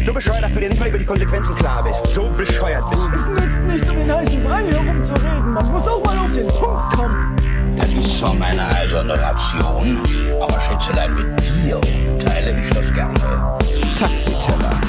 bist 0.00 0.06
so 0.06 0.14
bescheuert, 0.14 0.44
dass 0.44 0.52
du 0.52 0.60
dir 0.60 0.68
nicht 0.70 0.78
mal 0.78 0.88
über 0.88 0.98
die 0.98 1.04
Konsequenzen 1.04 1.54
klar 1.56 1.84
bist. 1.84 2.14
So 2.14 2.30
bescheuert 2.30 2.88
bist 2.88 3.02
du. 3.02 3.14
Es 3.14 3.26
nützt 3.26 3.64
nichts, 3.64 3.90
um 3.90 3.96
den 3.96 4.14
heißen 4.14 4.42
Brei 4.42 4.64
herumzureden. 4.64 5.52
Man 5.52 5.72
muss 5.72 5.88
auch 5.88 6.02
mal 6.04 6.18
auf 6.18 6.32
den 6.32 6.48
Punkt 6.48 6.96
kommen. 6.96 7.36
Das 7.76 7.88
ist 7.88 8.18
zwar 8.18 8.34
meine 8.34 8.66
eiserne 8.66 9.20
Ration, 9.20 9.98
aber 10.40 10.60
Schätzelein, 10.60 11.14
mit 11.14 11.40
dir 11.40 11.80
teile 12.18 12.60
ich 12.60 12.70
das 12.70 12.94
gerne. 12.94 13.58
Taxiteller. 13.98 14.80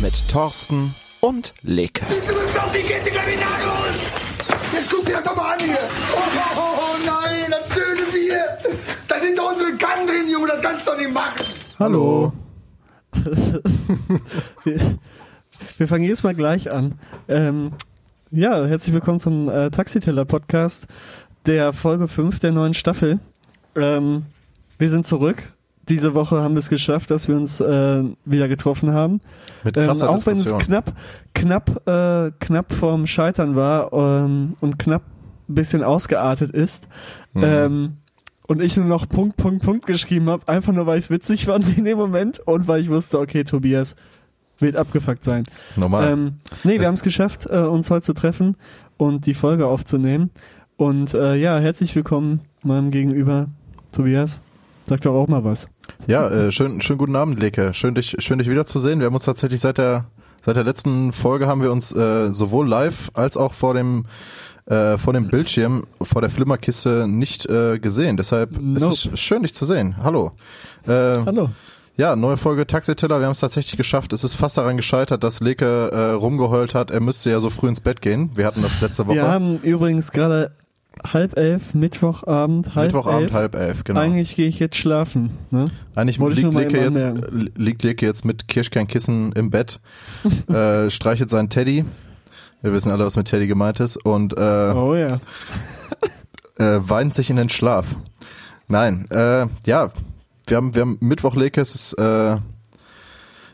Mit 0.00 0.28
Thorsten 0.30 0.94
und 1.20 1.52
Leke. 1.62 2.04
Du 2.06 2.34
bist 2.34 2.58
auf 2.58 2.72
die 2.72 2.80
Kette 2.80 3.10
gleich 3.10 3.34
in 3.34 3.40
Nagel 3.40 3.66
holen! 3.66 3.94
Jetzt 4.72 4.90
guck 4.90 5.04
dir 5.04 5.16
das 5.16 5.24
doch 5.24 5.36
mal 5.36 5.52
an 5.52 5.60
hier! 5.60 5.78
Oh, 6.14 6.18
oh, 6.18 6.60
oh, 6.60 6.80
oh 6.80 6.96
nein, 7.04 7.50
das 7.50 7.74
schöne 7.74 8.02
Bier! 8.12 8.58
Da 9.08 9.18
sind 9.20 9.38
doch 9.38 9.50
unsere 9.50 9.72
Kann 9.72 10.06
drin, 10.06 10.28
Junge, 10.30 10.48
das 10.48 10.62
kannst 10.62 10.86
du 10.86 10.92
doch 10.92 10.98
nicht 10.98 11.12
machen! 11.12 11.44
Hallo. 11.78 12.32
wir, 14.64 14.98
wir 15.78 15.88
fangen 15.88 16.04
jedes 16.04 16.22
Mal 16.22 16.34
gleich 16.34 16.70
an. 16.72 16.94
Ähm, 17.28 17.72
ja, 18.30 18.64
herzlich 18.64 18.94
willkommen 18.94 19.18
zum 19.18 19.48
äh, 19.48 19.70
Taxiteller-Podcast 19.70 20.86
der 21.46 21.72
Folge 21.72 22.08
5 22.08 22.40
der 22.40 22.52
neuen 22.52 22.74
Staffel. 22.74 23.20
Ähm, 23.76 24.26
wir 24.78 24.88
sind 24.90 25.06
zurück. 25.06 25.52
Diese 25.88 26.14
Woche 26.14 26.42
haben 26.42 26.54
wir 26.54 26.58
es 26.58 26.68
geschafft, 26.68 27.12
dass 27.12 27.28
wir 27.28 27.36
uns 27.36 27.60
äh, 27.60 28.02
wieder 28.24 28.48
getroffen 28.48 28.92
haben. 28.92 29.20
Mit 29.62 29.76
Ähm, 29.76 29.86
krasser 29.86 30.10
auch 30.10 30.26
wenn 30.26 30.36
es 30.36 30.56
knapp, 30.58 30.92
knapp, 31.32 31.86
äh, 31.86 32.32
knapp 32.40 32.72
vorm 32.72 33.06
Scheitern 33.06 33.54
war 33.54 33.92
ähm, 33.92 34.56
und 34.60 34.78
knapp 34.80 35.02
ein 35.48 35.54
bisschen 35.54 35.84
ausgeartet 35.84 36.50
ist. 36.50 36.88
Mhm. 37.34 37.44
Ähm, 37.44 37.96
und 38.46 38.60
ich 38.60 38.76
nur 38.76 38.86
noch 38.86 39.08
Punkt, 39.08 39.36
Punkt, 39.36 39.64
Punkt 39.64 39.86
geschrieben 39.86 40.28
habe, 40.28 40.46
einfach 40.48 40.72
nur, 40.72 40.86
weil 40.86 40.98
ich 40.98 41.04
es 41.04 41.10
witzig 41.10 41.46
fand 41.46 41.76
in 41.76 41.84
dem 41.84 41.98
Moment 41.98 42.40
und 42.40 42.68
weil 42.68 42.80
ich 42.80 42.88
wusste, 42.88 43.18
okay, 43.18 43.44
Tobias 43.44 43.96
wird 44.58 44.76
abgefuckt 44.76 45.24
sein. 45.24 45.44
Normal. 45.76 46.12
Ähm, 46.12 46.34
nee, 46.64 46.80
wir 46.80 46.86
haben 46.86 46.94
es 46.94 47.02
geschafft, 47.02 47.46
äh, 47.50 47.58
uns 47.58 47.90
heute 47.90 48.06
zu 48.06 48.14
treffen 48.14 48.56
und 48.96 49.26
die 49.26 49.34
Folge 49.34 49.66
aufzunehmen. 49.66 50.30
Und 50.76 51.14
äh, 51.14 51.34
ja, 51.36 51.58
herzlich 51.58 51.94
willkommen 51.94 52.40
meinem 52.62 52.90
Gegenüber, 52.90 53.48
Tobias. 53.92 54.40
Sag 54.86 55.00
doch 55.00 55.14
auch 55.14 55.28
mal 55.28 55.44
was. 55.44 55.68
Ja, 56.06 56.28
äh, 56.28 56.50
schön, 56.50 56.80
schönen 56.80 56.98
guten 56.98 57.16
Abend, 57.16 57.40
Leke. 57.40 57.74
Schön 57.74 57.94
dich, 57.94 58.16
schön 58.20 58.38
dich 58.38 58.48
wiederzusehen. 58.48 59.00
Wir 59.00 59.06
haben 59.06 59.14
uns 59.14 59.24
tatsächlich 59.24 59.60
seit 59.60 59.78
der 59.78 60.06
seit 60.46 60.56
der 60.56 60.64
letzten 60.64 61.12
Folge 61.12 61.48
haben 61.48 61.60
wir 61.60 61.72
uns 61.72 61.92
äh, 61.92 62.30
sowohl 62.30 62.68
live 62.68 63.10
als 63.14 63.36
auch 63.36 63.52
vor 63.52 63.74
dem 63.74 64.04
äh, 64.66 64.98
vor 64.98 65.12
dem 65.12 65.28
Bildschirm 65.28 65.86
vor 66.02 66.20
der 66.20 66.30
Flimmerkiste 66.30 67.06
nicht 67.08 67.46
äh, 67.46 67.78
gesehen. 67.78 68.16
Deshalb 68.16 68.52
ist 68.52 68.58
Nope. 68.60 68.94
es 69.14 69.20
schön, 69.20 69.42
dich 69.42 69.54
zu 69.54 69.64
sehen. 69.64 69.96
Hallo. 70.02 70.32
Äh, 70.86 70.90
Hallo. 70.90 71.50
Ja, 71.96 72.14
neue 72.14 72.36
Folge 72.36 72.66
Taxiteller. 72.66 73.20
Wir 73.20 73.24
haben 73.26 73.32
es 73.32 73.40
tatsächlich 73.40 73.78
geschafft. 73.78 74.12
Es 74.12 74.22
ist 74.22 74.34
fast 74.34 74.58
daran 74.58 74.76
gescheitert, 74.76 75.24
dass 75.24 75.40
Leke 75.40 75.90
äh, 75.90 76.10
rumgeheult 76.12 76.74
hat. 76.74 76.90
Er 76.90 77.00
müsste 77.00 77.30
ja 77.30 77.40
so 77.40 77.48
früh 77.48 77.68
ins 77.68 77.80
Bett 77.80 78.02
gehen. 78.02 78.30
Wir 78.34 78.44
hatten 78.46 78.60
das 78.60 78.80
letzte 78.82 79.06
Woche. 79.06 79.16
Wir 79.16 79.28
haben 79.28 79.58
übrigens 79.62 80.12
gerade 80.12 80.50
halb 81.12 81.38
elf, 81.38 81.74
Mittwochabend, 81.74 82.74
halb 82.74 82.86
Mittwochabend 82.88 83.22
elf. 83.24 83.32
halb 83.32 83.54
elf, 83.54 83.84
genau. 83.84 84.00
Eigentlich 84.00 84.36
gehe 84.36 84.48
ich 84.48 84.58
jetzt 84.58 84.76
schlafen. 84.76 85.30
Ne? 85.50 85.70
Eigentlich 85.94 86.20
Wollte 86.20 86.40
liegt 86.40 86.54
Leke, 86.54 86.80
jetzt, 86.80 87.06
liegt 87.56 87.82
Leke 87.82 88.04
jetzt 88.04 88.24
mit 88.24 88.48
Kirschkernkissen 88.48 89.32
im 89.32 89.50
Bett, 89.50 89.80
äh, 90.48 90.90
streichelt 90.90 91.30
seinen 91.30 91.48
Teddy. 91.48 91.84
Wir 92.66 92.72
wissen 92.72 92.90
alle, 92.90 93.04
was 93.04 93.14
mit 93.14 93.28
Teddy 93.28 93.46
gemeint 93.46 93.78
ist. 93.78 93.96
Und 93.96 94.36
äh, 94.36 94.40
Oh 94.40 94.96
ja. 94.96 95.20
äh, 96.58 96.80
weint 96.80 97.14
sich 97.14 97.30
in 97.30 97.36
den 97.36 97.48
Schlaf. 97.48 97.94
Nein, 98.66 99.04
äh, 99.10 99.46
ja, 99.66 99.92
wir 100.48 100.56
haben, 100.56 100.74
wir 100.74 100.82
haben 100.82 100.98
Mittwoch 100.98 101.36
ist, 101.36 101.92
äh, 101.92 102.38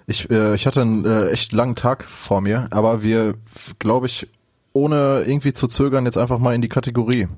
ich, 0.07 0.31
äh, 0.31 0.55
ich 0.55 0.67
hatte 0.67 0.81
einen 0.81 1.05
äh, 1.05 1.29
echt 1.29 1.53
langen 1.53 1.75
Tag 1.75 2.05
vor 2.05 2.41
mir, 2.41 2.69
aber 2.71 3.03
wir, 3.03 3.35
glaube 3.79 4.07
ich, 4.07 4.29
ohne 4.73 5.25
irgendwie 5.27 5.53
zu 5.53 5.69
zögern, 5.69 6.07
jetzt 6.07 6.17
einfach 6.17 6.39
mal 6.39 6.55
in 6.55 6.63
die 6.63 6.71
Kategorie. 6.71 7.29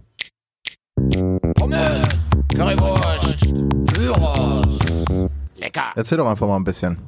Pommes, 1.56 2.08
Currywurst, 2.54 3.52
Gyros. 3.94 4.78
Lecker! 5.56 5.86
Erzähl 5.96 6.18
doch 6.18 6.28
einfach 6.28 6.46
mal 6.46 6.54
ein 6.54 6.62
bisschen. 6.62 6.98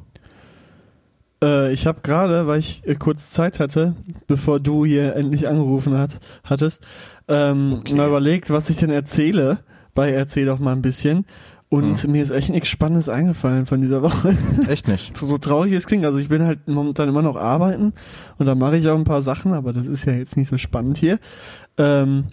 Äh, 1.43 1.71
ich 1.73 1.85
habe 1.87 1.99
gerade, 2.01 2.47
weil 2.47 2.59
ich 2.59 2.81
äh, 2.85 2.95
kurz 2.95 3.31
Zeit 3.31 3.59
hatte, 3.59 3.95
bevor 4.27 4.59
du 4.59 4.85
hier 4.85 5.15
endlich 5.15 5.47
angerufen 5.47 5.97
hat, 5.97 6.19
hattest, 6.43 6.83
ähm, 7.27 7.77
Okay. 7.79 7.95
mal 7.95 8.07
überlegt, 8.07 8.49
was 8.49 8.69
ich 8.69 8.77
denn 8.77 8.89
erzähle. 8.89 9.59
Bei 9.93 10.11
Erzähl 10.11 10.45
doch 10.45 10.59
mal 10.59 10.73
ein 10.73 10.81
bisschen. 10.83 11.25
Und 11.69 11.97
Hm. 12.01 12.11
mir 12.11 12.21
ist 12.23 12.29
echt 12.31 12.49
nichts 12.49 12.69
Spannendes 12.69 13.09
eingefallen 13.09 13.65
von 13.65 13.81
dieser 13.81 14.01
Woche. 14.01 14.37
Echt 14.69 14.87
nicht. 14.87 15.17
so, 15.17 15.25
so 15.25 15.37
traurig 15.37 15.73
es 15.73 15.85
klingt. 15.87 16.05
Also 16.05 16.17
ich 16.19 16.29
bin 16.29 16.43
halt 16.45 16.67
momentan 16.67 17.09
immer 17.09 17.21
noch 17.23 17.35
arbeiten 17.35 17.93
und 18.37 18.45
da 18.45 18.55
mache 18.55 18.77
ich 18.77 18.87
auch 18.87 18.95
ein 18.95 19.03
paar 19.03 19.21
Sachen, 19.21 19.53
aber 19.53 19.73
das 19.73 19.85
ist 19.87 20.05
ja 20.05 20.13
jetzt 20.13 20.37
nicht 20.37 20.47
so 20.47 20.57
spannend 20.57 20.97
hier. 20.97 21.19
Ähm, 21.77 22.25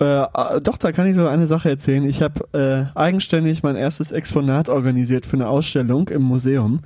äh, 0.00 0.22
äh, 0.22 0.60
doch, 0.62 0.76
da 0.78 0.92
kann 0.92 1.06
ich 1.08 1.16
so 1.16 1.26
eine 1.26 1.46
Sache 1.46 1.68
erzählen. 1.70 2.04
Ich 2.08 2.22
habe 2.22 2.88
äh, 2.94 2.96
eigenständig 2.98 3.62
mein 3.62 3.76
erstes 3.76 4.12
Exponat 4.12 4.68
organisiert 4.68 5.26
für 5.26 5.36
eine 5.36 5.48
Ausstellung 5.48 6.08
im 6.08 6.22
Museum. 6.22 6.80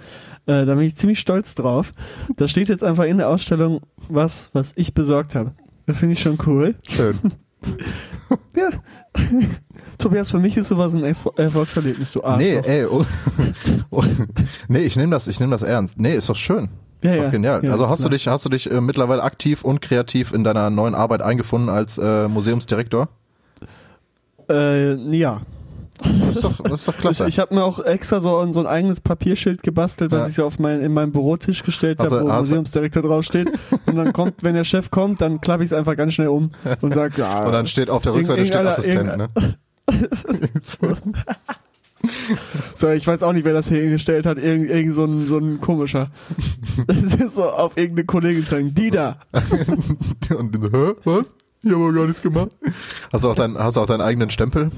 Äh, 0.46 0.66
da 0.66 0.74
bin 0.74 0.80
ich 0.80 0.96
ziemlich 0.96 1.18
stolz 1.18 1.54
drauf. 1.54 1.94
Da 2.36 2.48
steht 2.48 2.68
jetzt 2.68 2.82
einfach 2.82 3.04
in 3.04 3.18
der 3.18 3.28
Ausstellung 3.28 3.80
was, 4.08 4.50
was 4.52 4.72
ich 4.76 4.94
besorgt 4.94 5.34
habe. 5.34 5.52
Das 5.86 5.96
finde 5.96 6.12
ich 6.14 6.20
schon 6.20 6.38
cool. 6.46 6.74
Schön. 6.88 7.18
Ja. 8.54 8.68
Tobias, 9.98 10.30
für 10.30 10.38
mich 10.38 10.56
ist 10.56 10.68
sowas 10.68 10.94
ein 10.94 11.04
Erfolgserlebnis, 11.04 12.12
du 12.12 12.22
Arschloch. 12.22 12.62
Nee, 12.62 12.68
ey, 12.68 12.84
oh, 12.84 13.04
oh, 13.90 14.04
nee, 14.68 14.80
ich 14.80 14.96
nehme 14.96 15.12
das, 15.12 15.28
ich 15.28 15.40
nehme 15.40 15.52
das 15.52 15.62
ernst. 15.62 15.98
Nee, 15.98 16.14
ist 16.14 16.28
doch 16.28 16.36
schön. 16.36 16.68
Ja, 17.02 17.10
ist 17.10 17.16
doch 17.16 17.24
ja, 17.24 17.30
genial. 17.30 17.64
ja, 17.64 17.70
also 17.70 17.88
hast 17.88 18.00
klar. 18.00 18.10
du 18.10 18.16
dich, 18.16 18.28
hast 18.28 18.44
du 18.44 18.48
dich 18.48 18.70
äh, 18.70 18.80
mittlerweile 18.80 19.22
aktiv 19.22 19.64
und 19.64 19.80
kreativ 19.80 20.32
in 20.32 20.44
deiner 20.44 20.70
neuen 20.70 20.94
Arbeit 20.94 21.22
eingefunden 21.22 21.68
als 21.68 21.98
äh, 21.98 22.28
Museumsdirektor? 22.28 23.08
Äh, 24.48 24.94
ja. 25.16 25.42
Das 26.02 26.36
ist 26.36 26.44
doch, 26.44 26.60
das 26.60 26.80
ist 26.80 26.88
doch 26.88 26.94
Ich, 26.94 27.00
klasse. 27.00 27.26
ich 27.28 27.38
habe 27.38 27.54
mir 27.54 27.62
auch 27.62 27.78
extra 27.78 28.18
so, 28.20 28.38
ein- 28.38 28.52
so 28.52 28.60
ein 28.60 28.66
eigenes 28.66 29.00
Papierschild 29.00 29.62
gebastelt, 29.62 30.10
was 30.10 30.22
Ja. 30.22 30.28
ich 30.28 30.34
so 30.34 30.44
auf 30.44 30.58
mein, 30.58 30.80
in 30.82 30.92
meinem 30.92 31.12
Bürotisch 31.12 31.62
gestellt 31.62 32.00
habe, 32.00 32.22
wo 32.22 32.26
Museumsdirektor 32.26 33.02
draufsteht. 33.02 33.52
Und 33.86 33.94
dann 33.96 34.12
kommt, 34.12 34.42
wenn 34.42 34.54
der 34.54 34.64
Chef 34.64 34.90
kommt, 34.90 35.20
dann 35.20 35.40
klappe 35.40 35.62
ich 35.62 35.70
es 35.70 35.72
einfach 35.72 35.96
ganz 35.96 36.14
schnell 36.14 36.28
um 36.28 36.50
und 36.80 36.94
sage, 36.94 37.14
ja. 37.20 37.44
und 37.46 37.52
dann 37.52 37.66
steht 37.68 37.90
auf 37.90 38.02
der 38.02 38.14
Rückseite 38.14 38.44
steht 38.44 38.56
Assistent, 38.66 39.16
ne? 39.16 39.28
so, 42.74 42.88
ich 42.90 43.06
weiß 43.06 43.22
auch 43.22 43.32
nicht, 43.32 43.44
wer 43.44 43.52
das 43.54 43.68
hier 43.68 43.80
hingestellt 43.82 44.26
hat. 44.26 44.38
Irgend, 44.38 44.70
irgend 44.70 44.94
so 44.94 45.04
ein, 45.04 45.26
so 45.26 45.38
ein 45.38 45.60
komischer. 45.60 46.10
Das 46.86 47.14
ist 47.14 47.36
so 47.36 47.44
auf 47.44 47.76
irgendeine 47.76 48.06
Kollegin 48.06 48.44
zeigen. 48.44 48.74
Die 48.74 48.90
da. 48.90 49.16
und 50.36 50.54
die 50.54 50.60
so, 50.60 50.70
hä, 50.72 50.92
was? 51.04 51.34
Ich 51.62 51.72
habe 51.72 51.94
gar 51.94 52.04
nichts 52.04 52.20
gemacht. 52.20 52.50
Hast 53.12 53.24
du 53.24 53.30
auch, 53.30 53.34
dein, 53.34 53.56
hast 53.56 53.76
du 53.76 53.80
auch 53.80 53.86
deinen 53.86 54.02
eigenen 54.02 54.28
Stempel? 54.30 54.70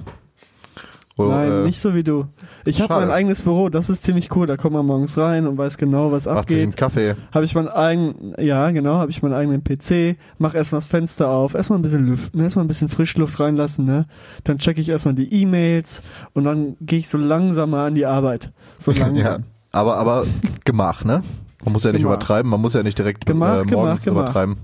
Oder, 1.19 1.31
Nein, 1.31 1.53
äh, 1.53 1.63
nicht 1.65 1.81
so 1.81 1.95
wie 1.95 2.03
du. 2.05 2.27
Ich 2.67 2.83
habe 2.83 2.93
mein 2.95 3.11
eigenes 3.11 3.41
Büro, 3.41 3.71
das 3.71 3.89
ist 3.89 4.05
ziemlich 4.05 4.37
cool. 4.37 4.47
Da 4.47 4.59
kommt 4.59 4.75
man 4.75 4.85
morgens 4.85 5.17
rein 5.17 5.47
und 5.47 5.57
weiß 5.57 5.79
genau, 5.79 6.13
was 6.13 6.27
Macht 6.27 6.51
sich 6.51 6.59
einen 6.59 6.69
abgeht. 6.73 6.77
Kaffee. 6.79 7.15
Habe 7.33 7.45
ich 7.47 7.55
meinen 7.55 7.69
eigenen, 7.69 8.35
ja 8.39 8.71
genau, 8.71 8.97
habe 8.97 9.11
ich 9.11 9.23
meinen 9.23 9.33
eigenen 9.33 9.65
PC, 9.65 10.19
mach 10.37 10.55
erstmal 10.55 10.81
das 10.81 10.87
Fenster 10.87 11.31
auf, 11.31 11.55
erstmal 11.55 11.79
ein 11.79 11.83
bisschen 11.83 12.07
lüften, 12.07 12.41
erstmal 12.41 12.67
ein 12.67 12.69
bisschen 12.69 12.91
Frischluft 12.91 13.41
reinlassen, 13.41 13.87
ne? 13.87 14.05
Dann 14.45 14.59
checke 14.59 14.81
ich 14.83 14.91
erstmal 14.91 15.15
die 15.15 15.33
E-Mails 15.43 16.03
und 16.35 16.45
dann 16.45 16.77
gehe 16.83 16.99
ich 16.99 17.09
so 17.09 17.17
langsam 17.17 17.71
mal 17.71 17.87
an 17.87 17.95
die 17.95 18.05
Arbeit. 18.05 18.53
So 18.79 18.93
Ja, 18.93 19.07
langsam. 19.07 19.45
aber, 19.73 19.97
aber 19.97 20.27
Gemach, 20.67 21.05
ne? 21.05 21.23
Man 21.65 21.73
muss 21.73 21.85
ja 21.85 21.93
nicht 21.93 22.03
Gemach. 22.03 22.17
übertreiben, 22.17 22.51
man 22.51 22.61
muss 22.61 22.75
ja 22.75 22.83
nicht 22.83 22.99
direkt 22.99 23.25
bis, 23.25 23.35
Gemach, 23.37 23.63
äh, 23.63 23.65
Gemach, 23.65 23.83
morgens 23.85 24.05
Gemach. 24.05 24.21
übertreiben. 24.25 24.57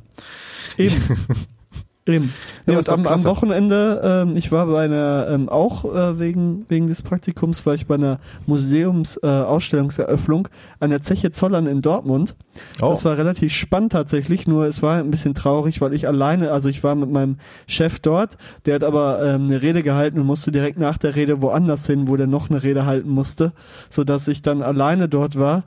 Eben. 0.76 0.97
Eben. 2.04 2.32
Ja, 2.66 2.78
und 2.78 2.88
am, 2.88 3.06
am. 3.06 3.25
Wochenende, 3.25 4.25
ähm, 4.28 4.37
ich 4.37 4.50
war 4.50 4.66
bei 4.66 4.84
einer, 4.84 5.28
ähm, 5.31 5.49
auch 5.49 5.84
äh, 5.84 6.19
wegen, 6.19 6.66
wegen 6.69 6.88
des 6.88 7.02
Praktikums, 7.02 7.64
war 7.64 7.75
ich 7.75 7.87
bei 7.87 7.94
einer 7.94 8.19
Museums-Ausstellungseröffnung 8.46 10.49
äh, 10.49 10.50
an 10.81 10.90
der 10.90 11.02
Zeche 11.02 11.31
Zollern 11.31 11.69
in 11.69 11.81
Dortmund. 11.81 12.34
Oh, 12.81 12.88
Das 12.88 13.04
war 13.04 13.16
relativ 13.16 13.52
spannend 13.52 13.93
tatsächlich, 13.93 14.49
nur 14.49 14.66
es 14.66 14.82
war 14.82 14.99
ein 14.99 15.12
bisschen 15.12 15.34
traurig, 15.34 15.81
weil 15.81 15.93
ich 15.93 16.08
alleine, 16.08 16.50
also 16.50 16.69
ich 16.69 16.82
war 16.82 16.96
mit 16.96 17.10
meinem 17.10 17.37
Chef 17.69 18.00
dort, 18.00 18.37
der 18.66 18.75
hat 18.75 18.84
aber 18.84 19.25
ähm, 19.25 19.46
eine 19.46 19.62
Rede 19.62 19.84
gehalten 19.84 20.19
und 20.19 20.26
musste 20.26 20.50
direkt 20.50 20.81
nach 20.81 20.99
der 20.99 21.14
Rede 21.14 21.40
woanders 21.40 21.87
hin, 21.87 22.08
wo 22.08 22.16
der 22.16 22.26
noch 22.26 22.50
eine 22.50 22.64
Rede 22.64 22.84
halten 22.84 23.10
musste, 23.10 23.52
so 23.88 24.02
dass 24.02 24.26
ich 24.26 24.43
dann 24.43 24.62
alleine 24.62 25.08
dort 25.08 25.38
war 25.38 25.62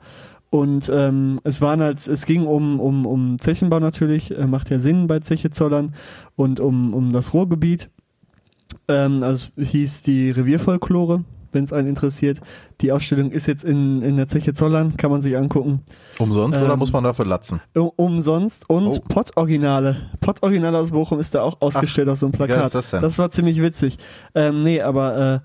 Und 0.50 0.90
ähm, 0.94 1.40
es 1.44 1.60
waren 1.60 1.80
halt, 1.80 2.06
es 2.06 2.24
ging 2.24 2.46
um, 2.46 2.80
um, 2.80 3.04
um 3.06 3.38
Zechenbau 3.38 3.80
natürlich, 3.80 4.36
äh, 4.36 4.46
macht 4.46 4.70
ja 4.70 4.78
Sinn 4.78 5.06
bei 5.06 5.18
Zeche 5.20 5.50
Zollern 5.50 5.94
und 6.36 6.60
um, 6.60 6.94
um 6.94 7.12
das 7.12 7.34
Ruhrgebiet. 7.34 7.90
Ähm, 8.88 9.22
also 9.22 9.48
hieß 9.58 10.02
die 10.04 10.30
Revierfolklore, 10.30 11.24
wenn 11.52 11.64
es 11.64 11.72
einen 11.72 11.88
interessiert. 11.88 12.40
Die 12.80 12.92
Ausstellung 12.92 13.30
ist 13.32 13.46
jetzt 13.46 13.64
in, 13.64 14.02
in 14.02 14.16
der 14.16 14.28
Zeche 14.28 14.52
Zollern, 14.54 14.96
kann 14.96 15.10
man 15.10 15.20
sich 15.22 15.36
angucken. 15.36 15.82
Umsonst 16.18 16.62
oder 16.62 16.74
Ähm, 16.74 16.78
muss 16.78 16.92
man 16.92 17.02
dafür 17.04 17.26
latzen? 17.26 17.60
Um- 17.74 17.90
Umsonst 17.96 18.70
und 18.70 18.86
Oh. 18.88 19.00
Pott-Originale. 19.08 19.96
Pott-Originale 20.20 20.78
aus 20.78 20.90
Bochum 20.92 21.18
ist 21.18 21.34
da 21.34 21.42
auch 21.42 21.60
ausgestellt 21.60 22.08
auf 22.08 22.18
so 22.18 22.26
einem 22.26 22.32
Plakat. 22.32 22.66
ist 22.66 22.74
das 22.74 22.90
denn? 22.90 23.02
war 23.02 23.30
ziemlich 23.30 23.60
witzig. 23.62 23.98
Ähm, 24.34 24.62
nee, 24.62 24.80
aber 24.80 25.16
äh, 25.16 25.40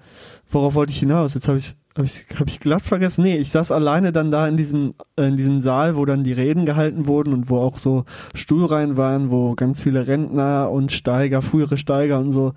worauf 0.51 0.75
wollte 0.75 0.91
ich 0.91 0.99
hinaus? 0.99 1.33
Jetzt 1.33 1.47
habe 1.47 1.57
ich 1.57 1.75
habe 1.97 2.05
ich, 2.05 2.25
hab 2.39 2.47
ich 2.47 2.59
glatt 2.59 2.83
vergessen. 2.83 3.23
Nee, 3.23 3.37
ich 3.37 3.51
saß 3.51 3.71
alleine 3.71 4.11
dann 4.11 4.31
da 4.31 4.47
in 4.47 4.57
diesem, 4.57 4.93
äh, 5.17 5.27
in 5.27 5.37
diesem 5.37 5.59
Saal, 5.59 5.95
wo 5.95 6.05
dann 6.05 6.23
die 6.23 6.33
Reden 6.33 6.65
gehalten 6.65 7.05
wurden 7.07 7.33
und 7.33 7.49
wo 7.49 7.59
auch 7.59 7.77
so 7.77 8.05
Stuhlreihen 8.33 8.97
waren, 8.97 9.29
wo 9.29 9.55
ganz 9.55 9.81
viele 9.81 10.07
Rentner 10.07 10.69
und 10.71 10.91
Steiger, 10.91 11.41
frühere 11.41 11.77
Steiger 11.77 12.19
und 12.19 12.31
so 12.31 12.53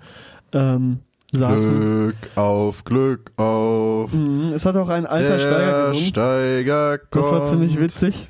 ähm, 0.53 0.99
saßen. 1.33 1.79
Glück 1.79 2.15
auf, 2.35 2.83
Glück 2.85 3.31
auf. 3.37 4.13
Mhm, 4.13 4.53
es 4.53 4.65
hat 4.65 4.77
auch 4.77 4.89
ein 4.89 5.05
alter 5.05 5.39
Steiger 5.39 5.81
der 5.81 5.87
gesungen. 5.89 6.07
Steiger 6.07 6.97
kommt. 6.97 7.25
Das 7.25 7.31
war 7.31 7.43
ziemlich 7.43 7.79
witzig. 7.79 8.29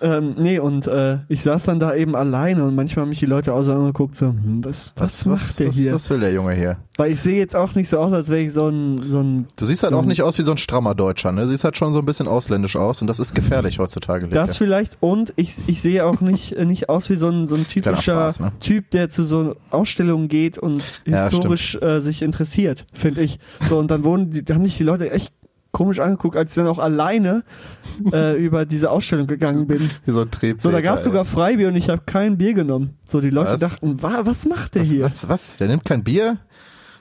Ähm, 0.00 0.34
nee, 0.38 0.58
und 0.58 0.86
äh, 0.86 1.18
ich 1.28 1.42
saß 1.42 1.64
dann 1.64 1.80
da 1.80 1.94
eben 1.94 2.16
alleine 2.16 2.64
und 2.64 2.74
manchmal 2.74 3.02
haben 3.02 3.10
mich 3.10 3.18
die 3.18 3.26
Leute 3.26 3.52
so 3.62 3.72
angeguckt, 3.72 4.14
so, 4.14 4.26
hm, 4.26 4.64
was, 4.64 4.92
was, 4.96 5.26
Was, 5.26 5.26
macht 5.26 5.58
der 5.58 5.68
was, 5.68 5.76
hier? 5.76 5.94
was 5.94 6.10
will 6.10 6.20
der 6.20 6.32
Junge 6.32 6.54
hier? 6.54 6.78
Weil 6.96 7.12
ich 7.12 7.20
sehe 7.20 7.38
jetzt 7.38 7.56
auch 7.56 7.74
nicht 7.74 7.88
so 7.88 7.98
aus, 7.98 8.12
als 8.12 8.28
wäre 8.28 8.40
ich 8.40 8.52
so 8.52 8.68
ein, 8.68 9.08
so 9.08 9.20
ein 9.20 9.46
Du 9.56 9.64
siehst 9.64 9.82
halt 9.82 9.92
so 9.92 9.98
auch 9.98 10.04
nicht 10.04 10.22
aus 10.22 10.38
wie 10.38 10.42
so 10.42 10.50
ein 10.50 10.58
strammer 10.58 10.94
Deutscher, 10.94 11.32
ne? 11.32 11.46
Siehst 11.46 11.64
halt 11.64 11.76
schon 11.76 11.92
so 11.92 12.00
ein 12.00 12.04
bisschen 12.04 12.28
ausländisch 12.28 12.76
aus 12.76 13.00
und 13.00 13.06
das 13.06 13.18
ist 13.18 13.34
gefährlich 13.34 13.78
heutzutage. 13.78 14.26
Leke. 14.26 14.34
Das 14.34 14.56
vielleicht 14.56 14.98
und 15.00 15.32
ich, 15.36 15.54
ich 15.66 15.80
sehe 15.80 16.04
auch 16.04 16.20
nicht, 16.20 16.52
äh, 16.52 16.64
nicht 16.64 16.88
aus 16.88 17.08
wie 17.08 17.16
so 17.16 17.28
ein, 17.28 17.48
so 17.48 17.54
ein 17.54 17.66
typischer 17.66 18.02
Spaß, 18.02 18.40
ne? 18.40 18.52
Typ, 18.60 18.90
der 18.90 19.08
zu 19.08 19.24
so 19.24 19.56
Ausstellungen 19.70 20.28
geht 20.28 20.58
und 20.58 20.82
Ja, 21.06 21.28
historisch 21.28 21.76
äh, 21.76 22.00
sich 22.00 22.22
interessiert, 22.22 22.84
finde 22.94 23.22
ich. 23.22 23.38
So, 23.68 23.78
und 23.78 23.90
dann 23.90 24.04
wurden 24.04 24.30
die, 24.32 24.44
da 24.44 24.54
haben 24.54 24.64
sich 24.66 24.76
die 24.76 24.84
Leute 24.84 25.10
echt 25.10 25.32
komisch 25.72 26.00
angeguckt, 26.00 26.36
als 26.36 26.50
ich 26.50 26.56
dann 26.56 26.66
auch 26.66 26.78
alleine 26.78 27.44
äh, 28.12 28.36
über 28.42 28.64
diese 28.66 28.90
Ausstellung 28.90 29.26
gegangen 29.26 29.66
bin. 29.66 29.88
wie 30.04 30.10
so 30.10 30.20
ein 30.22 30.30
Treibtäter. 30.30 30.62
So, 30.62 30.70
da 30.70 30.80
gab 30.80 30.94
es 30.94 31.00
ey. 31.00 31.04
sogar 31.04 31.24
Freibier 31.24 31.68
und 31.68 31.76
ich 31.76 31.88
habe 31.88 32.02
kein 32.06 32.38
Bier 32.38 32.54
genommen. 32.54 32.96
So, 33.04 33.20
die 33.20 33.30
Leute 33.30 33.52
Was? 33.52 33.60
dachten, 33.60 34.02
wa, 34.02 34.20
was 34.24 34.46
macht 34.46 34.74
der 34.74 34.82
was, 34.82 34.88
hier? 34.90 35.04
was, 35.04 35.28
was? 35.28 35.56
Der 35.58 35.68
nimmt 35.68 35.84
kein 35.84 36.02
Bier? 36.04 36.38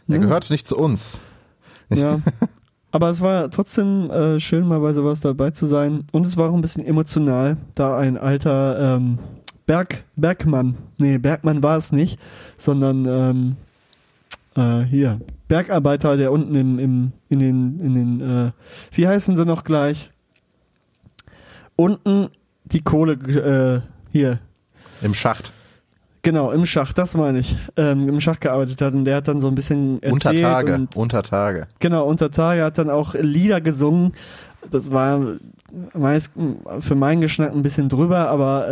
Der 0.08 0.18
Ja. 0.18 0.22
gehört 0.24 0.50
nicht 0.50 0.68
zu 0.68 0.78
uns. 0.78 1.22
Ja. 1.90 2.20
Aber 2.92 3.10
es 3.10 3.22
war 3.22 3.52
trotzdem 3.52 4.10
äh, 4.10 4.40
schön, 4.40 4.68
mal 4.68 4.80
bei 4.80 4.94
sowas 4.94 5.20
dabei 5.20 5.52
zu 5.52 5.68
sein. 5.68 6.06
Und 6.12 6.26
es 6.26 6.38
war 6.38 6.50
auch 6.50 6.56
ein 6.56 6.62
bisschen 6.62 6.84
emotional, 6.86 7.58
da 7.76 7.96
ein 7.98 8.18
alter 8.18 8.96
ähm, 8.98 9.20
Berg, 9.68 10.04
Bergmann, 10.16 10.76
nee, 10.98 11.20
Bergmann 11.20 11.62
war 11.62 11.78
es 11.78 11.92
nicht, 11.92 12.20
sondern 12.58 13.06
ähm, 13.06 13.56
äh, 14.60 14.86
hier, 14.86 15.20
Bergarbeiter, 15.48 16.18
der 16.18 16.32
unten 16.32 16.56
im, 16.56 16.80
im, 16.80 17.12
in 17.30 17.40
den, 17.40 17.80
in 17.80 17.94
den, 17.96 18.22
äh, 18.22 18.52
wie 18.92 19.08
heißen 19.08 19.36
sie 19.36 19.46
noch 19.46 19.64
gleich? 19.64 20.12
Unten 21.76 22.28
die 22.66 22.82
Kohle, 22.82 23.14
äh, 23.14 23.82
hier, 24.12 24.40
Im 25.02 25.14
Schacht. 25.14 25.54
genau, 26.22 26.52
im 26.52 26.66
Schacht, 26.66 26.98
das 26.98 27.16
meine 27.16 27.40
ich, 27.40 27.58
ähm, 27.78 28.10
im 28.10 28.22
Schacht 28.22 28.42
gearbeitet 28.42 28.82
hat 28.82 28.94
und 28.94 29.06
der 29.06 29.16
hat 29.18 29.28
dann 29.28 29.42
so 29.42 29.48
ein 29.48 29.56
bisschen 29.56 30.04
erzählt 30.04 30.14
Unter 30.14 30.36
Tage. 30.36 30.88
Unter 30.96 31.24
Tage. 31.24 31.68
Genau, 31.80 32.06
unter 32.06 32.30
Tage 32.32 32.64
hat 32.64 32.78
dann 32.78 32.90
auch 32.90 33.16
Lieder 33.16 33.62
gesungen. 33.62 34.14
Das 34.72 34.92
war 34.92 35.22
meist 35.94 36.32
für 36.80 36.96
meinen 36.96 37.22
Geschmack 37.22 37.52
ein 37.52 37.62
bisschen 37.62 37.90
drüber, 37.90 38.30
aber 38.30 38.68
äh, 38.68 38.72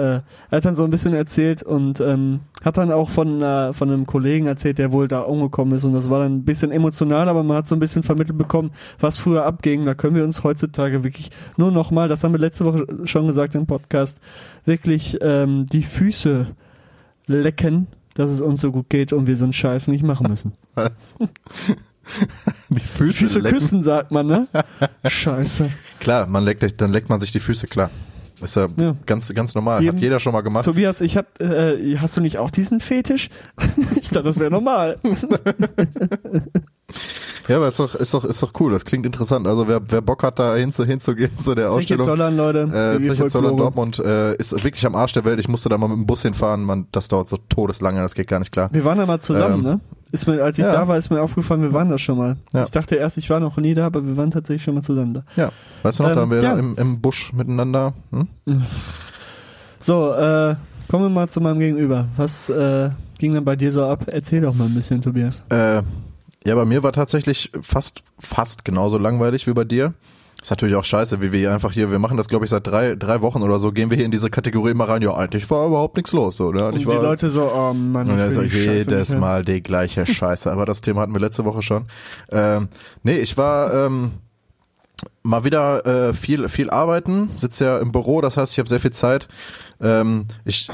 er 0.51 0.57
hat 0.57 0.65
dann 0.65 0.75
so 0.75 0.83
ein 0.83 0.89
bisschen 0.89 1.13
erzählt 1.13 1.63
und 1.63 1.99
ähm, 1.99 2.41
hat 2.63 2.77
dann 2.77 2.91
auch 2.91 3.09
von, 3.09 3.41
äh, 3.41 3.73
von 3.73 3.89
einem 3.89 4.05
Kollegen 4.05 4.47
erzählt, 4.47 4.77
der 4.77 4.91
wohl 4.91 5.07
da 5.07 5.21
umgekommen 5.21 5.75
ist 5.75 5.83
und 5.83 5.93
das 5.93 6.09
war 6.09 6.19
dann 6.19 6.37
ein 6.37 6.45
bisschen 6.45 6.71
emotional, 6.71 7.29
aber 7.29 7.43
man 7.43 7.57
hat 7.57 7.67
so 7.67 7.75
ein 7.75 7.79
bisschen 7.79 8.03
vermittelt 8.03 8.37
bekommen, 8.37 8.71
was 8.99 9.19
früher 9.19 9.45
abging. 9.45 9.85
Da 9.85 9.93
können 9.93 10.15
wir 10.15 10.23
uns 10.23 10.43
heutzutage 10.43 11.03
wirklich 11.03 11.31
nur 11.57 11.71
noch 11.71 11.91
mal, 11.91 12.07
das 12.07 12.23
haben 12.23 12.33
wir 12.33 12.39
letzte 12.39 12.65
Woche 12.65 12.85
schon 13.05 13.27
gesagt 13.27 13.55
im 13.55 13.65
Podcast, 13.65 14.19
wirklich 14.65 15.17
ähm, 15.21 15.67
die 15.67 15.83
Füße 15.83 16.47
lecken, 17.27 17.87
dass 18.13 18.29
es 18.29 18.41
uns 18.41 18.61
so 18.61 18.71
gut 18.71 18.89
geht 18.89 19.13
und 19.13 19.27
wir 19.27 19.37
so 19.37 19.45
einen 19.45 19.53
Scheiß 19.53 19.87
nicht 19.87 20.03
machen 20.03 20.27
müssen. 20.29 20.53
Was? 20.75 21.15
die 22.69 22.79
Füße, 22.79 23.19
Füße 23.19 23.39
lecken. 23.39 23.57
küssen, 23.57 23.83
sagt 23.83 24.11
man, 24.11 24.27
ne? 24.27 24.47
Scheiße. 25.05 25.69
Klar, 25.99 26.25
man 26.27 26.43
leckt, 26.43 26.79
dann 26.81 26.91
leckt 26.91 27.09
man 27.09 27.19
sich 27.19 27.31
die 27.31 27.39
Füße, 27.39 27.67
klar. 27.67 27.89
Ist 28.39 28.55
ja, 28.55 28.67
Ja. 28.79 28.95
ganz, 29.07 29.33
ganz 29.33 29.55
normal. 29.55 29.81
Jedem- 29.81 29.95
Hat 29.95 30.01
jeder 30.01 30.19
schon 30.19 30.31
mal 30.33 30.41
gemacht. 30.41 30.65
Tobias, 30.65 31.01
ich 31.01 31.17
hab, 31.17 31.41
äh, 31.41 31.97
hast 31.97 32.17
du 32.17 32.21
nicht 32.21 32.37
auch 32.37 32.51
diesen 32.51 32.79
Fetisch? 32.79 33.29
ich 33.99 34.09
dachte, 34.09 34.23
das 34.27 34.37
wäre 34.39 34.51
normal. 34.51 34.97
Ja, 37.47 37.57
aber 37.57 37.67
ist 37.67 37.79
doch, 37.79 37.95
ist 37.95 38.13
doch, 38.13 38.25
ist 38.25 38.43
doch 38.43 38.51
cool. 38.59 38.71
Das 38.73 38.83
klingt 38.85 39.05
interessant. 39.05 39.47
Also 39.47 39.67
wer, 39.67 39.81
wer 39.87 40.01
Bock 40.01 40.23
hat, 40.23 40.39
da 40.39 40.55
hinzu, 40.55 40.83
hinzugehen 40.85 41.31
zu 41.39 41.55
der 41.55 41.71
Ausstellung. 41.71 42.05
Zollern, 42.05 42.35
Leute. 42.37 42.97
Äh, 42.99 43.01
Zeche 43.01 43.27
Zollern. 43.27 43.57
Dortmund 43.57 43.99
äh, 43.99 44.35
ist 44.35 44.51
wirklich 44.63 44.85
am 44.85 44.95
Arsch 44.95 45.13
der 45.13 45.25
Welt. 45.25 45.39
Ich 45.39 45.47
musste 45.47 45.69
da 45.69 45.77
mal 45.77 45.87
mit 45.87 45.97
dem 45.97 46.05
Bus 46.05 46.21
hinfahren. 46.21 46.63
Man, 46.63 46.87
das 46.91 47.07
dauert 47.07 47.27
so 47.29 47.37
todeslange, 47.49 48.01
das 48.01 48.15
geht 48.15 48.27
gar 48.27 48.39
nicht 48.39 48.51
klar. 48.51 48.69
Wir 48.71 48.83
waren 48.85 48.97
da 48.97 49.05
mal 49.05 49.19
zusammen, 49.19 49.55
Ähm, 49.55 49.61
ne? 49.61 49.79
Ist 50.11 50.25
mir, 50.25 50.41
als 50.41 50.57
ich 50.57 50.63
ja. 50.63 50.71
da 50.71 50.87
war, 50.87 50.97
ist 50.97 51.09
mir 51.09 51.21
aufgefallen, 51.21 51.61
wir 51.61 51.73
waren 51.73 51.89
da 51.89 51.97
schon 51.97 52.17
mal. 52.17 52.37
Ja. 52.53 52.63
Ich 52.63 52.71
dachte 52.71 52.95
erst, 52.95 53.17
ich 53.17 53.29
war 53.29 53.41
noch 53.41 53.57
nie 53.57 53.73
da, 53.73 53.87
aber 53.87 54.05
wir 54.05 54.15
waren 54.15 54.31
tatsächlich 54.31 54.63
schon 54.63 54.75
mal 54.75 54.81
zusammen 54.81 55.13
da. 55.13 55.23
Ja, 55.35 55.51
weißt 55.83 55.99
du 55.99 56.03
noch, 56.03 56.09
Ähm, 56.11 56.15
da 56.15 56.21
haben 56.21 56.31
wir 56.31 56.41
ja. 56.41 56.53
da 56.53 56.59
im, 56.59 56.75
im 56.77 57.01
Busch 57.01 57.33
miteinander. 57.33 57.93
Hm? 58.11 58.27
So, 59.79 60.13
äh, 60.13 60.55
kommen 60.87 61.03
wir 61.03 61.09
mal 61.09 61.29
zu 61.29 61.41
meinem 61.41 61.59
Gegenüber. 61.59 62.07
Was 62.15 62.49
äh, 62.49 62.89
ging 63.19 63.33
denn 63.33 63.43
bei 63.43 63.55
dir 63.55 63.71
so 63.71 63.83
ab? 63.85 64.05
Erzähl 64.07 64.41
doch 64.41 64.53
mal 64.53 64.65
ein 64.65 64.73
bisschen, 64.73 65.01
Tobias. 65.01 65.41
Äh, 65.49 65.81
ja, 66.47 66.55
bei 66.55 66.63
mir 66.63 66.81
war 66.81 66.93
tatsächlich 66.93 67.51
fast, 67.61 68.03
fast 68.19 68.63
genauso 68.63 68.97
langweilig 68.97 69.47
wie 69.47 69.53
bei 69.53 69.65
dir. 69.65 69.93
Ist 70.41 70.49
natürlich 70.49 70.75
auch 70.75 70.85
scheiße, 70.85 71.19
wie 71.19 71.33
wir 71.33 71.39
hier 71.39 71.53
einfach 71.53 71.73
hier, 71.73 71.91
wir 71.91 71.99
machen 71.99 72.15
das 72.15 72.29
glaube 72.29 72.45
ich 72.45 72.51
seit 72.51 72.65
drei, 72.65 72.95
drei 72.95 73.21
Wochen 73.21 73.43
oder 73.43 73.59
so, 73.59 73.71
gehen 73.71 73.89
wir 73.89 73.97
hier 73.97 74.05
in 74.05 74.11
diese 74.11 74.29
Kategorie 74.29 74.71
immer 74.71 74.87
rein, 74.87 75.01
ja, 75.01 75.13
eigentlich 75.13 75.49
war 75.49 75.67
überhaupt 75.67 75.97
nichts 75.97 76.13
los, 76.13 76.37
so, 76.37 76.53
ne? 76.53 76.67
Und 76.67 76.75
Ich 76.75 76.83
die 76.83 76.87
war, 76.87 77.01
Leute 77.01 77.29
so, 77.29 77.51
oh 77.53 77.73
Mann, 77.73 78.09
Und 78.09 78.25
ich 78.25 78.33
so 78.33 78.43
die 78.43 78.49
Scheiße 78.49 78.71
jedes 78.71 79.09
hören. 79.09 79.19
Mal 79.19 79.43
die 79.43 79.61
gleiche 79.61 80.05
Scheiße. 80.05 80.49
Aber 80.49 80.65
das 80.65 80.79
Thema 80.79 81.01
hatten 81.01 81.13
wir 81.13 81.19
letzte 81.19 81.43
Woche 81.43 81.61
schon. 81.61 81.87
Ähm, 82.31 82.69
nee, 83.03 83.17
ich 83.17 83.35
war 83.35 83.73
ähm, 83.73 84.11
mal 85.23 85.43
wieder 85.43 85.85
äh, 85.85 86.13
viel, 86.13 86.47
viel 86.47 86.69
arbeiten, 86.69 87.29
sitze 87.35 87.65
ja 87.65 87.79
im 87.79 87.91
Büro, 87.91 88.21
das 88.21 88.37
heißt, 88.37 88.53
ich 88.53 88.59
habe 88.59 88.69
sehr 88.69 88.79
viel 88.79 88.91
Zeit. 88.91 89.27
Ähm, 89.79 90.25
ich 90.43 90.69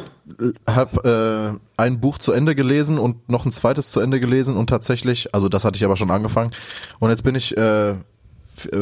habe 0.67 1.59
äh, 1.59 1.81
ein 1.81 1.99
Buch 1.99 2.17
zu 2.17 2.31
Ende 2.31 2.55
gelesen 2.55 2.97
und 2.97 3.27
noch 3.29 3.45
ein 3.45 3.51
zweites 3.51 3.91
zu 3.91 3.99
Ende 3.99 4.19
gelesen 4.19 4.55
und 4.55 4.67
tatsächlich, 4.69 5.33
also 5.35 5.49
das 5.49 5.65
hatte 5.65 5.75
ich 5.77 5.83
aber 5.83 5.95
schon 5.97 6.09
angefangen. 6.11 6.51
Und 6.99 7.09
jetzt 7.09 7.23
bin 7.23 7.35
ich, 7.35 7.57
äh, 7.57 7.89
äh, 7.91 7.95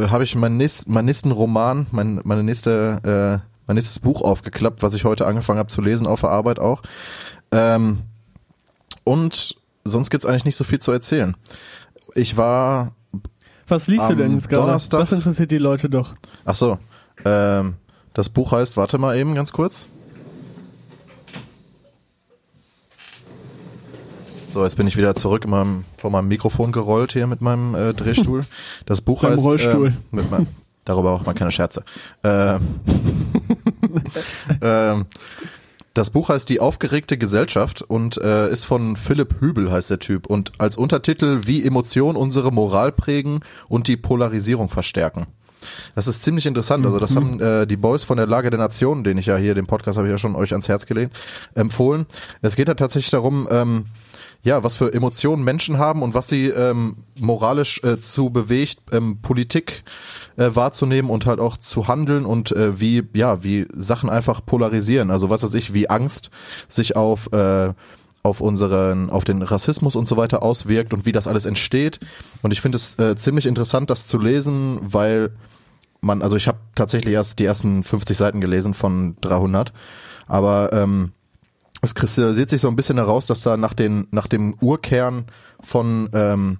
habe 0.08 0.24
ich 0.24 0.36
meinen 0.36 0.58
nächsten, 0.58 0.92
meinen 0.92 1.06
nächsten 1.06 1.32
Roman, 1.32 1.88
mein, 1.92 2.22
meine 2.24 2.44
nächste, 2.44 3.42
äh, 3.44 3.48
mein 3.68 3.76
nächstes 3.76 4.00
Buch 4.00 4.22
aufgeklappt, 4.22 4.84
was 4.84 4.94
ich 4.94 5.06
heute 5.06 5.26
angefangen 5.26 5.60
habe 5.60 5.70
zu 5.70 5.82
lesen 5.82 6.06
auf 6.06 6.22
der 6.22 6.30
Arbeit 6.30 6.60
auch. 6.60 6.82
Ähm, 7.52 8.00
und 9.04 9.56
sonst 9.84 10.10
gibt's 10.12 10.26
eigentlich 10.28 10.46
nicht 10.46 10.56
so 10.56 10.64
viel 10.64 10.80
zu 10.80 10.92
erzählen. 10.92 11.36
Ich 12.14 12.38
war, 12.38 12.92
Was 13.68 13.88
liest 13.88 14.10
du 14.10 14.16
denn 14.16 14.34
jetzt 14.36 14.50
gerade? 14.50 14.64
Donnerstag- 14.68 15.00
Das 15.00 15.12
interessiert 15.14 15.50
die 15.52 15.58
Leute 15.58 15.90
doch. 15.90 16.14
ach 16.46 16.56
so, 16.56 16.78
ähm, 17.26 17.76
das 18.14 18.30
Buch 18.30 18.52
heißt, 18.52 18.78
warte 18.78 18.98
mal 18.98 19.18
eben 19.18 19.34
ganz 19.34 19.52
kurz. 19.52 19.88
So, 24.54 24.64
jetzt 24.66 24.76
bin 24.76 24.86
ich 24.86 24.98
wieder 24.98 25.16
zurück 25.16 25.46
in 25.46 25.52
meinem, 25.52 25.86
vor 25.98 26.12
meinem 26.12 26.28
Mikrofon 26.28 26.74
gerollt 26.74 27.14
hier 27.14 27.26
mit 27.26 27.40
meinem 27.40 27.74
äh, 27.74 27.94
Drehstuhl. 27.94 28.46
Das 28.86 29.00
Buch 29.00 29.24
heißt, 29.24 29.46
Rollstuhl. 29.46 29.88
Ähm, 29.88 29.98
mit 30.12 30.30
meinem, 30.30 30.48
darüber 30.84 31.14
macht 31.14 31.26
man 31.26 31.36
keine 31.36 31.52
Scherze. 31.52 31.86
Ähm, 32.22 32.60
ähm, 34.62 35.06
das 35.94 36.10
Buch 36.10 36.28
heißt 36.28 36.50
Die 36.50 36.60
aufgeregte 36.60 37.18
Gesellschaft 37.18 37.82
und 37.82 38.18
äh, 38.18 38.52
ist 38.52 38.66
von 38.66 38.98
Philipp 38.98 39.40
Hübel, 39.40 39.72
heißt 39.72 39.90
der 39.90 40.00
Typ. 40.00 40.28
Und 40.28 40.52
als 40.58 40.76
Untertitel 40.76 41.42
Wie 41.46 41.66
Emotionen 41.66 42.18
unsere 42.18 42.52
Moral 42.52 42.92
prägen 42.92 43.40
und 43.70 43.88
die 43.88 43.96
Polarisierung 43.96 44.68
verstärken. 44.68 45.28
Das 45.96 46.08
ist 46.08 46.24
ziemlich 46.24 46.46
interessant. 46.46 46.86
Also 46.86 47.00
das 47.00 47.16
haben 47.16 47.40
äh, 47.40 47.66
die 47.68 47.78
Boys 47.78 48.04
von 48.04 48.18
der 48.18 48.28
Lage 48.28 48.50
der 48.50 48.60
Nation, 48.60 49.06
den 49.06 49.18
ich 49.18 49.28
ja 49.28 49.38
hier, 49.38 49.54
den 49.54 49.68
Podcast 49.68 49.98
habe 49.98 50.08
ich 50.08 50.12
ja 50.12 50.18
schon 50.18 50.36
euch 50.36 50.52
ans 50.52 50.68
Herz 50.68 50.86
gelegt, 50.86 51.16
empfohlen. 51.56 52.06
Es 52.42 52.56
geht 52.56 52.68
da 52.68 52.74
tatsächlich 52.74 53.12
darum, 53.12 53.48
ähm, 53.50 53.86
ja, 54.44 54.64
was 54.64 54.78
für 54.78 54.94
Emotionen 54.94 55.44
Menschen 55.44 55.78
haben 55.78 56.02
und 56.02 56.14
was 56.14 56.28
sie 56.28 56.48
ähm, 56.48 57.04
moralisch 57.20 57.84
äh, 57.84 58.00
zu 58.00 58.32
bewegt, 58.32 58.80
ähm, 58.92 59.20
Politik 59.22 59.84
äh, 60.38 60.50
wahrzunehmen 60.54 61.12
und 61.12 61.26
halt 61.26 61.40
auch 61.40 61.58
zu 61.58 61.88
handeln 61.88 62.26
und 62.26 62.52
äh, 62.52 62.80
wie, 62.80 63.04
ja, 63.14 63.44
wie 63.44 63.68
Sachen 63.74 64.10
einfach 64.10 64.44
polarisieren. 64.46 65.12
Also 65.12 65.30
was 65.30 65.44
weiß 65.44 65.54
ich, 65.54 65.74
wie 65.74 65.90
Angst 65.90 66.32
sich 66.68 66.96
auf 66.96 67.32
äh, 67.34 67.74
auf 68.24 68.40
unseren, 68.40 69.10
auf 69.10 69.24
den 69.24 69.42
Rassismus 69.42 69.96
und 69.96 70.08
so 70.08 70.16
weiter 70.16 70.44
auswirkt 70.44 70.94
und 70.94 71.06
wie 71.06 71.12
das 71.12 71.28
alles 71.28 71.46
entsteht. 71.46 72.00
Und 72.44 72.52
ich 72.52 72.62
finde 72.62 72.76
es 72.76 72.98
äh, 73.00 73.16
ziemlich 73.16 73.48
interessant, 73.48 73.90
das 73.90 74.08
zu 74.08 74.20
lesen, 74.20 74.80
weil 74.82 75.32
man, 76.02 76.22
also 76.22 76.36
ich 76.36 76.48
habe 76.48 76.60
tatsächlich 76.76 77.14
erst 77.14 77.40
die 77.40 77.46
ersten 77.46 77.84
50 77.84 78.18
Seiten 78.18 78.42
gelesen 78.42 78.74
von 78.74 79.16
300, 79.22 79.74
aber 80.28 80.72
ähm, 80.74 81.14
es 81.82 81.96
kristallisiert 81.96 82.50
sich 82.50 82.62
so 82.62 82.68
ein 82.68 82.76
bisschen 82.76 82.98
heraus, 82.98 83.26
dass 83.26 83.42
da 83.42 83.58
nach 83.58 83.74
den 83.74 84.08
nach 84.12 84.28
dem 84.28 84.56
Urkern 84.62 85.26
von 85.60 86.10
ähm, 86.14 86.60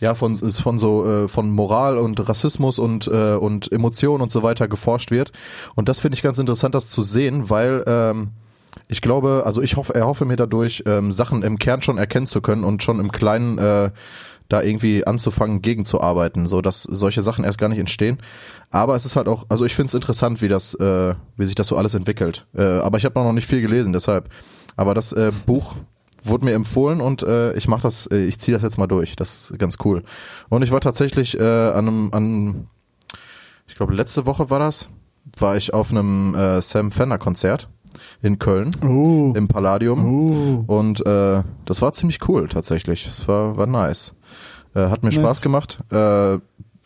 ja 0.00 0.14
von 0.14 0.36
von 0.36 0.78
so 0.78 1.06
äh, 1.06 1.28
von 1.28 1.50
Moral 1.50 1.98
und 1.98 2.28
Rassismus 2.28 2.78
und 2.78 3.08
äh, 3.08 3.34
und 3.34 3.72
Emotionen 3.72 4.22
und 4.22 4.30
so 4.30 4.42
weiter 4.42 4.68
geforscht 4.68 5.10
wird. 5.10 5.32
Und 5.74 5.88
das 5.88 6.00
finde 6.00 6.14
ich 6.14 6.22
ganz 6.22 6.38
interessant, 6.38 6.74
das 6.74 6.90
zu 6.90 7.02
sehen, 7.02 7.48
weil 7.48 7.84
ähm, 7.86 8.28
ich 8.86 9.00
glaube, 9.00 9.42
also 9.46 9.62
ich 9.62 9.76
hoffe, 9.76 9.94
erhoffe 9.94 10.24
mir 10.24 10.36
dadurch 10.36 10.84
ähm, 10.86 11.10
Sachen 11.10 11.42
im 11.42 11.58
Kern 11.58 11.82
schon 11.82 11.98
erkennen 11.98 12.26
zu 12.26 12.40
können 12.40 12.64
und 12.64 12.82
schon 12.82 13.00
im 13.00 13.10
Kleinen 13.10 13.58
äh, 13.58 13.90
da 14.50 14.60
irgendwie 14.62 15.06
anzufangen, 15.06 15.62
gegenzuarbeiten, 15.62 16.46
so 16.46 16.60
dass 16.60 16.82
solche 16.82 17.22
Sachen 17.22 17.44
erst 17.44 17.58
gar 17.58 17.68
nicht 17.68 17.78
entstehen. 17.78 18.18
Aber 18.70 18.94
es 18.96 19.04
ist 19.06 19.16
halt 19.16 19.26
auch, 19.28 19.46
also 19.48 19.64
ich 19.64 19.74
finde 19.74 19.86
es 19.88 19.94
interessant, 19.94 20.42
wie 20.42 20.48
das, 20.48 20.74
äh, 20.74 21.14
wie 21.36 21.46
sich 21.46 21.54
das 21.54 21.68
so 21.68 21.76
alles 21.76 21.94
entwickelt. 21.94 22.46
Äh, 22.54 22.62
aber 22.62 22.98
ich 22.98 23.04
habe 23.04 23.18
noch 23.18 23.32
nicht 23.32 23.46
viel 23.48 23.62
gelesen, 23.62 23.92
deshalb. 23.92 24.28
Aber 24.76 24.94
das 24.94 25.12
äh, 25.12 25.32
Buch 25.46 25.76
wurde 26.22 26.44
mir 26.44 26.52
empfohlen 26.52 27.00
und 27.00 27.22
äh, 27.22 27.54
ich 27.54 27.66
mache 27.66 27.82
das, 27.82 28.06
äh, 28.06 28.18
ich 28.26 28.38
ziehe 28.38 28.54
das 28.54 28.62
jetzt 28.62 28.76
mal 28.76 28.86
durch. 28.86 29.16
Das 29.16 29.50
ist 29.50 29.58
ganz 29.58 29.78
cool. 29.84 30.02
Und 30.50 30.62
ich 30.62 30.70
war 30.70 30.80
tatsächlich 30.80 31.38
äh, 31.38 31.42
an 31.42 31.88
einem, 31.88 32.08
an, 32.12 32.66
ich 33.66 33.74
glaube 33.74 33.94
letzte 33.94 34.26
Woche 34.26 34.50
war 34.50 34.58
das, 34.58 34.90
war 35.38 35.56
ich 35.56 35.72
auf 35.72 35.90
einem 35.90 36.34
äh, 36.34 36.60
Sam 36.60 36.92
Fender 36.92 37.18
Konzert 37.18 37.68
in 38.22 38.38
Köln 38.38 38.70
Oh. 38.84 39.32
im 39.34 39.48
Palladium 39.48 40.64
Oh. 40.66 40.74
und 40.78 41.04
äh, 41.06 41.42
das 41.64 41.82
war 41.82 41.92
ziemlich 41.92 42.28
cool 42.28 42.48
tatsächlich. 42.48 43.06
Es 43.06 43.26
war, 43.26 43.56
war 43.56 43.66
nice. 43.66 44.14
Äh, 44.74 44.88
hat 44.88 45.02
mir 45.02 45.08
Nice. 45.10 45.16
Spaß 45.16 45.42
gemacht. 45.42 45.78
Äh, 45.90 46.38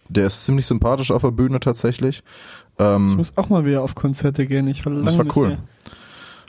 der 0.08 0.26
ist 0.26 0.44
ziemlich 0.44 0.66
sympathisch 0.66 1.10
auf 1.10 1.22
der 1.22 1.30
Bühne 1.30 1.60
tatsächlich. 1.60 2.22
Ich 2.76 2.84
Ähm, 2.84 3.16
muss 3.16 3.32
auch 3.36 3.48
mal 3.48 3.64
wieder 3.64 3.82
auf 3.82 3.94
Konzerte 3.94 4.44
gehen. 4.44 4.66
Ich 4.68 4.84
war 4.84 4.92
das 4.92 5.18
war 5.18 5.26
cool. 5.36 5.58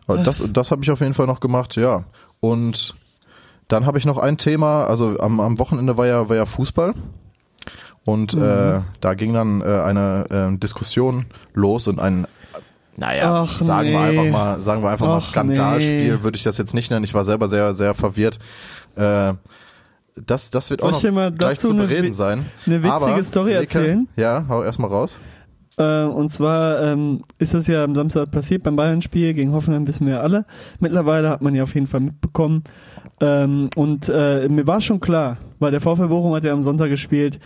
das 0.08 0.44
das 0.52 0.72
habe 0.72 0.84
ich 0.84 0.92
auf 0.92 1.00
jeden 1.02 1.14
Fall 1.14 1.28
noch 1.28 1.40
gemacht, 1.40 1.76
ja. 1.76 2.04
Und 2.40 2.96
dann 3.68 3.86
habe 3.86 3.98
ich 3.98 4.06
noch 4.06 4.18
ein 4.18 4.38
Thema, 4.38 4.86
also 4.86 5.20
am, 5.20 5.40
am 5.40 5.60
Wochenende 5.60 5.98
war 5.98 6.06
ja, 6.06 6.30
war 6.30 6.36
ja 6.36 6.46
Fußball. 6.46 6.94
Und 8.04 8.36
äh, 8.36 8.82
da 9.02 9.14
ging 9.16 9.34
dann 9.34 9.62
äh, 9.62 9.66
eine 9.66 10.52
äh, 10.54 10.58
Diskussion 10.60 11.26
los 11.54 11.88
und 11.88 12.00
ein 12.00 12.28
naja, 12.98 13.44
Ach, 13.44 13.62
sagen 13.62 13.90
wir 13.92 14.00
nee. 14.00 14.06
einfach 14.20 14.32
mal, 14.32 14.62
sagen 14.62 14.82
wir 14.84 14.90
einfach 14.90 15.08
mal 15.08 15.18
Ach, 15.18 15.22
Skandalspiel, 15.22 16.18
nee. 16.18 16.24
würde 16.24 16.38
ich 16.38 16.44
das 16.44 16.58
jetzt 16.58 16.74
nicht 16.74 16.92
nennen. 16.92 17.04
Ich 17.04 17.14
war 17.14 17.24
selber 17.26 17.48
sehr, 17.48 17.74
sehr 17.74 17.94
verwirrt. 17.94 18.40
Äh, 18.96 19.34
das, 20.16 20.50
das 20.50 20.70
wird 20.70 20.82
Soll 20.82 20.94
auch 20.94 21.02
noch 21.04 21.36
gleich 21.38 21.60
zu 21.60 21.72
eine 21.72 21.84
bereden 21.84 22.08
wi- 22.10 22.14
sein. 22.14 22.46
eine 22.66 22.84
witzige 22.84 22.94
Aber, 22.94 23.24
Story 23.24 23.50
Leke, 23.52 23.62
erzählen? 23.62 24.08
Ja, 24.16 24.46
hau 24.48 24.64
erstmal 24.64 24.90
raus. 24.90 25.20
Äh, 25.78 26.04
und 26.06 26.30
zwar 26.30 26.82
ähm, 26.82 27.24
ist 27.38 27.54
das 27.54 27.68
ja 27.68 27.84
am 27.84 27.96
Samstag 27.96 28.32
passiert 28.32 28.64
beim 28.64 28.76
Bayern-Spiel 28.78 29.34
gegen 29.34 29.52
Hoffenheim, 29.52 29.86
wissen 29.88 30.06
wir 30.08 30.14
ja 30.16 30.22
alle. 30.22 30.46
Mittlerweile 30.80 31.30
hat 31.30 31.42
man 31.42 31.54
ja 31.54 31.64
auf 31.64 31.74
jeden 31.76 31.88
Fall 31.88 32.00
mitbekommen. 32.00 32.64
Ähm, 33.20 33.70
und 33.76 34.08
äh, 34.10 34.48
mir 34.48 34.68
war 34.68 34.80
schon 34.82 35.00
klar, 35.02 35.38
weil 35.60 35.72
der 35.72 35.82
VfL 35.82 36.08
Bochum 36.08 36.34
hat 36.34 36.44
ja 36.46 36.54
am 36.54 36.64
Sonntag 36.64 36.90
gespielt, 36.90 37.40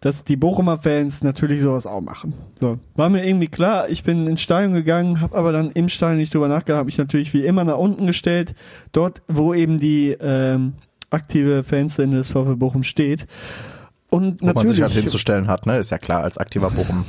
dass 0.00 0.24
die 0.24 0.36
Bochumer 0.36 0.78
Fans 0.78 1.22
natürlich 1.22 1.60
sowas 1.62 1.86
auch 1.86 2.00
machen. 2.00 2.32
So, 2.58 2.78
war 2.96 3.08
mir 3.10 3.26
irgendwie 3.26 3.48
klar. 3.48 3.88
Ich 3.90 4.02
bin 4.02 4.26
ins 4.26 4.40
Stadion 4.42 4.72
gegangen, 4.72 5.20
habe 5.20 5.36
aber 5.36 5.52
dann 5.52 5.70
im 5.72 5.88
Stadion 5.90 6.18
nicht 6.18 6.32
drüber 6.34 6.48
nachgedacht, 6.48 6.78
habe 6.78 6.86
mich 6.86 6.96
natürlich 6.98 7.32
wie 7.34 7.44
immer 7.44 7.64
nach 7.64 7.76
unten 7.78 8.06
gestellt, 8.06 8.54
dort, 8.92 9.20
wo 9.28 9.52
eben 9.54 9.78
die 9.78 10.16
ähm, 10.20 10.72
aktive 11.10 11.64
Fanszene 11.64 12.16
des 12.16 12.30
VfL 12.30 12.56
Bochum 12.56 12.82
steht. 12.82 13.26
Und 14.08 14.40
Wo 14.40 14.46
man 14.46 14.56
sich 14.56 14.78
natürlich 14.78 14.82
halt 14.82 14.92
hinzustellen 14.92 15.48
hat, 15.48 15.66
ne? 15.66 15.78
Ist 15.78 15.90
ja 15.90 15.98
klar, 15.98 16.22
als 16.22 16.38
aktiver 16.38 16.70
Bochum. 16.70 17.04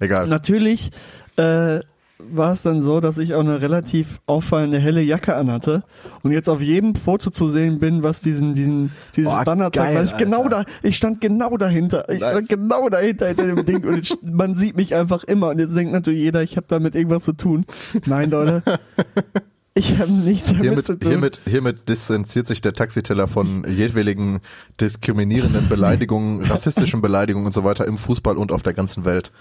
Egal. 0.00 0.26
Natürlich 0.26 0.90
äh, 1.36 1.80
war 2.18 2.52
es 2.52 2.62
dann 2.62 2.82
so, 2.82 3.00
dass 3.00 3.18
ich 3.18 3.34
auch 3.34 3.40
eine 3.40 3.60
relativ 3.60 4.20
auffallende 4.26 4.78
helle 4.78 5.02
Jacke 5.02 5.36
anhatte 5.36 5.84
und 6.22 6.32
jetzt 6.32 6.48
auf 6.48 6.60
jedem 6.60 6.94
Foto 6.94 7.30
zu 7.30 7.48
sehen 7.48 7.78
bin, 7.78 8.02
was 8.02 8.20
diesen 8.20 8.54
diesen 8.54 8.90
dieses 9.14 9.30
Boah, 9.30 9.44
Banner 9.44 9.64
zeigt, 9.64 9.74
geil, 9.74 9.94
weil 9.96 10.04
ich 10.04 10.16
genau 10.16 10.48
da, 10.48 10.64
ich 10.82 10.96
stand 10.96 11.20
genau 11.20 11.56
dahinter, 11.56 12.08
ich 12.08 12.20
Nice. 12.20 12.30
stand 12.30 12.48
genau 12.48 12.88
dahinter 12.88 13.28
hinter 13.28 13.46
dem 13.46 13.66
Ding 13.66 13.84
und 13.84 13.96
jetzt, 13.96 14.18
man 14.30 14.54
sieht 14.54 14.76
mich 14.76 14.94
einfach 14.94 15.24
immer 15.24 15.50
und 15.50 15.58
jetzt 15.58 15.76
denkt 15.76 15.92
natürlich 15.92 16.20
jeder, 16.20 16.42
ich 16.42 16.56
habe 16.56 16.66
damit 16.68 16.94
irgendwas 16.94 17.24
zu 17.24 17.34
tun. 17.34 17.66
Nein, 18.06 18.30
Leute. 18.30 18.62
Ich 19.78 19.98
habe 19.98 20.10
nichts 20.10 20.48
damit 20.48 20.64
Hiermit, 20.64 20.84
zu 20.86 20.98
tun. 20.98 21.10
hiermit, 21.10 21.40
hiermit 21.46 21.88
distanziert 21.88 22.46
sich 22.46 22.62
der 22.62 22.72
Taxiteller 22.72 23.28
von 23.28 23.66
jedweligen 23.68 24.40
diskriminierenden 24.80 25.68
Beleidigungen, 25.68 26.42
rassistischen 26.44 27.02
Beleidigungen 27.02 27.44
und 27.44 27.52
so 27.52 27.62
weiter 27.62 27.84
im 27.86 27.98
Fußball 27.98 28.38
und 28.38 28.52
auf 28.52 28.62
der 28.62 28.72
ganzen 28.72 29.04
Welt. 29.04 29.32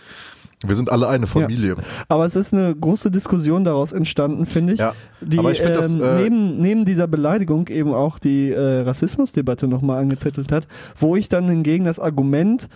Wir 0.65 0.75
sind 0.75 0.91
alle 0.91 1.07
eine 1.07 1.27
Familie. 1.27 1.77
Aber 2.09 2.25
es 2.25 2.35
ist 2.35 2.53
eine 2.53 2.75
große 2.75 3.11
Diskussion 3.11 3.63
daraus 3.63 3.93
entstanden, 3.93 4.45
finde 4.45 4.73
ich. 4.73 4.79
Ja, 4.79 4.93
Die 5.21 5.39
aber 5.39 5.51
ich 5.51 5.61
finde 5.61 5.75
das, 5.75 5.95
ähm, 5.95 6.01
äh, 6.01 6.23
neben, 6.23 6.57
neben 6.57 6.85
dieser 6.85 7.07
Beleidigung 7.07 7.69
eben 7.69 7.93
auch 7.93 8.19
die 8.19 8.51
äh, 8.51 8.81
Rassismusdebatte 8.81 9.67
nochmal 9.69 10.01
angezettelt 10.01 10.51
hat, 10.51 10.67
wo 10.97 11.15
ich 11.15 11.29
dann 11.29 11.47
hingegen 11.47 11.85
das 11.85 11.99
Argument, 11.99 12.67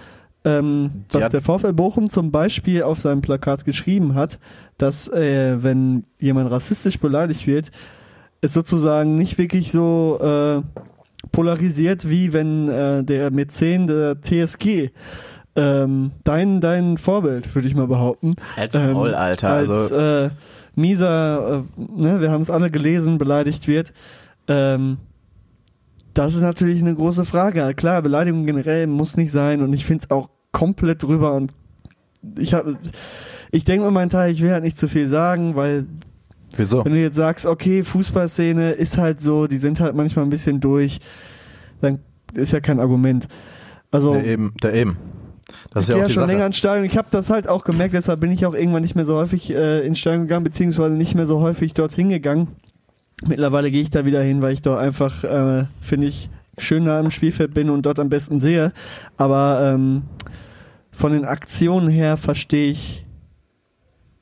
ähm, 0.45 1.03
was 1.11 1.21
Ja. 1.21 1.29
der 1.29 1.41
VfL 1.41 1.73
Bochum 1.73 2.09
zum 2.09 2.31
Beispiel 2.31 2.83
auf 2.83 2.99
seinem 2.99 3.21
Plakat 3.21 3.65
geschrieben 3.65 4.15
hat, 4.15 4.39
dass 4.77 5.07
äh, 5.09 5.61
wenn 5.63 6.05
jemand 6.19 6.49
rassistisch 6.51 6.99
beleidigt 6.99 7.45
wird, 7.47 7.71
es 8.41 8.53
sozusagen 8.53 9.17
nicht 9.17 9.37
wirklich 9.37 9.71
so 9.71 10.17
äh, 10.21 10.61
polarisiert, 11.31 12.09
wie 12.09 12.31
wenn 12.33 12.69
äh, 12.69 13.03
der 13.03 13.31
Mäzen 13.31 13.87
der 13.87 14.21
TSG 14.21 14.91
ähm, 15.55 16.11
dein, 16.23 16.61
dein 16.61 16.97
Vorbild, 16.97 17.53
würde 17.53 17.67
ich 17.67 17.75
mal 17.75 17.87
behaupten. 17.87 18.35
Halt's 18.55 18.79
Maul, 18.79 19.13
Alter, 19.13 19.49
Als 19.49 19.69
also- 19.69 19.95
äh, 19.95 20.29
mieser, 20.75 21.65
äh, 21.77 21.81
ne, 22.01 22.21
wir 22.21 22.31
haben 22.31 22.41
es 22.41 22.49
alle 22.49 22.71
gelesen, 22.71 23.17
beleidigt 23.17 23.67
wird. 23.67 23.91
Ähm, 24.47 24.97
das 26.13 26.33
ist 26.35 26.41
natürlich 26.41 26.81
eine 26.81 26.95
große 26.95 27.25
Frage. 27.25 27.73
Klar, 27.75 28.01
Beleidigung 28.01 28.45
generell 28.45 28.87
muss 28.87 29.17
nicht 29.17 29.31
sein 29.31 29.61
und 29.61 29.73
ich 29.73 29.85
finde 29.85 30.03
es 30.03 30.11
auch 30.11 30.29
komplett 30.51 31.03
drüber 31.03 31.33
und 31.33 31.53
ich 32.37 32.53
habe 32.53 32.77
ich 33.51 33.63
denke 33.63 33.85
mir 33.85 33.91
meinen 33.91 34.09
Teil, 34.09 34.31
ich 34.31 34.41
will 34.41 34.51
halt 34.51 34.63
nicht 34.63 34.77
zu 34.77 34.87
viel 34.87 35.07
sagen, 35.07 35.55
weil 35.55 35.85
Wieso? 36.55 36.83
wenn 36.83 36.93
du 36.93 36.99
jetzt 36.99 37.15
sagst, 37.15 37.45
okay, 37.45 37.83
Fußballszene 37.83 38.71
ist 38.71 38.97
halt 38.97 39.21
so, 39.21 39.47
die 39.47 39.57
sind 39.57 39.79
halt 39.79 39.95
manchmal 39.95 40.25
ein 40.25 40.29
bisschen 40.29 40.59
durch, 40.59 40.99
dann 41.81 41.99
ist 42.33 42.51
ja 42.53 42.59
kein 42.59 42.79
Argument. 42.79 43.27
Also 43.91 44.13
Der 44.13 44.25
eben, 44.25 44.53
der 44.61 44.73
eben. 44.73 44.97
Das 45.71 45.83
ist 45.85 45.89
ich 45.89 45.95
ja 45.95 45.95
gehe 45.95 45.95
auch 45.95 46.01
ja 46.01 46.07
die 46.07 46.13
schon 46.13 46.21
Sache. 46.21 46.31
länger 46.31 46.45
ins 46.47 46.57
Stadion. 46.57 46.85
Ich 46.85 46.97
habe 46.97 47.07
das 47.11 47.29
halt 47.29 47.47
auch 47.47 47.63
gemerkt, 47.63 47.93
deshalb 47.93 48.19
bin 48.19 48.31
ich 48.31 48.45
auch 48.45 48.53
irgendwann 48.53 48.81
nicht 48.83 48.95
mehr 48.95 49.05
so 49.05 49.15
häufig 49.15 49.51
äh, 49.51 49.85
ins 49.85 49.99
Stadion 49.99 50.23
gegangen, 50.23 50.43
beziehungsweise 50.43 50.93
nicht 50.93 51.15
mehr 51.15 51.25
so 51.25 51.39
häufig 51.39 51.73
dorthin 51.73 52.09
gegangen. 52.09 52.49
Mittlerweile 53.27 53.69
gehe 53.71 53.81
ich 53.81 53.89
da 53.89 54.05
wieder 54.05 54.21
hin, 54.21 54.41
weil 54.41 54.53
ich 54.53 54.61
dort 54.61 54.79
einfach, 54.79 55.23
äh, 55.23 55.65
finde 55.81 56.07
ich, 56.07 56.29
schöner 56.57 56.93
am 56.97 57.11
Spielfeld 57.11 57.53
bin 57.53 57.69
und 57.69 57.85
dort 57.85 57.99
am 57.99 58.09
besten 58.09 58.39
sehe. 58.39 58.71
Aber 59.17 59.59
ähm, 59.73 60.03
von 60.91 61.11
den 61.13 61.25
Aktionen 61.25 61.89
her 61.89 62.17
verstehe 62.17 62.71
ich 62.71 63.05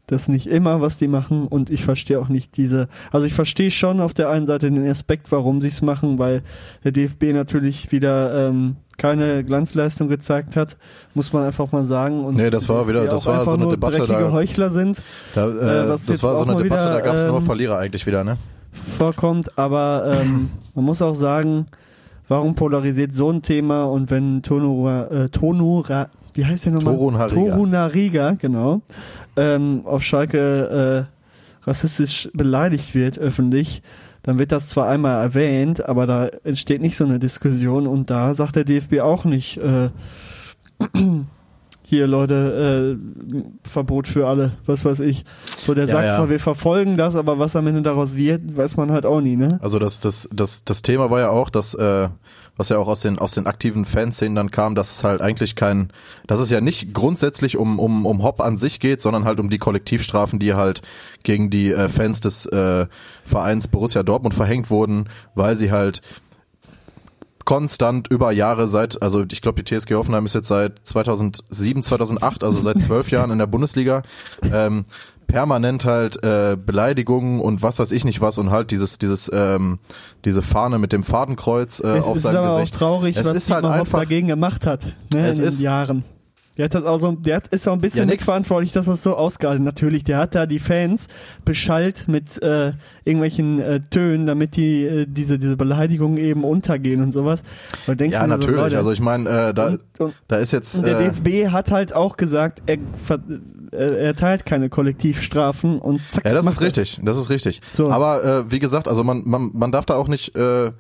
das 0.08 0.30
nicht 0.30 0.48
immer, 0.48 0.80
was 0.80 0.98
die 0.98 1.10
machen 1.10 1.48
und 1.48 1.70
ich 1.70 1.84
verstehe 1.84 2.18
auch 2.20 2.30
nicht 2.30 2.56
diese, 2.56 2.88
also 3.12 3.27
ich 3.27 3.34
verstehe 3.34 3.72
schon 3.72 4.00
auf 4.00 4.13
der 4.13 4.30
einen 4.30 4.48
Seite 4.48 4.72
den 4.72 4.88
Aspekt, 4.89 5.30
warum 5.34 5.60
sie 5.62 5.68
es 5.68 5.82
machen, 5.82 6.18
weil 6.18 6.44
der 6.86 6.94
DFB 6.94 7.34
natürlich 7.34 7.92
wieder 7.92 8.48
ähm, 8.48 8.77
keine 8.98 9.44
Glanzleistung 9.44 10.08
gezeigt 10.08 10.56
hat, 10.56 10.77
muss 11.13 11.34
man 11.34 11.44
einfach 11.46 11.74
mal 11.74 11.84
sagen. 11.84 12.24
Und 12.24 12.36
Nee, 12.38 12.50
das 12.50 12.70
war 12.70 12.88
wieder- 12.88 13.06
das 13.08 13.25
war 13.25 13.44
so 13.44 13.51
eine 13.51 13.68
Debatte, 13.68 14.08
da- 14.08 14.32
Heuchler 14.32 14.70
sind, 14.70 15.04
Da, 15.36 15.46
äh, 15.50 15.86
äh, 15.86 15.88
das 15.89 16.24
war 16.24 16.38
so 16.38 16.44
eine 16.46 16.56
Debatte, 16.63 16.86
wieder, 16.86 16.94
da 16.94 17.01
gab 17.01 17.16
es 17.16 17.25
nur 17.25 17.36
ähm, 17.38 17.42
Verlierer 17.44 17.77
eigentlich 17.77 18.06
wieder, 18.06 18.24
ne? 18.24 18.38
Vorkommt, 18.78 19.58
aber 19.58 20.22
ähm, 20.22 20.50
man 20.76 20.86
muss 20.86 21.02
auch 21.02 21.16
sagen, 21.16 21.68
warum 22.28 22.56
polarisiert 22.56 23.14
so 23.14 23.30
ein 23.30 23.42
Thema 23.42 23.86
und 23.86 24.12
wenn 24.12 24.42
Tonura, 24.44 25.08
äh, 25.08 25.30
Tonura, 25.30 26.10
wie 26.34 26.46
heißt 26.46 26.66
der 26.66 26.74
nochmal? 26.74 26.96
Torun 26.96 27.18
Hariga. 27.18 27.42
Torun 27.42 27.76
Hariga, 27.76 28.32
genau, 28.34 28.82
ähm, 29.36 29.82
auf 29.86 30.04
Schalke 30.04 31.08
äh, 31.08 31.68
rassistisch 31.68 32.30
beleidigt 32.34 32.96
wird 32.96 33.18
öffentlich, 33.20 33.82
dann 34.24 34.40
wird 34.40 34.52
das 34.52 34.68
zwar 34.68 34.90
einmal 34.90 35.22
erwähnt, 35.22 35.86
aber 35.88 36.06
da 36.06 36.28
entsteht 36.44 36.82
nicht 36.82 36.98
so 36.98 37.06
eine 37.06 37.20
Diskussion 37.20 37.88
und 37.88 38.10
da 38.10 38.34
sagt 38.34 38.56
der 38.56 38.66
DFB 38.66 39.00
auch 39.00 39.26
nicht, 39.26 39.58
äh, 39.58 39.90
hier 41.89 42.06
Leute, 42.06 42.98
äh, 43.00 43.67
Verbot 43.67 44.08
für 44.08 44.27
alle, 44.27 44.51
was 44.65 44.84
weiß 44.84 45.00
ich. 45.00 45.24
So, 45.46 45.74
der 45.74 45.86
Ja, 45.86 45.91
sagt 45.94 46.06
ja. 46.08 46.15
zwar, 46.17 46.29
wir 46.29 46.39
verfolgen 46.41 46.98
das, 46.98 47.15
aber 47.15 47.39
was 47.39 47.56
am 47.56 47.65
Ende 47.65 47.82
daraus 47.82 48.17
wird, 48.17 48.58
weiß 48.58 48.75
man 48.75 48.91
halt 48.91 49.06
auch 49.06 49.22
nie, 49.22 49.38
ne? 49.38 49.58
Also 49.62 49.79
das, 49.79 50.01
das, 50.01 50.27
das, 50.34 50.65
das 50.65 50.82
Thema 50.82 51.10
war 51.10 51.22
ja 51.22 51.29
auch, 51.29 51.50
dass, 51.50 51.75
äh, 51.75 52.10
was 52.58 52.67
ja 52.67 52.77
auch 52.77 52.89
aus 52.89 53.00
den, 53.00 53.17
aus 53.17 53.36
den 53.36 53.48
aktiven 53.48 53.86
Fanszenen 53.86 54.36
dann 54.36 54.51
kam, 54.51 54.75
dass 54.75 54.98
es 54.98 55.03
halt 55.06 55.22
eigentlich 55.22 55.56
kein, 55.56 55.89
dass 56.27 56.41
es 56.41 56.50
ja 56.50 56.60
nicht 56.60 56.94
grundsätzlich 56.94 57.56
um, 57.56 57.79
um, 57.79 58.06
um 58.06 58.22
Hop 58.22 58.41
an 58.41 58.58
sich 58.58 58.82
geht, 58.82 59.01
sondern 59.01 59.24
halt 59.24 59.39
um 59.39 59.50
die 59.50 59.58
Kollektivstrafen, 59.58 60.39
die 60.39 60.56
halt 60.56 60.82
gegen 61.24 61.50
die 61.50 61.72
äh, 61.72 61.88
Fans 61.88 62.20
des 62.20 62.48
äh, 62.48 62.86
Vereins 63.24 63.70
Borussia 63.70 64.03
Dortmund 64.03 64.36
verhängt 64.36 64.70
wurden, 64.70 65.08
weil 65.36 65.56
sie 65.56 65.72
halt 65.72 66.01
konstant 67.48 68.10
über 68.12 68.32
Jahre 68.34 68.68
seit, 68.68 69.01
also 69.01 69.24
ich 69.32 69.39
glaube, 69.42 69.63
die 69.63 69.74
TSG 69.80 69.94
Hoffenheim 69.96 70.25
ist 70.25 70.36
jetzt 70.36 70.50
seit 70.50 70.86
2007, 70.86 71.82
2008, 71.82 72.44
also 72.44 72.60
seit 72.60 72.77
zwölf 72.82 73.10
Jahren 73.10 73.32
in 73.32 73.38
der 73.39 73.48
Bundesliga. 73.48 74.04
Ähm, 74.51 74.84
permanent 75.27 75.86
halt 75.86 76.22
äh, 76.24 76.58
Beleidigungen 76.63 77.39
und 77.39 77.62
was 77.62 77.80
weiß 77.80 77.92
ich 77.94 78.04
nicht 78.06 78.20
was 78.22 78.38
und 78.38 78.50
halt 78.51 78.72
dieses 78.72 78.98
dieses 78.98 79.30
ähm, 79.34 79.80
diese 80.25 80.42
Fahne 80.42 80.77
mit 80.80 80.92
dem 80.94 81.04
Fadenkreuz 81.04 81.80
äh, 81.82 81.98
es 81.98 82.06
auf 82.06 82.16
ist 82.18 82.24
seinem 82.24 82.38
aber 82.38 82.56
Gesicht. 82.60 82.75
auch 82.75 82.80
traurig, 82.80 83.18
es 83.18 83.27
was 83.30 83.36
ist 83.36 83.51
halt 83.51 83.66
einfach 83.66 84.00
dagegen 84.00 84.27
gemacht 84.30 84.66
hat 84.66 84.86
ne, 85.13 85.27
Es 85.27 85.38
in 85.38 85.44
den 85.44 85.48
ist- 85.50 85.62
Jahren. 85.62 86.04
Der 86.58 86.66
hat 86.66 86.74
das 86.76 86.84
auch 86.86 87.00
so, 87.00 87.12
der 87.12 87.36
hat, 87.38 87.48
ist 87.50 87.68
auch 87.68 87.74
ein 87.74 87.82
bisschen 87.82 88.08
Ja, 88.10 88.14
mitverantwortlich, 88.16 88.72
dass 88.72 88.86
das 88.88 89.04
so 89.04 89.16
ausgehalten. 89.16 89.64
Natürlich, 89.64 90.04
der 90.04 90.18
hat 90.18 90.36
da 90.36 90.46
die 90.46 90.60
Fans 90.60 91.08
beschallt 91.46 92.08
mit 92.08 92.42
äh, 92.42 92.74
irgendwelchen 93.06 93.60
äh, 93.60 93.80
Tönen, 93.90 94.26
damit 94.28 94.56
die 94.56 94.84
äh, 94.86 95.06
diese 95.08 95.38
diese 95.40 95.56
Beleidigungen 95.58 96.18
eben 96.18 96.44
untergehen 96.44 97.02
und 97.02 97.12
sowas. 97.12 97.42
Und 97.86 97.94
du 97.94 97.96
denkst 97.96 98.16
ja 98.16 98.22
so, 98.22 98.28
natürlich. 98.28 98.56
Leute, 98.58 98.78
also 98.78 98.92
ich 98.92 99.02
meine, 99.02 99.30
äh, 99.50 99.54
da 99.54 99.68
Und- 99.68 99.82
und- 100.00 100.14
da 100.28 100.38
ist 100.38 100.52
jetzt 100.52 100.76
und 100.78 100.86
der 100.86 101.00
äh, 101.00 101.10
DFB 101.12 101.52
hat 101.52 101.72
halt 101.72 101.94
auch 101.94 102.18
gesagt, 102.18 102.62
er, 102.66 102.78
ver- 103.04 103.20
äh, 103.72 103.76
er 103.78 103.98
erteilt 104.00 104.46
keine 104.46 104.70
Kollektivstrafen 104.70 105.80
und 105.80 106.02
zack. 106.10 106.26
Ja, 106.26 106.34
das 106.34 106.46
ist 106.46 106.62
richtig, 106.62 107.00
das 107.04 107.18
ist 107.18 107.30
richtig. 107.30 107.62
So. 107.74 107.90
Aber 107.92 108.24
äh, 108.24 108.52
wie 108.52 108.60
gesagt, 108.60 108.88
also 108.88 109.04
man, 109.04 109.24
man, 109.26 109.52
man 109.54 109.72
darf 109.72 109.86
da 109.86 109.96
auch 109.96 110.08
nicht, 110.08 110.36
äh, 110.36 110.72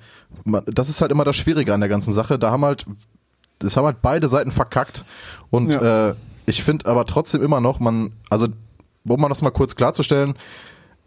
man, 0.43 0.63
das 0.67 0.89
ist 0.89 1.01
halt 1.01 1.11
immer 1.11 1.23
das 1.23 1.35
Schwierige 1.35 1.73
an 1.73 1.79
der 1.79 1.89
ganzen 1.89 2.13
Sache. 2.13 2.37
Da 2.39 2.51
haben 2.51 2.63
halt, 2.65 2.85
das 3.59 3.75
haben 3.75 3.85
halt 3.85 4.01
beide 4.01 4.27
Seiten 4.27 4.51
verkackt. 4.51 5.03
Und 5.49 5.73
Ja. 5.75 6.09
äh, 6.09 6.15
ich 6.45 6.63
finde 6.63 6.85
aber 6.85 7.05
trotzdem 7.05 7.41
immer 7.43 7.61
noch, 7.61 7.79
man, 7.79 8.11
also 8.29 8.47
um 9.07 9.19
man 9.21 9.29
das 9.29 9.41
mal 9.41 9.51
kurz 9.51 9.75
klarzustellen, 9.75 10.35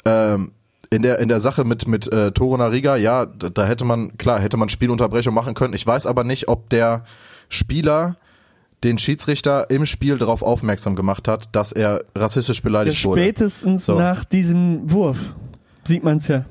ähm, 0.04 0.52
in 0.90 1.02
der 1.02 1.18
in 1.18 1.28
der 1.28 1.40
Sache 1.40 1.64
mit 1.64 1.86
mit 1.86 2.10
äh, 2.12 2.32
Toro 2.32 2.56
Nariga, 2.56 2.96
ja, 2.96 3.26
da, 3.26 3.48
da 3.50 3.66
hätte 3.66 3.84
man 3.84 4.16
klar 4.18 4.40
hätte 4.40 4.56
man 4.56 4.68
Spielunterbrechung 4.68 5.34
machen 5.34 5.54
können. 5.54 5.74
Ich 5.74 5.86
weiß 5.86 6.06
aber 6.06 6.24
nicht, 6.24 6.48
ob 6.48 6.68
der 6.70 7.04
Spieler 7.48 8.16
den 8.82 8.96
Schiedsrichter 8.98 9.68
im 9.68 9.84
Spiel 9.84 10.16
darauf 10.16 10.42
aufmerksam 10.42 10.96
gemacht 10.96 11.28
hat, 11.28 11.54
dass 11.54 11.72
er 11.72 12.02
rassistisch 12.16 12.58
Ja, 12.60 12.64
beleidigt 12.64 13.04
wurde. 13.04 13.20
spätestens 13.20 13.84
So. 13.84 13.98
nach 13.98 14.24
diesem 14.24 14.90
Wurf 14.90 15.34
sieht 15.84 16.02
man 16.02 16.16
es 16.16 16.28
ja. 16.28 16.46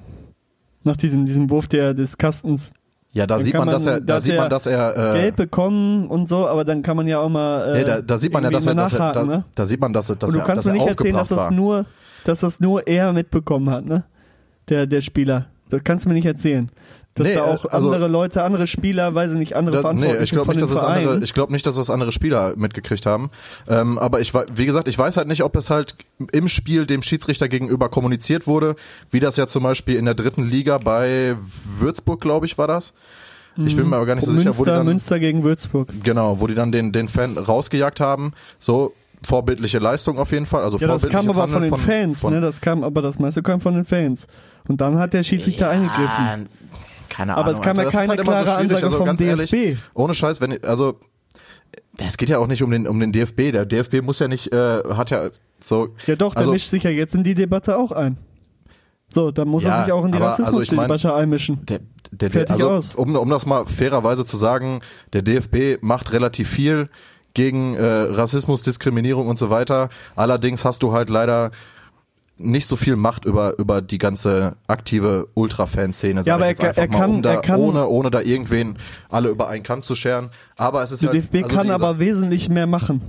Nach 0.83 0.95
diesem, 0.95 1.25
diesem 1.25 1.49
Wurf 1.49 1.67
der, 1.67 1.93
des 1.95 2.17
Kastens. 2.17 2.71
Ja, 3.11 3.25
da 3.25 3.35
Dann 3.35 3.43
sieht 3.43 3.53
kann 3.53 3.65
man, 3.65 3.73
dass 3.73 3.85
er, 3.87 3.99
da 3.99 4.15
dass 4.15 4.23
sieht 4.23 4.35
man, 4.35 4.49
dass 4.49 4.65
er, 4.67 5.15
äh, 5.15 5.19
Gelb 5.19 5.35
bekommen 5.35 6.07
und 6.07 6.29
so, 6.29 6.47
aber 6.47 6.63
dann 6.63 6.83
kann 6.83 6.95
man 6.95 7.07
ja 7.07 7.19
auch 7.19 7.29
mal. 7.29 7.75
Äh, 7.75 7.77
nee, 7.79 7.83
da, 7.83 8.01
da 8.01 8.17
sieht 8.17 8.31
man 8.31 8.43
ja, 8.43 8.51
dass 8.51 8.67
er, 8.67 8.75
dass 8.75 8.93
er 8.93 9.11
da, 9.13 9.25
ne? 9.25 9.45
da 9.55 9.65
sieht 9.65 9.81
man, 9.81 9.93
dass 9.93 10.09
er, 10.09 10.15
dass 10.15 10.29
Und 10.29 10.35
du 10.35 10.39
er, 10.41 10.45
kannst 10.45 10.67
dass 10.67 10.73
mir 10.73 10.79
nicht 10.79 10.87
erzählen, 10.87 11.15
dass 11.15 11.29
das 11.29 11.49
nur, 11.49 11.85
dass 12.25 12.41
das 12.41 12.59
nur 12.59 12.85
er 12.85 13.11
mitbekommen 13.11 13.69
hat, 13.71 13.85
ne? 13.85 14.03
Der, 14.69 14.85
der 14.85 15.01
Spieler. 15.01 15.47
Das 15.69 15.83
kannst 15.83 16.05
du 16.05 16.09
mir 16.09 16.15
nicht 16.15 16.25
erzählen. 16.25 16.69
Dass 17.15 17.27
Nee, 17.27 17.33
da 17.33 17.39
äh, 17.45 17.49
auch 17.49 17.65
also- 17.65 17.87
andere 17.87 18.07
Leute, 18.07 18.43
andere 18.43 18.67
Spieler, 18.67 19.13
weiß 19.13 19.31
ich 19.31 19.37
nicht, 19.37 19.55
andere 19.55 19.75
Das, 19.75 19.83
nee, 19.83 19.87
Verantwortliche 19.87 20.23
ich 20.23 20.31
glaube 20.31 20.45
von 20.45 20.55
nicht, 20.55 20.63
dass 20.63 20.71
es 20.71 20.83
andere, 20.83 21.23
ich 21.23 21.33
glaube 21.33 21.51
nicht, 21.51 21.65
dass 21.65 21.75
das 21.75 21.89
andere 21.89 22.11
Spieler 22.11 22.53
mitgekriegt 22.55 23.05
haben. 23.05 23.29
Ähm, 23.67 23.97
aber 23.97 24.21
ich, 24.21 24.33
wie 24.33 24.65
gesagt, 24.65 24.87
ich 24.87 24.97
weiß 24.97 25.17
halt 25.17 25.27
nicht, 25.27 25.43
ob 25.43 25.55
es 25.55 25.69
halt 25.69 25.95
im 26.31 26.47
Spiel 26.47 26.85
dem 26.85 27.01
Schiedsrichter 27.01 27.49
gegenüber 27.49 27.89
kommuniziert 27.89 28.47
wurde, 28.47 28.75
wie 29.11 29.19
das 29.19 29.35
ja 29.37 29.47
zum 29.47 29.63
Beispiel 29.63 29.95
in 29.95 30.05
der 30.05 30.13
dritten 30.13 30.47
Liga 30.47 30.77
bei 30.77 31.35
Würzburg, 31.79 32.21
glaube 32.21 32.45
ich, 32.45 32.57
war 32.57 32.67
das. 32.67 32.93
Ich 33.65 33.75
bin 33.75 33.89
mir 33.89 33.97
aber 33.97 34.05
gar 34.05 34.15
nicht 34.15 34.25
so 34.25 34.31
sicher, 34.31 34.51
wo 34.57 34.63
die 34.63 34.69
Münster, 34.69 34.75
dann, 34.75 34.85
Münster 34.85 35.19
gegen 35.19 35.43
Würzburg. 35.43 35.93
genau, 36.03 36.39
wo 36.39 36.47
die 36.47 36.55
dann 36.55 36.71
den, 36.71 36.93
den 36.93 37.09
Fan 37.09 37.37
rausgejagt 37.37 37.99
haben. 37.99 38.31
So, 38.57 38.93
vorbildliche 39.21 39.79
Leistung 39.79 40.17
auf 40.17 40.31
jeden 40.31 40.45
Fall. 40.45 40.63
Also 40.63 40.77
Ja, 40.77 40.87
das 40.87 41.09
kam 41.09 41.29
aber 41.29 41.47
von 41.47 41.61
den 41.61 41.71
Handeln 41.71 41.81
Fans, 41.81 42.21
von, 42.21 42.33
ne? 42.33 42.39
Das 42.39 42.61
kam, 42.61 42.83
aber 42.85 43.01
das 43.01 43.19
meiste 43.19 43.41
kam 43.43 43.59
von 43.59 43.73
den 43.73 43.83
Fans. 43.83 44.27
Und 44.69 44.79
dann 44.79 44.97
hat 44.97 45.13
der 45.13 45.23
Schiedsrichter 45.23 45.69
eingegriffen. 45.69 46.47
Keine 47.09 47.33
Aber 47.33 47.47
Ahnung. 47.49 47.55
es 47.55 47.61
kam 47.61 47.77
ja 47.77 47.85
keine 47.89 48.07
halt 48.07 48.25
so. 48.25 48.31
Ansage 48.31 48.83
also 48.85 48.97
vom 48.97 49.05
ganz 49.05 49.21
Ehrlich, 49.21 49.49
DFB. 49.51 49.77
ohne 49.93 50.13
Scheiß, 50.13 50.41
wenn 50.41 50.63
also 50.63 50.99
es 51.97 52.17
geht 52.17 52.29
ja 52.29 52.39
auch 52.39 52.47
nicht 52.47 52.63
um 52.63 52.71
den 52.71 52.87
um 52.87 52.99
den 52.99 53.11
DFB. 53.11 53.51
Der 53.51 53.65
DFB 53.65 54.01
muss 54.01 54.19
ja 54.19 54.27
nicht 54.27 54.51
äh, 54.53 54.83
hat 54.95 55.09
ja 55.11 55.29
so 55.59 55.89
Ja 56.07 56.15
doch, 56.15 56.33
der 56.33 56.41
also, 56.41 56.51
mischt 56.53 56.69
sich 56.69 56.83
ja 56.83 56.89
jetzt 56.89 57.15
in 57.15 57.23
die 57.23 57.35
Debatte 57.35 57.77
auch 57.77 57.91
ein. 57.91 58.17
So, 59.11 59.31
dann 59.31 59.47
muss 59.47 59.63
Ja, 59.63 59.77
er 59.79 59.83
sich 59.85 59.91
auch 59.93 60.05
in 60.05 60.11
die 60.11 60.17
aber 60.17 60.37
also 60.37 60.61
ich 60.61 60.71
mein- 60.71 60.89
Rassismusdebatte 60.91 61.15
einmischen. 61.15 61.65
der, 61.65 61.79
der, 62.11 62.29
der 62.29 62.51
also 62.51 62.69
aus. 62.69 62.95
um 62.95 63.15
um 63.15 63.29
das 63.29 63.45
mal 63.45 63.65
fairerweise 63.65 64.23
zu 64.25 64.37
sagen, 64.37 64.81
der 65.13 65.23
DFB 65.23 65.81
macht 65.81 66.11
relativ 66.13 66.47
viel 66.47 66.89
gegen 67.33 67.75
äh, 67.75 67.83
Rassismus, 67.85 68.61
Diskriminierung 68.61 69.27
und 69.27 69.37
so 69.37 69.49
weiter. 69.49 69.89
Allerdings 70.15 70.63
hast 70.65 70.83
du 70.83 70.93
halt 70.93 71.09
leider 71.09 71.51
nicht 72.39 72.65
so 72.67 72.75
viel 72.75 72.95
Macht 72.95 73.25
über 73.25 73.57
über 73.59 73.81
die 73.81 73.97
ganze 73.97 74.55
aktive 74.67 75.27
Ultra-Fan-Szene. 75.33 76.21
Ja, 76.25 76.35
aber 76.35 76.45
er 76.45 76.49
einfach 76.49 76.63
kann- 76.65 76.79
mal, 76.79 76.85
er 76.85 76.87
kann- 76.87 77.11
um 77.11 77.21
da, 77.21 77.33
er 77.33 77.41
kann- 77.41 77.59
ohne 77.59 77.87
ohne 77.87 78.11
da 78.11 78.21
irgendwen 78.21 78.77
alle 79.09 79.29
über 79.29 79.47
einen 79.49 79.63
Kamm 79.63 79.81
zu 79.81 79.95
scheren. 79.95 80.29
Aber 80.57 80.81
es 80.83 80.91
ist 80.91 81.03
Der 81.03 81.09
halt, 81.11 81.23
DFB 81.23 81.43
also 81.43 81.55
kann 81.55 81.71
aber 81.71 81.99
wesentlich 81.99 82.49
mehr 82.49 82.67
machen. 82.67 83.01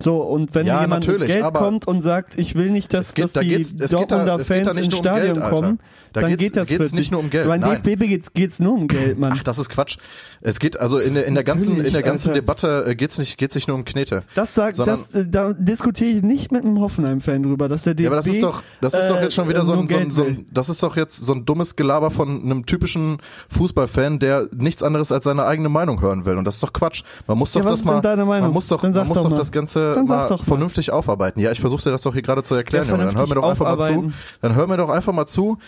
So, 0.00 0.20
und 0.22 0.52
wenn 0.56 0.66
Ja, 0.66 0.80
jemand 0.80 1.06
mit 1.06 1.26
Geld 1.28 1.54
kommt 1.54 1.86
und 1.86 2.02
sagt, 2.02 2.36
ich 2.36 2.56
will 2.56 2.70
nicht, 2.70 2.92
dass, 2.92 3.14
dass 3.14 3.32
da 3.34 3.40
die 3.40 3.62
da- 3.76 3.86
Dortmunder 3.86 4.34
es 4.34 4.48
geht 4.48 4.66
da 4.66 4.74
Fans 4.74 4.86
ins 4.86 4.94
um 4.94 5.00
Stadion 5.00 5.34
Geld, 5.34 5.48
kommen, 5.54 5.78
Da 6.12 6.20
dann 6.22 6.30
geht's- 6.30 6.42
geht 6.42 6.56
das 6.56 6.68
geht's 6.68 6.78
plötzlich. 6.78 6.98
nicht 7.00 7.10
nur 7.12 7.20
um 7.20 7.30
Geld, 7.30 7.46
Beim. 7.46 7.60
DFB 7.62 7.96
geht's, 8.06 8.32
geht's 8.32 8.58
nur 8.60 8.74
um 8.74 8.88
Geld, 8.88 9.18
Mann. 9.18 9.32
Ach, 9.36 9.42
das 9.42 9.58
ist 9.58 9.68
Quatsch. 9.68 9.96
Es 10.40 10.58
geht 10.60 10.78
also 10.78 10.98
in 10.98 11.14
der 11.14 11.26
in 11.26 11.34
der 11.34 11.44
ganzen 11.44 11.84
in 11.84 11.92
der 11.92 12.02
ganzen 12.02 12.28
Alter. 12.30 12.40
Debatte 12.40 12.84
äh, 12.88 12.94
geht's 12.94 13.18
nicht 13.18 13.38
geht's 13.38 13.54
nicht 13.54 13.68
nur 13.68 13.76
um 13.76 13.84
Knete. 13.84 14.22
Das 14.34 14.54
sagt, 14.54 14.78
das, 14.78 15.14
äh, 15.14 15.26
da 15.28 15.52
diskutiere 15.52 16.10
ich 16.10 16.22
nicht 16.22 16.52
mit 16.52 16.64
einem 16.64 16.80
Hoffenheim-Fan 16.80 17.42
drüber, 17.42 17.68
dass 17.68 17.82
der 17.84 17.94
DFB. 17.94 18.02
Ja, 18.04 18.08
aber 18.10 18.16
das 18.16 18.26
ist 18.26 18.42
doch, 18.42 18.62
das 18.80 18.94
ist 18.94 19.08
doch 19.08 19.20
jetzt 19.20 19.34
schon 19.34 19.48
wieder 19.48 19.60
äh, 19.60 19.64
so 19.64 19.72
ein, 19.74 19.88
so, 19.88 19.96
ein, 19.96 20.10
so 20.10 20.24
ein, 20.24 20.46
das 20.52 20.68
ist 20.68 20.82
doch 20.82 20.96
jetzt 20.96 21.16
so 21.18 21.32
ein 21.32 21.44
dummes 21.44 21.76
Gelaber 21.76 22.10
von 22.10 22.42
einem 22.42 22.66
typischen 22.66 23.18
Fußballfan, 23.50 24.18
der 24.18 24.48
nichts 24.56 24.82
anderes 24.82 25.12
als 25.12 25.24
seine 25.24 25.44
eigene 25.46 25.68
Meinung 25.68 26.00
hören 26.00 26.24
will. 26.24 26.36
Und 26.36 26.44
das 26.44 26.54
ist 26.56 26.62
doch 26.62 26.72
Quatsch. 26.72 27.02
Man 27.26 27.38
muss 27.38 27.54
Ja, 27.54 27.60
doch 27.62 27.70
was 27.70 27.82
das 27.82 28.02
mal, 28.02 28.16
man 28.40 28.50
muss 28.52 28.68
doch, 28.68 28.82
man 28.82 28.92
muss 29.06 29.16
doch 29.22 29.30
mal. 29.30 29.36
das 29.36 29.52
Ganze 29.52 29.94
Dann 29.94 30.06
mal 30.06 30.28
doch 30.28 30.40
mal. 30.40 30.44
vernünftig 30.44 30.92
aufarbeiten. 30.92 31.40
Ja, 31.40 31.52
ich 31.52 31.60
versuche 31.60 31.82
dir 31.82 31.90
das 31.90 32.02
doch 32.02 32.12
hier 32.12 32.22
gerade 32.22 32.42
zu 32.42 32.54
erklären, 32.54 32.86
Ja. 32.88 32.96
Dann 32.96 33.16
hör 33.16 33.26
mir 33.26 33.34
doch 33.34 33.48
einfach 33.48 33.76
mal 33.76 33.86
zu. 33.86 34.12
Dann 34.40 34.54
hör 34.54 34.66
mir 34.66 34.76
doch 34.76 34.88
einfach 34.90 35.12
mal 35.12 35.26
zu. 35.26 35.58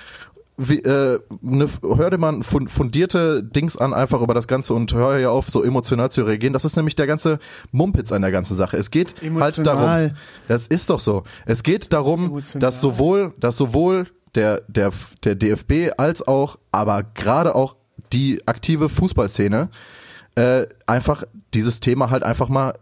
Wie, 0.56 0.78
äh, 0.78 1.18
ne, 1.40 1.66
hör 1.82 2.10
dir 2.10 2.18
mal 2.18 2.42
fundierte 2.42 3.42
Dings 3.42 3.76
an, 3.76 3.92
einfach 3.92 4.22
über 4.22 4.34
das 4.34 4.46
Ganze 4.46 4.74
und 4.74 4.94
hör 4.94 5.18
ja 5.18 5.30
auf, 5.30 5.48
so 5.48 5.64
emotional 5.64 6.12
zu 6.12 6.22
reagieren. 6.22 6.52
Das 6.52 6.64
ist 6.64 6.76
nämlich 6.76 6.94
der 6.94 7.08
ganze 7.08 7.40
Mumpitz 7.72 8.12
an 8.12 8.22
der 8.22 8.30
ganzen 8.30 8.54
Sache. 8.54 8.76
Es 8.76 8.92
geht 8.92 9.14
halt 9.14 9.22
Emotional. 9.24 10.08
darum, 10.08 10.16
das 10.46 10.68
ist 10.68 10.90
doch 10.90 11.00
so. 11.00 11.24
Es 11.44 11.64
geht 11.64 11.92
darum, 11.92 12.26
Emotional. 12.26 12.60
dass 12.60 12.80
sowohl, 12.80 13.34
dass 13.40 13.56
sowohl 13.56 14.06
der, 14.36 14.62
der, 14.68 14.90
der 15.24 15.34
DFB 15.34 15.92
als 15.96 16.26
auch, 16.26 16.58
aber 16.70 17.02
gerade 17.02 17.54
auch 17.56 17.74
die 18.12 18.46
aktive 18.46 18.88
Fußballszene 18.88 19.70
äh, 20.36 20.66
einfach 20.86 21.24
dieses 21.52 21.80
Thema 21.80 22.10
halt 22.10 22.22
einfach 22.22 22.48
mal 22.48 22.74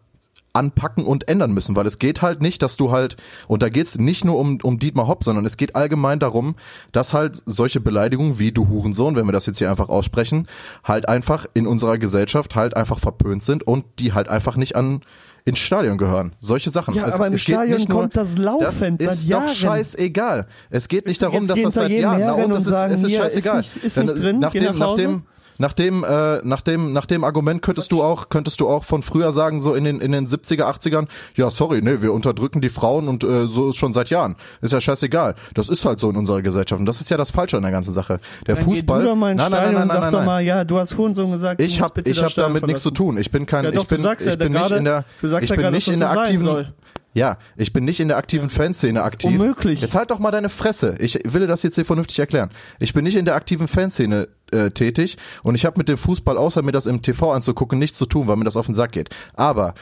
anpacken 0.55 1.05
und 1.05 1.29
ändern 1.29 1.53
müssen, 1.53 1.77
weil 1.77 1.87
es 1.87 1.99
geht 1.99 2.21
halt 2.23 2.43
nicht, 2.43 2.63
dass 2.63 2.77
du 2.77 2.93
halt, 2.93 3.17
und 3.49 3.63
da 3.63 3.69
geht's 3.69 3.99
nicht 3.99 4.25
nur 4.25 4.39
um, 4.39 4.59
um 4.63 4.79
Dietmar 4.79 5.07
Hopp, 5.09 5.25
sondern 5.25 5.45
es 5.47 5.57
geht 5.57 5.75
allgemein 5.77 6.19
darum, 6.19 6.57
dass 6.93 7.15
halt 7.15 7.43
solche 7.47 7.81
Beleidigungen 7.81 8.39
wie 8.39 8.53
du 8.53 8.69
Hurensohn, 8.69 9.17
wenn 9.17 9.27
wir 9.27 9.33
das 9.33 9.47
jetzt 9.47 9.59
hier 9.59 9.71
einfach 9.71 9.89
aussprechen, 9.89 10.47
halt 10.85 11.09
einfach 11.09 11.47
in 11.55 11.67
unserer 11.67 11.99
Gesellschaft 11.99 12.55
halt 12.55 12.77
einfach 12.77 12.99
verpönt 12.99 13.43
sind 13.43 13.67
und 13.67 13.85
die 13.99 14.13
halt 14.13 14.29
einfach 14.29 14.57
nicht 14.57 14.77
an 14.77 15.01
ins 15.45 15.59
Stadion 15.59 15.99
gehören. 15.99 16.35
Solche 16.41 16.71
Sachen. 16.71 16.95
Ja, 16.95 17.13
aber 17.13 17.27
im 17.27 17.37
Stadion 17.39 17.81
nur- 17.89 18.01
kommt 18.03 18.17
das 18.17 18.37
Laufen 18.39 18.97
das 18.99 19.15
ist 19.15 19.27
Jahren. 19.27 19.47
doch 19.49 19.55
scheißegal. 19.55 20.47
Es 20.71 20.87
geht 20.87 21.07
nicht 21.07 21.21
darum, 21.21 21.49
dass 21.49 21.61
das 21.61 21.75
seit 21.75 21.91
Jahren, 21.91 22.21
na 22.21 22.33
und 22.35 22.51
das 22.51 22.59
und 22.59 22.59
ist, 22.59 22.65
sagen, 22.67 22.95
es 22.95 23.03
ist 23.05 23.15
scheißegal. 23.17 23.61
ist 23.61 23.75
nicht- 23.77 23.85
ist 23.85 23.97
Dann, 23.97 24.07
nicht 24.07 24.23
drin, 24.23 24.39
nach 24.39 24.53
geh 24.53 24.61
dem, 24.61 25.23
nach 25.59 25.73
dem, 25.73 26.05
äh, 26.05 26.41
nach 26.43 26.61
dem, 26.61 26.93
nach 26.93 27.07
dem 27.07 27.25
Argument 27.25 27.63
könntest 27.63 27.93
du 27.93 28.03
auch, 28.03 28.29
könntest 28.29 28.61
du 28.61 28.69
auch 28.69 28.85
von 28.85 29.03
früher 29.03 29.33
sagen, 29.33 29.61
so 29.61 29.75
in 29.75 29.85
den, 29.85 30.01
in 30.01 30.13
den 30.13 30.27
70er, 30.27 30.65
80ern, 30.65 31.07
ja, 31.37 31.51
sorry, 31.51 31.81
nee, 31.83 32.03
wir 32.03 32.13
unterdrücken 32.13 32.61
die 32.61 32.69
Frauen 32.69 33.09
und 33.09 33.25
äh, 33.25 33.47
so 33.47 33.71
ist 33.71 33.77
schon 33.77 33.93
seit 33.93 34.11
Jahren. 34.11 34.37
Ist 34.61 34.73
ja 34.73 34.81
scheißegal. 34.81 35.35
Das 35.55 35.69
ist 35.69 35.85
halt 35.85 36.01
so 36.01 36.11
in 36.11 36.17
unserer 36.17 36.43
Gesellschaft 36.43 36.81
und 36.81 36.87
das 36.87 37.01
ist 37.01 37.11
ja 37.11 37.17
das 37.17 37.31
Falsche 37.31 37.57
an 37.57 37.63
der 37.63 37.73
ganzen 37.73 37.93
Sache. 37.93 38.21
Der 38.47 38.55
Dann 38.55 38.65
Fußball. 38.65 38.99
Geh 38.99 39.05
du 39.05 39.11
doch 39.11 39.17
mal 39.17 39.33
ins 39.33 39.43
nein, 39.43 39.51
nein, 39.51 39.63
nein, 39.65 39.75
nein, 39.75 40.01
nein, 40.01 40.11
doch 40.11 40.19
nein. 40.19 40.27
mal, 40.27 40.41
ja, 40.43 40.65
du 40.65 40.79
hast 40.79 40.97
Hurensohn 40.97 41.33
gesagt. 41.33 41.61
Ich 41.61 41.81
habe 41.81 42.01
ich 42.01 42.17
das 42.17 42.25
hab 42.25 42.31
Stadion 42.33 42.55
damit 42.55 42.67
nichts 42.67 42.83
zu 42.83 42.89
verlassen. 42.91 43.15
tun. 43.15 43.19
Ich 43.19 43.31
bin 43.31 43.47
kein, 43.47 43.65
Ja, 43.65 43.71
doch, 43.71 43.83
ich 43.83 43.89
bin, 43.89 44.03
sagst 44.03 44.27
ja 44.27 44.33
ich 44.33 44.39
bin 44.39 44.53
nicht 44.53 44.71
in 44.71 44.85
der, 44.85 45.05
ich 45.23 45.31
ja 45.31 45.39
bin 45.39 45.49
gerade, 45.49 45.71
nicht 45.73 45.89
in 45.89 45.99
der 45.99 46.11
aktiven, 46.11 46.45
soll. 46.45 46.73
Ja, 47.15 47.37
ich 47.57 47.73
bin 47.73 47.85
nicht 47.85 48.01
in 48.01 48.09
der 48.09 48.17
aktiven 48.17 48.49
Fanszene 48.49 49.03
aktiv. 49.03 49.31
unmöglich. 49.31 49.81
Jetzt 49.81 49.95
halt 49.95 50.11
doch 50.11 50.19
mal 50.19 50.31
deine 50.31 50.49
Fresse. 50.49 50.97
Ich 50.99 51.19
will 51.25 51.43
dir 51.43 51.47
das 51.47 51.63
jetzt 51.63 51.75
hier 51.75 51.85
vernünftig 51.85 52.19
erklären. 52.19 52.51
Ich 52.81 52.95
bin 52.95 53.05
nicht 53.05 53.17
in 53.17 53.25
der 53.25 53.35
aktiven 53.35 53.69
Fanszene 53.69 54.29
äh, 54.51 54.71
tätig 54.71 55.19
und 55.43 55.55
ich 55.55 55.67
habe 55.67 55.79
mit 55.79 55.89
dem 55.89 55.99
Fußball, 55.99 56.39
außer 56.39 56.63
mir 56.63 56.73
das 56.73 56.87
im 56.87 57.03
TV 57.03 57.33
anzugucken, 57.33 57.79
nichts 57.79 57.99
zu 57.99 58.07
tun, 58.07 58.29
weil 58.29 58.37
mir 58.37 58.45
das 58.45 58.57
auf 58.57 58.67
den 58.67 58.75
Sack 58.75 58.93
geht. 58.93 59.11
Aber 59.35 59.75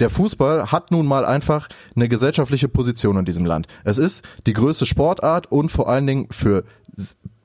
der 0.00 0.10
Fußball 0.10 0.72
hat 0.72 0.90
nun 0.90 1.06
mal 1.06 1.24
einfach 1.24 1.68
eine 1.94 2.08
gesellschaftliche 2.08 2.68
Position 2.68 3.16
in 3.16 3.24
diesem 3.24 3.46
Land. 3.46 3.66
Es 3.84 3.98
ist 3.98 4.26
die 4.46 4.52
größte 4.52 4.86
Sportart 4.86 5.50
und 5.50 5.70
vor 5.70 5.88
allen 5.88 6.06
Dingen 6.06 6.26
für, 6.30 6.64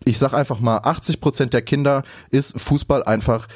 ich 0.03 0.17
sag 0.17 0.33
einfach 0.33 0.59
mal, 0.59 0.79
80 0.79 1.21
Prozent 1.21 1.53
der 1.53 1.61
Kinder 1.61 2.03
ist 2.31 2.59
Fußball 2.59 3.03
einfach 3.03 3.47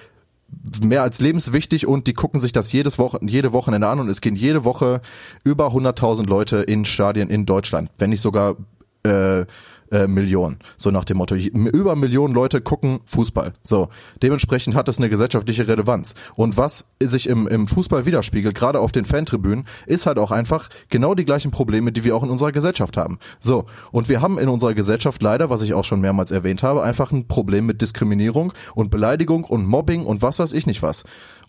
mehr 0.82 1.04
als 1.04 1.20
lebenswichtig 1.22 1.88
und 1.88 2.08
die 2.08 2.14
gucken 2.14 2.40
sich 2.40 2.52
das 2.52 2.72
jedes 2.72 2.98
Woche, 3.00 3.20
jede 3.22 3.54
Wochenende 3.54 3.88
an 3.88 4.00
und 4.00 4.10
es 4.10 4.22
gehen 4.22 4.36
jede 4.36 4.64
Woche 4.64 5.02
über 5.44 5.68
100.000 5.68 6.28
Leute 6.28 6.58
in 6.58 6.86
Stadien 6.86 7.30
in 7.30 7.46
Deutschland, 7.46 7.90
wenn 7.98 8.10
nicht 8.10 8.22
sogar 8.22 8.56
äh, 9.04 9.46
äh, 9.94 10.08
Millionen. 10.08 10.58
So 10.76 10.92
nach 10.92 11.06
dem 11.06 11.18
Motto, 11.18 11.36
über 11.36 11.96
Millionen 11.96 12.34
Leute 12.34 12.62
gucken 12.62 13.00
Fußball. 13.06 13.54
So, 13.62 13.90
dementsprechend 14.22 14.76
hat 14.76 14.90
es 14.90 14.98
eine 14.98 15.10
gesellschaftliche 15.10 15.68
Relevanz. 15.68 16.16
Und 16.36 16.58
was 16.58 16.86
sich 17.02 17.30
im, 17.30 17.48
im 17.48 17.68
Fußball 17.68 18.06
widerspiegelt, 18.06 18.56
gerade 18.56 18.80
auf 18.80 18.92
den 18.92 19.06
Fantribünen, 19.06 19.66
ist 19.86 20.06
halt 20.06 20.18
auch 20.18 20.32
einfach 20.32 20.70
genau 20.90 21.14
die 21.14 21.26
gleichen 21.26 21.52
Probleme, 21.52 21.92
die 21.92 22.04
wir 22.04 22.16
auch 22.16 22.24
in 22.24 22.32
unserer 22.32 22.52
Gesellschaft 22.52 22.98
haben. 22.98 23.20
So, 23.40 23.66
und 23.92 24.10
wir 24.10 24.22
haben 24.22 24.40
in 24.40 24.50
unserer 24.50 24.74
Gesellschaft 24.74 25.22
leider, 25.22 25.50
was 25.50 25.62
ich 25.62 25.74
auch 25.74 25.86
schon 25.86 26.02
mehrmals 26.02 26.32
erwähnt 26.32 26.64
habe, 26.64 26.82
einfach 26.82 27.12
ein 27.12 27.28
Problem 27.28 27.68
mit 27.68 27.82
Diskriminierung 27.82 28.54
und 28.74 28.90
Beleidigung 28.90 29.44
und 29.44 29.66
Mobbing 29.66 30.06
und 30.06 30.22
was 30.24 30.40
weiß 30.40 30.54
ich 30.54 30.66
nicht 30.66 30.82
was. 30.82 31.04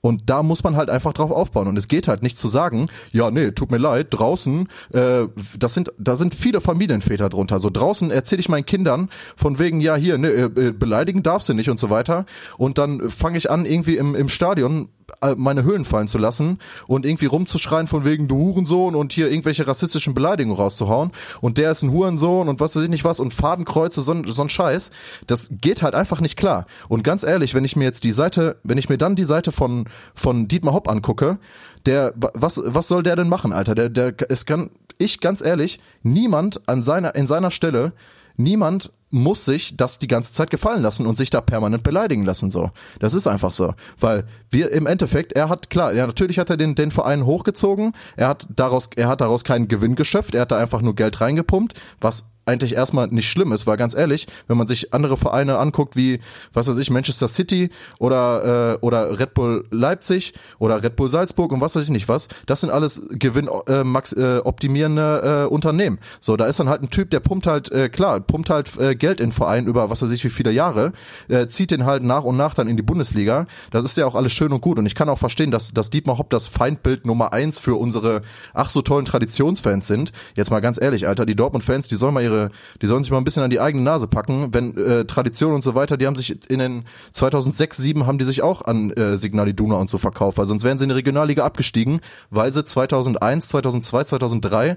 Und 0.05 0.25
da 0.27 0.43
muss 0.43 0.63
man 0.63 0.77
halt 0.77 0.91
einfach 0.91 1.15
drauf 1.15 1.31
aufbauen. 1.31 1.67
Und 1.67 1.79
es 1.79 1.89
geht 1.89 2.09
halt 2.09 2.23
nicht 2.23 2.37
zu 2.37 2.47
sagen, 2.47 2.89
ja, 3.11 3.31
nee, 3.31 3.53
tut 3.53 3.71
mir 3.71 3.79
leid, 3.79 4.09
draußen, 4.11 4.69
äh, 4.93 5.29
das 5.59 5.73
sind, 5.73 5.95
da 5.97 6.15
sind 6.15 6.35
viele 6.35 6.61
Familienväter 6.61 7.31
drunter. 7.31 7.59
So 7.59 7.71
draußen 7.71 8.11
erzähle 8.11 8.41
ich 8.41 8.51
meinen 8.51 8.67
Kindern 8.67 9.09
von 9.35 9.59
wegen, 9.59 9.81
ja, 9.81 9.97
hier, 9.97 10.19
ne, 10.19 10.29
äh, 10.29 10.73
beleidigen 10.73 11.23
darfst 11.23 11.49
du 11.49 11.55
nicht 11.55 11.71
und 11.71 11.81
so 11.81 11.89
weiter. 11.89 12.27
Und 12.59 12.77
dann 12.77 13.09
fange 13.09 13.39
ich 13.39 13.51
an, 13.51 13.65
irgendwie 13.65 13.97
im, 13.97 14.15
im 14.15 14.29
Stadion 14.29 14.91
äh, 15.04 15.04
meine 15.37 15.65
Höhlen 15.65 15.85
fallen 15.85 16.09
zu 16.09 16.19
lassen 16.19 16.59
und 16.87 17.07
irgendwie 17.07 17.27
rumzuschreien 17.27 17.87
von 17.87 18.05
wegen 18.05 18.29
du 18.29 18.37
Hurensohn 18.37 18.95
und 18.95 19.13
hier 19.13 19.31
irgendwelche 19.31 19.67
rassistischen 19.67 20.15
Beleidigungen 20.15 20.57
rauszuhauen 20.57 21.13
und 21.41 21.59
der 21.59 21.71
ist 21.71 21.83
ein 21.83 21.91
Hurensohn 21.91 22.49
und 22.49 22.61
was 22.61 22.77
weiß 22.77 22.85
ich 22.85 22.91
nicht 22.91 23.05
was 23.05 23.21
und 23.21 23.35
Fadenkreuze, 23.35 24.03
so, 24.03 24.25
so 24.25 24.43
ein 24.43 24.49
Scheiß, 24.49 24.91
das 25.27 25.49
geht 25.51 25.83
halt 25.83 25.95
einfach 25.95 26.21
nicht 26.21 26.37
klar. 26.37 26.67
Und 26.89 27.05
ganz 27.05 27.23
ehrlich, 27.23 27.55
wenn 27.55 27.65
ich 27.65 27.77
mir 27.77 27.85
jetzt 27.85 28.05
die 28.05 28.13
Seite, 28.13 28.57
wenn 28.63 28.79
ich 28.79 28.89
mir 28.89 28.99
dann 28.99 29.17
die 29.17 29.25
Seite 29.25 29.53
von, 29.53 29.89
von 30.15 30.49
Dietmar 30.49 30.75
Hopp 30.75 30.89
angucke, 30.89 31.39
der, 31.87 32.15
was, 32.17 32.61
was 32.65 32.89
soll 32.89 33.03
der 33.03 33.17
denn 33.17 33.29
machen, 33.29 33.53
Alter? 33.53 33.75
Der, 33.75 33.89
der, 33.89 34.15
es 34.29 34.47
kann, 34.47 34.71
ich 34.99 35.21
ganz 35.21 35.43
ehrlich, 35.43 35.81
niemand 36.03 36.67
an 36.69 36.83
seiner, 36.83 37.15
in 37.15 37.27
seiner 37.27 37.51
Stelle, 37.51 37.93
niemand 38.37 38.93
muss 39.11 39.45
sich 39.45 39.77
das 39.77 40.01
die 40.01 40.09
ganze 40.09 40.33
Zeit 40.33 40.51
gefallen 40.51 40.83
lassen 40.83 41.07
und 41.07 41.17
sich 41.17 41.31
da 41.31 41.41
permanent 41.41 41.85
beleidigen 41.85 42.25
lassen 42.25 42.51
so. 42.51 42.71
Das 42.99 43.15
ist 43.15 43.29
einfach 43.29 43.53
so, 43.53 43.75
weil 43.99 44.27
wir 44.51 44.73
im 44.73 44.87
Endeffekt, 44.87 45.35
er 45.35 45.49
hat 45.49 45.71
klar, 45.71 45.95
ja 45.95 46.07
natürlich 46.07 46.41
hat 46.41 46.51
er 46.51 46.57
den 46.57 46.75
den 46.75 46.91
Verein 46.91 47.25
hochgezogen, 47.25 47.93
er 48.17 48.29
hat 48.29 48.49
daraus 48.51 48.91
er 48.97 49.07
hat 49.07 49.21
daraus 49.21 49.45
keinen 49.45 49.69
Gewinn 49.69 49.95
geschöpft, 49.95 50.35
er 50.35 50.43
hat 50.43 50.51
da 50.51 50.59
einfach 50.59 50.83
nur 50.83 50.97
Geld 50.97 51.21
reingepumpt, 51.21 51.75
was 52.01 52.27
eigentlich 52.47 52.75
erstmal 52.75 53.09
nicht 53.09 53.29
schlimm 53.29 53.53
ist, 53.53 53.67
weil 53.67 53.77
ganz 53.77 53.95
ehrlich, 53.95 54.27
wenn 54.49 54.57
man 54.57 54.67
sich 54.67 54.93
andere 54.93 55.17
Vereine 55.17 55.59
anguckt, 55.59 55.97
wie, 55.97 56.21
was 56.53 56.69
weiß 56.69 56.79
ich, 56.79 56.91
Manchester 56.91 57.29
City 57.29 57.71
oder, 57.99 58.75
äh, 58.75 58.85
oder 58.85 59.19
Red 59.19 59.35
Bull 59.35 59.65
Leipzig 59.71 60.35
oder 60.59 60.83
Red 60.83 60.97
Bull 60.97 61.09
Salzburg 61.09 61.53
und 61.53 61.61
was 61.61 61.77
weiß 61.77 61.85
ich 61.85 61.91
nicht 61.91 62.09
was, 62.09 62.29
das 62.47 62.61
sind 62.61 62.71
alles 62.71 63.03
Gewinn 63.11 63.49
äh, 63.67 63.83
äh, 63.83 64.39
äh, 64.39 65.47
Unternehmen. 65.47 65.99
So, 66.21 66.37
da 66.37 66.47
ist 66.47 66.61
dann 66.61 66.69
halt 66.69 66.83
ein 66.83 66.91
Typ, 66.91 67.11
der 67.11 67.21
pumpt 67.21 67.47
halt, 67.47 67.71
äh, 67.73 67.89
klar, 67.89 68.21
pumpt 68.21 68.51
halt 68.51 68.77
äh, 68.79 68.95
Geld 68.95 69.21
in 69.21 69.29
den 69.29 69.33
Verein 69.33 69.67
über 69.67 69.91
was 69.91 70.03
weiß 70.03 70.11
ich 70.11 70.25
wie 70.25 70.31
viele 70.31 70.51
Jahre, 70.51 70.93
äh, 71.29 71.47
zieht 71.47 71.71
den 71.71 71.85
halt 71.85 72.03
nach 72.03 72.25
und 72.25 72.37
nach 72.37 72.55
dann 72.55 72.69
in 72.69 72.77
die 72.77 72.83
Bundesliga. 72.83 73.47
Das 73.71 73.85
ist 73.85 73.97
ja 73.97 74.07
auch 74.07 74.15
alles 74.15 74.33
schön 74.33 74.53
und 74.53 74.61
gut 74.61 74.79
und 74.79 74.87
ich 74.87 74.95
kann 74.95 75.09
auch 75.09 75.19
verstehen, 75.19 75.51
dass, 75.51 75.73
dass 75.73 75.91
Dietmar 75.91 76.19
Hopp 76.19 76.31
das 76.31 76.47
Feindbild 76.47 77.07
Nummer 77.07 77.33
eins 77.33 77.59
für 77.59 77.77
unsere 77.77 78.23
ach 78.53 78.71
so 78.71 78.83
tollen 78.83 79.05
Traditionsfans 79.05 79.87
sind. 79.87 80.13
Jetzt 80.35 80.51
mal 80.51 80.61
ganz 80.61 80.81
ehrlich, 80.81 81.07
Alter, 81.07 81.27
die 81.27 81.37
Dortmund-Fans, 81.37 81.89
die 81.89 81.97
sollen 81.97 82.15
mal 82.15 82.23
ihre, 82.23 82.34
die 82.83 82.87
sollen 82.87 83.03
sich 83.03 83.11
mal 83.11 83.19
ein 83.19 83.25
bisschen 83.25 83.43
an 83.43 83.51
die 83.51 83.61
eigene 83.61 83.85
Nase 83.85 84.07
packen, 84.07 84.53
wenn 84.53 84.77
äh, 84.77 85.05
Tradition 85.05 85.55
und 85.55 85.63
so 85.63 85.75
weiter, 85.75 85.97
die 85.97 86.07
haben 86.07 86.17
sich 86.17 86.51
in 86.51 86.59
den 86.59 86.85
2006, 87.13 87.77
2007 87.77 88.07
haben 88.07 88.19
die 88.19 88.25
sich 88.25 88.43
auch 88.43 88.63
an 88.63 88.91
äh, 88.93 89.17
Signal 89.17 89.49
Iduna 89.49 89.77
und 89.77 89.91
so 89.91 89.99
verkauft, 89.99 90.39
weil 90.39 90.47
sonst 90.47 90.65
wären 90.65 90.79
sie 90.79 90.85
in 90.85 90.91
die 90.91 90.95
Regionalliga 90.95 91.45
abgestiegen, 91.45 92.01
weil 92.31 92.53
sie 92.53 92.65
2001, 92.65 93.49
2002, 93.49 94.05
2003 94.05 94.77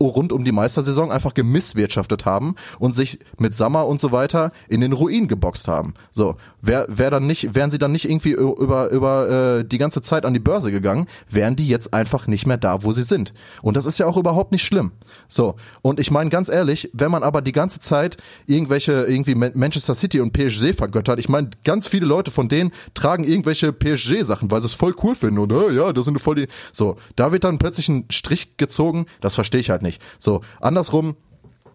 rund 0.00 0.32
um 0.32 0.44
die 0.44 0.52
Meistersaison 0.52 1.10
einfach 1.10 1.34
gemisswirtschaftet 1.34 2.24
haben 2.24 2.56
und 2.78 2.94
sich 2.94 3.18
mit 3.38 3.54
Sammer 3.54 3.86
und 3.86 4.00
so 4.00 4.12
weiter 4.12 4.52
in 4.68 4.80
den 4.80 4.92
Ruin 4.92 5.28
geboxt 5.28 5.68
haben. 5.68 5.94
So, 6.12 6.36
wär, 6.60 6.86
wär 6.88 7.10
dann 7.10 7.26
nicht, 7.26 7.54
wären 7.54 7.70
sie 7.70 7.78
dann 7.78 7.92
nicht 7.92 8.08
irgendwie 8.08 8.32
über 8.32 8.90
über 8.90 9.58
äh, 9.58 9.64
die 9.64 9.78
ganze 9.78 10.02
Zeit 10.02 10.24
an 10.24 10.34
die 10.34 10.40
Börse 10.40 10.70
gegangen, 10.70 11.06
wären 11.28 11.56
die 11.56 11.68
jetzt 11.68 11.94
einfach 11.94 12.26
nicht 12.26 12.46
mehr 12.46 12.56
da, 12.56 12.84
wo 12.84 12.92
sie 12.92 13.02
sind. 13.02 13.32
Und 13.62 13.76
das 13.76 13.86
ist 13.86 13.98
ja 13.98 14.06
auch 14.06 14.16
überhaupt 14.16 14.52
nicht 14.52 14.64
schlimm. 14.64 14.92
So, 15.28 15.54
und 15.82 16.00
ich 16.00 16.10
meine 16.10 16.30
ganz 16.30 16.48
ehrlich, 16.48 16.90
wenn 16.92 17.10
man 17.10 17.22
aber 17.22 17.40
die 17.40 17.52
ganze 17.52 17.80
Zeit 17.80 18.16
irgendwelche 18.46 19.04
irgendwie 19.04 19.34
Manchester 19.34 19.94
City 19.94 20.20
und 20.20 20.32
PSG 20.32 20.74
vergöttert, 20.74 21.18
ich 21.18 21.28
meine, 21.28 21.50
ganz 21.64 21.86
viele 21.86 22.06
Leute 22.06 22.30
von 22.30 22.48
denen 22.48 22.72
tragen 22.94 23.24
irgendwelche 23.24 23.72
PSG 23.72 24.22
Sachen, 24.22 24.50
weil 24.50 24.60
sie 24.60 24.66
es 24.66 24.74
voll 24.74 24.94
cool 25.02 25.14
finden 25.14 25.38
und 25.38 25.52
äh, 25.52 25.72
ja, 25.72 25.92
das 25.92 26.04
sind 26.04 26.20
voll 26.20 26.34
die 26.34 26.48
so, 26.72 26.96
da 27.16 27.32
wird 27.32 27.44
dann 27.44 27.58
plötzlich 27.58 27.88
ein 27.88 28.06
Strich 28.10 28.56
gezogen, 28.56 29.06
das 29.20 29.34
verstehe 29.34 29.60
ich 29.60 29.70
halt 29.70 29.82
nicht. 29.84 30.02
So, 30.18 30.40
andersrum, 30.60 31.16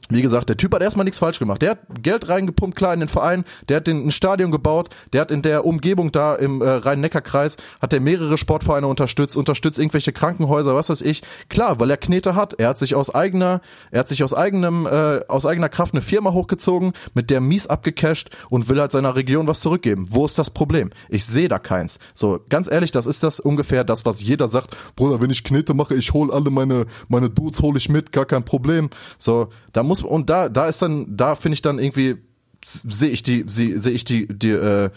wie 0.09 0.23
gesagt, 0.23 0.49
der 0.49 0.57
Typ 0.57 0.73
hat 0.73 0.81
erstmal 0.81 1.03
nichts 1.03 1.19
falsch 1.19 1.37
gemacht. 1.37 1.61
Der 1.61 1.71
hat 1.71 1.79
Geld 2.01 2.29
reingepumpt, 2.29 2.75
klar, 2.75 2.93
in 2.93 2.99
den 2.99 3.09
Verein, 3.09 3.45
der 3.67 3.77
hat 3.77 3.87
den, 3.87 4.07
ein 4.07 4.11
Stadion 4.11 4.51
gebaut, 4.51 4.89
der 5.13 5.21
hat 5.21 5.31
in 5.31 5.43
der 5.43 5.65
Umgebung 5.65 6.11
da 6.11 6.35
im 6.35 6.61
äh, 6.61 6.67
Rhein-Neckar-Kreis, 6.67 7.57
hat 7.79 7.91
der 7.91 8.01
mehrere 8.01 8.37
Sportvereine 8.37 8.87
unterstützt, 8.87 9.37
unterstützt 9.37 9.77
irgendwelche 9.77 10.11
Krankenhäuser, 10.11 10.75
was 10.75 10.89
weiß 10.89 11.01
ich. 11.01 11.21
Klar, 11.49 11.79
weil 11.79 11.91
er 11.91 11.97
Knete 11.97 12.35
hat. 12.35 12.55
Er 12.55 12.69
hat 12.69 12.79
sich 12.79 12.95
aus 12.95 13.13
eigener, 13.13 13.61
er 13.91 13.99
hat 13.99 14.09
sich 14.09 14.23
aus 14.23 14.33
eigenem, 14.33 14.87
äh, 14.87 15.21
aus 15.27 15.45
eigener 15.45 15.69
Kraft 15.69 15.93
eine 15.93 16.01
Firma 16.01 16.33
hochgezogen, 16.33 16.93
mit 17.13 17.29
der 17.29 17.39
mies 17.39 17.67
abgecasht 17.67 18.31
und 18.49 18.67
will 18.67 18.81
halt 18.81 18.91
seiner 18.91 19.15
Region 19.15 19.47
was 19.47 19.59
zurückgeben. 19.59 20.07
Wo 20.09 20.25
ist 20.25 20.39
das 20.39 20.49
Problem? 20.49 20.89
Ich 21.09 21.25
sehe 21.25 21.49
da 21.49 21.59
keins. 21.59 21.99
So, 22.15 22.39
ganz 22.49 22.69
ehrlich, 22.69 22.89
das 22.89 23.05
ist 23.05 23.21
das 23.21 23.39
ungefähr 23.39 23.83
das, 23.83 24.05
was 24.05 24.23
jeder 24.23 24.47
sagt. 24.47 24.75
Bruder, 24.95 25.21
wenn 25.21 25.29
ich 25.29 25.43
Knete 25.43 25.75
mache, 25.75 25.93
ich 25.93 26.13
hol 26.13 26.31
alle 26.31 26.49
meine, 26.49 26.87
meine 27.09 27.29
Dudes 27.29 27.61
hole 27.61 27.77
ich 27.77 27.89
mit, 27.89 28.11
gar 28.11 28.25
kein 28.25 28.43
Problem. 28.43 28.89
So, 29.19 29.49
da 29.71 29.83
muss 29.83 29.98
und 30.01 30.29
da 30.29 30.49
da 30.49 30.67
ist 30.67 30.81
dann 30.81 31.15
da 31.15 31.35
finde 31.35 31.53
ich 31.53 31.61
dann 31.61 31.79
irgendwie 31.79 32.17
sehe 32.63 33.09
ich 33.09 33.23
die 33.23 33.43
sehe 33.47 33.77
ich 33.77 34.03
die 34.03 34.27
die 34.27 34.51
äh, 34.51 34.89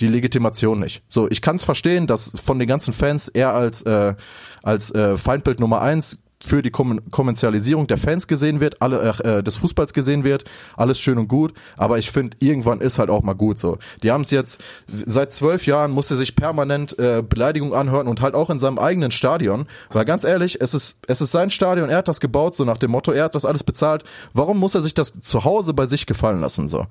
die 0.00 0.08
Legitimation 0.08 0.80
nicht. 0.80 1.02
So, 1.08 1.30
ich 1.30 1.42
kann 1.42 1.56
es 1.56 1.64
verstehen, 1.64 2.06
dass 2.06 2.32
von 2.42 2.58
den 2.58 2.66
ganzen 2.66 2.92
Fans 2.92 3.28
er 3.28 3.54
als 3.54 3.82
äh, 3.82 4.14
als 4.62 4.90
äh, 4.94 5.16
Feindbild 5.16 5.60
Nummer 5.60 5.82
eins 5.82 6.18
für 6.42 6.62
die 6.62 6.70
Kom 6.70 7.00
Kommerzialisierung 7.10 7.86
der 7.86 7.98
Fans 7.98 8.26
gesehen 8.26 8.60
wird, 8.60 8.80
alle 8.80 9.14
äh, 9.22 9.42
des 9.42 9.56
Fußballs 9.56 9.92
gesehen 9.92 10.24
wird, 10.24 10.44
alles 10.76 11.00
schön 11.00 11.18
und 11.18 11.28
gut, 11.28 11.52
aber 11.76 11.98
ich 11.98 12.10
finde, 12.10 12.36
irgendwann 12.40 12.80
ist 12.80 12.98
halt 12.98 13.10
auch 13.10 13.22
mal 13.22 13.34
gut 13.34 13.58
so. 13.58 13.78
Die 14.02 14.10
haben 14.10 14.22
es 14.22 14.30
jetzt, 14.30 14.60
seit 14.88 15.32
zwölf 15.32 15.66
Jahren 15.66 15.90
muss 15.90 16.10
er 16.10 16.16
sich 16.16 16.36
permanent 16.36 16.98
äh, 16.98 17.22
Beleidigung 17.26 17.74
anhören 17.74 18.06
und 18.06 18.20
halt 18.22 18.34
auch 18.34 18.50
in 18.50 18.58
seinem 18.58 18.78
eigenen 18.78 19.10
Stadion, 19.10 19.66
weil 19.90 20.04
ganz 20.04 20.24
ehrlich, 20.24 20.60
es 20.60 20.74
ist, 20.74 20.98
es 21.06 21.20
ist 21.20 21.30
sein 21.30 21.50
Stadion, 21.50 21.90
er 21.90 21.98
hat 21.98 22.08
das 22.08 22.20
gebaut, 22.20 22.56
so 22.56 22.64
nach 22.64 22.78
dem 22.78 22.90
Motto, 22.90 23.12
er 23.12 23.24
hat 23.24 23.34
das 23.34 23.44
alles 23.44 23.64
bezahlt, 23.64 24.04
warum 24.32 24.58
muss 24.58 24.74
er 24.74 24.82
sich 24.82 24.94
das 24.94 25.20
zu 25.20 25.44
Hause 25.44 25.74
bei 25.74 25.86
sich 25.86 26.06
gefallen 26.06 26.40
lassen, 26.40 26.68
so? 26.68 26.86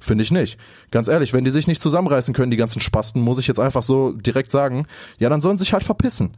Finde 0.00 0.22
ich 0.22 0.30
nicht. 0.30 0.58
Ganz 0.92 1.08
ehrlich, 1.08 1.32
wenn 1.32 1.44
die 1.44 1.50
sich 1.50 1.66
nicht 1.66 1.80
zusammenreißen 1.80 2.32
können, 2.32 2.52
die 2.52 2.56
ganzen 2.56 2.80
Spasten, 2.80 3.20
muss 3.20 3.40
ich 3.40 3.48
jetzt 3.48 3.58
einfach 3.58 3.82
so 3.82 4.12
direkt 4.12 4.52
sagen, 4.52 4.86
ja, 5.18 5.28
dann 5.28 5.40
sollen 5.40 5.58
sie 5.58 5.64
sich 5.64 5.72
halt 5.72 5.82
verpissen. 5.82 6.36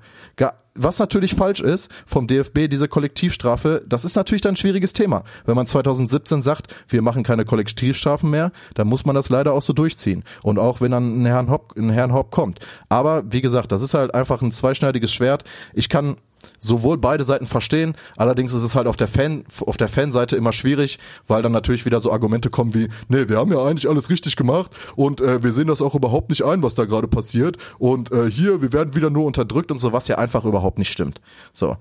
Was 0.75 0.99
natürlich 0.99 1.35
falsch 1.35 1.61
ist 1.61 1.91
vom 2.07 2.27
DFB, 2.27 2.69
diese 2.71 2.89
Kollektivstrafe, 2.89 3.83
das 3.87 4.05
ist 4.05 4.17
natürlich 4.17 4.41
dann 4.41 4.55
ein 4.55 4.57
schwieriges 4.57 4.95
Thema. 4.95 5.25
Wenn 5.45 5.57
man 5.57 5.67
2017 5.67 6.41
sagt, 6.41 6.75
wir 6.89 7.03
machen 7.03 7.23
keine 7.23 7.45
Kollektivstrafen 7.45 8.31
mehr, 8.31 8.51
dann 8.75 8.89
muss 8.89 9.05
man 9.05 9.15
das 9.15 9.29
leider 9.29 9.53
auch 9.53 9.63
so 9.63 9.73
durchziehen. 9.75 10.25
Und 10.43 10.59
auch 10.59 10.81
wenn 10.81 10.93
dann 10.93 11.23
ein 11.23 11.27
Herrn 11.27 11.51
Hopp, 11.51 11.75
ein 11.77 11.91
Herrn 11.91 12.15
Hopp 12.15 12.31
kommt. 12.31 12.61
Aber 12.89 13.25
wie 13.31 13.43
gesagt, 13.43 13.73
das 13.73 13.83
ist 13.83 13.93
halt 13.93 14.15
einfach 14.15 14.41
ein 14.41 14.53
zweischneidiges 14.53 15.13
Schwert. 15.13 15.45
Ich 15.75 15.89
kann 15.89 16.17
sowohl 16.59 16.99
beide 16.99 17.25
Seiten 17.25 17.47
verstehen. 17.47 17.95
Allerdings 18.17 18.55
ist 18.55 18.63
es 18.63 18.75
halt 18.75 18.87
auf 18.87 18.97
der 18.97 19.09
Fan, 19.09 19.45
auf 19.67 19.77
der 19.77 19.89
Fanseite 19.89 20.37
immer 20.37 20.53
schwierig, 20.53 20.99
weil 21.27 21.43
dann 21.43 21.53
natürlich 21.53 21.87
wieder 21.87 22.01
so 22.01 22.13
Argumente 22.13 22.51
kommen 22.51 22.75
wie, 22.75 22.89
nee, 23.09 23.29
wir 23.29 23.39
haben 23.39 23.53
ja 23.53 23.65
eigentlich 23.65 23.89
alles 23.89 24.11
richtig 24.11 24.37
gemacht 24.37 24.73
und 24.97 25.21
äh, 25.21 25.43
wir 25.43 25.53
sehen 25.53 25.67
das 25.67 25.83
auch 25.83 25.95
überhaupt 25.95 26.31
nicht 26.31 26.45
ein, 26.45 26.63
was 26.63 26.75
da 26.75 26.85
gerade 26.85 27.09
passiert. 27.09 27.57
Und 27.79 28.13
äh, 28.13 28.31
hier, 28.31 28.63
wir 28.63 28.73
werden 28.73 28.95
wieder 28.95 29.11
nur 29.11 29.25
unterdrückt 29.25 29.71
und 29.71 29.79
so, 29.79 29.93
was 29.93 30.09
ja 30.09 30.19
einfach 30.19 30.45
überhaupt 30.45 30.79
nicht 30.79 30.93
stimmt. 30.93 31.21
So. 31.53 31.77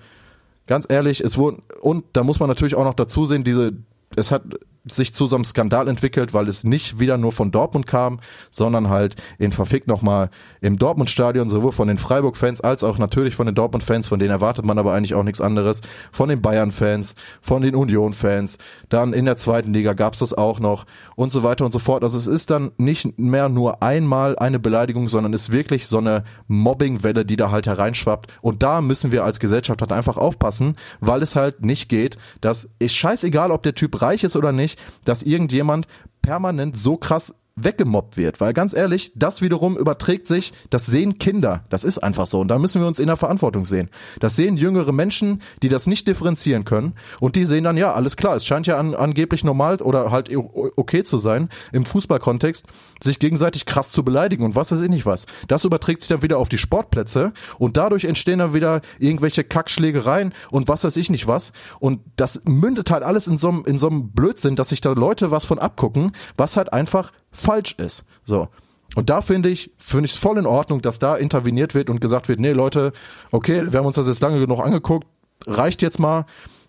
Ganz 0.67 0.85
ehrlich, 0.87 1.21
es 1.21 1.37
wurden, 1.37 1.63
und 1.81 2.05
da 2.13 2.23
muss 2.23 2.39
man 2.39 2.47
natürlich 2.47 2.75
auch 2.75 2.83
noch 2.83 2.93
dazu 2.93 3.25
sehen, 3.25 3.43
diese, 3.43 3.73
es 4.15 4.31
hat 4.31 4.43
sich 4.85 5.13
zu 5.13 5.27
so 5.27 5.35
einem 5.35 5.45
Skandal 5.45 5.87
entwickelt, 5.87 6.33
weil 6.33 6.47
es 6.47 6.63
nicht 6.63 6.99
wieder 6.99 7.17
nur 7.17 7.31
von 7.31 7.51
Dortmund 7.51 7.87
kam, 7.87 8.19
sondern 8.51 8.89
halt 8.89 9.15
in 9.37 9.51
verfickt 9.51 9.87
nochmal 9.87 10.29
im 10.61 10.77
Dortmund-Stadion, 10.77 11.49
sowohl 11.49 11.71
von 11.71 11.87
den 11.87 11.97
Freiburg-Fans 11.97 12.61
als 12.61 12.83
auch 12.83 12.97
natürlich 12.97 13.35
von 13.35 13.45
den 13.45 13.55
Dortmund-Fans, 13.55 14.07
von 14.07 14.19
denen 14.19 14.31
erwartet 14.31 14.65
man 14.65 14.77
aber 14.77 14.93
eigentlich 14.93 15.15
auch 15.15 15.23
nichts 15.23 15.41
anderes, 15.41 15.81
von 16.11 16.29
den 16.29 16.41
Bayern-Fans, 16.41 17.15
von 17.41 17.61
den 17.61 17.75
Union-Fans, 17.75 18.57
dann 18.89 19.13
in 19.13 19.25
der 19.25 19.37
zweiten 19.37 19.73
Liga 19.73 19.93
gab 19.93 20.13
es 20.13 20.19
das 20.19 20.33
auch 20.33 20.59
noch 20.59 20.85
und 21.15 21.31
so 21.31 21.43
weiter 21.43 21.65
und 21.65 21.71
so 21.71 21.79
fort. 21.79 22.03
Also 22.03 22.17
es 22.17 22.27
ist 22.27 22.49
dann 22.49 22.71
nicht 22.77 23.19
mehr 23.19 23.49
nur 23.49 23.83
einmal 23.83 24.37
eine 24.37 24.59
Beleidigung, 24.59 25.07
sondern 25.07 25.33
ist 25.33 25.51
wirklich 25.51 25.87
so 25.87 25.97
eine 25.97 26.23
Mobbing-Welle, 26.47 27.25
die 27.25 27.37
da 27.37 27.51
halt 27.51 27.67
hereinschwappt 27.67 28.31
und 28.41 28.63
da 28.63 28.81
müssen 28.81 29.11
wir 29.11 29.23
als 29.23 29.39
Gesellschaft 29.39 29.81
halt 29.81 29.91
einfach 29.91 30.17
aufpassen, 30.17 30.75
weil 30.99 31.21
es 31.21 31.35
halt 31.35 31.63
nicht 31.63 31.89
geht, 31.89 32.17
dass 32.41 32.69
ist 32.79 32.95
scheißegal, 32.95 33.51
ob 33.51 33.63
der 33.63 33.75
Typ 33.75 34.01
reich 34.01 34.23
ist 34.23 34.35
oder 34.35 34.51
nicht, 34.69 34.82
dass 35.05 35.23
irgendjemand 35.23 35.88
permanent 36.21 36.77
so 36.77 36.97
krass 36.97 37.36
weggemobbt 37.63 38.17
wird. 38.17 38.39
Weil 38.39 38.53
ganz 38.53 38.73
ehrlich, 38.73 39.11
das 39.15 39.41
wiederum 39.41 39.77
überträgt 39.77 40.27
sich, 40.27 40.53
das 40.69 40.85
sehen 40.85 41.17
Kinder. 41.17 41.65
Das 41.69 41.83
ist 41.83 41.99
einfach 41.99 42.27
so. 42.27 42.39
Und 42.39 42.47
da 42.49 42.59
müssen 42.59 42.81
wir 42.81 42.87
uns 42.87 42.99
in 42.99 43.07
der 43.07 43.17
Verantwortung 43.17 43.65
sehen. 43.65 43.89
Das 44.19 44.35
sehen 44.35 44.57
jüngere 44.57 44.91
Menschen, 44.91 45.41
die 45.61 45.69
das 45.69 45.87
nicht 45.87 46.07
differenzieren 46.07 46.65
können. 46.65 46.93
Und 47.19 47.35
die 47.35 47.45
sehen 47.45 47.63
dann, 47.63 47.77
ja, 47.77 47.93
alles 47.93 48.17
klar, 48.17 48.35
es 48.35 48.45
scheint 48.45 48.67
ja 48.67 48.77
an, 48.77 48.95
angeblich 48.95 49.43
normal 49.43 49.77
oder 49.81 50.11
halt 50.11 50.29
okay 50.75 51.03
zu 51.03 51.17
sein, 51.17 51.49
im 51.71 51.85
Fußballkontext, 51.85 52.65
sich 53.01 53.19
gegenseitig 53.19 53.65
krass 53.65 53.91
zu 53.91 54.03
beleidigen 54.03 54.43
und 54.43 54.55
was 54.55 54.71
weiß 54.71 54.81
ich 54.81 54.89
nicht 54.89 55.05
was. 55.05 55.25
Das 55.47 55.65
überträgt 55.65 56.01
sich 56.01 56.09
dann 56.09 56.21
wieder 56.21 56.37
auf 56.37 56.49
die 56.49 56.57
Sportplätze 56.57 57.33
und 57.57 57.77
dadurch 57.77 58.05
entstehen 58.05 58.39
dann 58.39 58.53
wieder 58.53 58.81
irgendwelche 58.99 59.43
Kackschlägereien 59.43 60.33
und 60.51 60.67
was 60.67 60.83
weiß 60.83 60.97
ich 60.97 61.09
nicht 61.09 61.27
was. 61.27 61.53
Und 61.79 62.01
das 62.15 62.41
mündet 62.45 62.91
halt 62.91 63.03
alles 63.03 63.27
in 63.27 63.37
so 63.37 63.49
einem, 63.49 63.65
in 63.65 63.77
so 63.77 63.89
einem 63.89 64.11
Blödsinn, 64.11 64.55
dass 64.55 64.69
sich 64.69 64.81
da 64.81 64.93
Leute 64.93 65.31
was 65.31 65.45
von 65.45 65.59
abgucken, 65.59 66.11
was 66.37 66.57
halt 66.57 66.73
einfach 66.73 67.11
falsch 67.31 67.73
ist. 67.77 68.03
So. 68.23 68.47
Und 68.95 69.09
da 69.09 69.21
finde 69.21 69.49
ich, 69.49 69.71
finde 69.77 70.05
ich 70.05 70.13
es 70.13 70.17
voll 70.17 70.37
in 70.37 70.45
Ordnung, 70.45 70.81
dass 70.81 70.99
da 70.99 71.15
interveniert 71.15 71.75
wird 71.75 71.89
und 71.89 72.01
gesagt 72.01 72.27
wird, 72.27 72.39
nee 72.39 72.51
Leute, 72.51 72.91
okay, 73.31 73.71
wir 73.71 73.79
haben 73.79 73.85
uns 73.85 73.95
das 73.95 74.07
jetzt 74.07 74.21
lange 74.21 74.39
genug 74.39 74.59
angeguckt, 74.59 75.07
reicht 75.45 75.81
jetzt 75.81 75.99
mal 75.99 76.25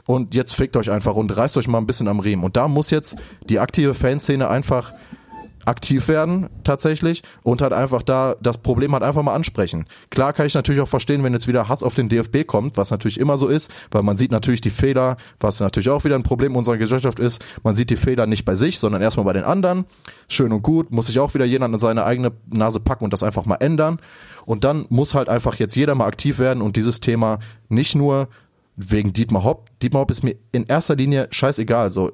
und 0.07 0.35
jetzt 0.35 0.55
fickt 0.55 0.77
euch 0.77 0.91
einfach 0.91 1.15
und 1.15 1.35
reißt 1.35 1.57
euch 1.57 1.69
mal 1.69 1.79
ein 1.79 1.87
bisschen 1.87 2.09
am 2.09 2.21
Riemen. 2.21 2.45
Und 2.45 2.57
da 2.57 2.69
muss 2.69 2.91
jetzt 2.91 3.17
die 3.49 3.59
aktive 3.59 3.95
Fanszene 3.95 4.49
einfach 4.49 4.93
aktiv 5.65 6.09
werden 6.09 6.49
tatsächlich 6.65 7.23
und 7.43 7.63
halt 7.63 7.73
einfach 7.73 8.03
da 8.03 8.37
das 8.41 8.59
Problem 8.59 8.93
halt 8.93 9.03
einfach 9.03 9.23
mal 9.23 9.35
ansprechen. 9.35 9.87
Klar 10.11 10.33
kann 10.33 10.47
ich 10.47 10.55
natürlich 10.55 10.81
auch 10.81 10.89
verstehen, 10.89 11.23
wenn 11.23 11.33
jetzt 11.33 11.49
wieder 11.49 11.69
Hass 11.69 11.83
auf 11.83 11.95
den 11.95 12.09
DFB 12.09 12.47
kommt, 12.47 12.77
was 12.77 12.91
natürlich 12.91 13.21
immer 13.21 13.37
so 13.37 13.49
ist, 13.49 13.71
weil 13.91 14.03
man 14.03 14.17
sieht 14.17 14.31
natürlich 14.31 14.61
die 14.61 14.71
Fehler, 14.71 15.17
was 15.39 15.61
natürlich 15.61 15.91
auch 15.91 16.05
wieder 16.05 16.17
ein 16.17 16.23
Problem 16.23 16.57
unserer 16.57 16.79
Gesellschaft 16.79 17.21
ist. 17.21 17.43
Man 17.63 17.75
sieht 17.75 17.91
die 17.91 17.97
Fehler 17.97 18.27
nicht 18.27 18.45
bei 18.45 18.55
sich, 18.55 18.79
sondern 18.79 19.03
erstmal 19.03 19.27
bei 19.27 19.33
den 19.33 19.45
anderen. 19.45 19.85
Schön 20.29 20.53
und 20.53 20.63
gut, 20.63 20.91
muss 20.91 21.07
sich 21.07 21.19
auch 21.19 21.35
wieder 21.35 21.45
jemand 21.45 21.75
an 21.75 21.81
seine 21.81 22.05
eigene 22.05 22.33
Nase 22.47 22.81
packen 22.81 23.05
und 23.05 23.13
das 23.13 23.23
einfach 23.23 23.45
mal 23.45 23.57
ändern. 23.57 24.01
Und 24.47 24.65
dann 24.65 24.87
muss 24.89 25.15
halt 25.15 25.29
einfach 25.29 25.57
jetzt 25.57 25.77
jeder 25.77 25.95
mal 25.95 26.07
aktiv 26.07 26.39
werden 26.39 26.63
und 26.63 26.77
dieses 26.77 27.01
Thema 27.01 27.39
nicht 27.69 27.95
nur 27.95 28.29
wegen 28.77 29.13
Dietmar 29.13 29.45
Hopp. 29.45 29.69
Dietmar 29.81 30.03
Hopp 30.03 30.11
ist 30.11 30.23
mir 30.23 30.37
in 30.53 30.65
erster 30.65 30.97
Linie 30.97 31.29
scheißegal. 31.31 31.91
So, 31.91 32.13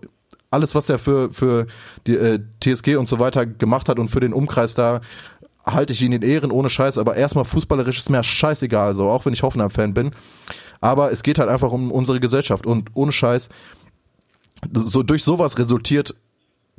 alles, 0.51 0.75
was 0.75 0.89
er 0.89 0.99
für, 0.99 1.31
für 1.31 1.67
die 2.07 2.15
äh, 2.15 2.41
TSG 2.61 2.97
und 2.97 3.09
so 3.09 3.19
weiter 3.19 3.47
gemacht 3.47 3.89
hat 3.89 3.99
und 3.99 4.11
für 4.11 4.21
den 4.21 4.33
Umkreis 4.33 4.75
da, 4.75 5.01
halte 5.65 5.93
ich 5.93 6.03
ihn 6.03 6.13
in 6.13 6.23
Ehren 6.23 6.53
ohne 6.53 6.71
Scheiß, 6.71 6.97
aber 6.97 7.17
erstmal 7.17 7.45
fußballerisch 7.45 7.99
ist 7.99 8.11
mir 8.11 8.23
scheißegal, 8.23 8.95
so, 8.95 9.09
auch 9.09 9.27
wenn 9.27 9.33
ich 9.33 9.43
Hoffenheim-Fan 9.43 9.95
bin. 9.95 10.13
Aber 10.81 11.11
es 11.11 11.23
geht 11.23 11.39
halt 11.39 11.49
einfach 11.49 11.73
um 11.73 11.91
unsere 11.91 12.21
Gesellschaft 12.21 12.67
und 12.67 12.91
ohne 12.95 13.13
Scheiß, 13.13 13.49
so 14.73 15.03
durch 15.03 15.25
sowas 15.25 15.59
resultiert 15.59 16.15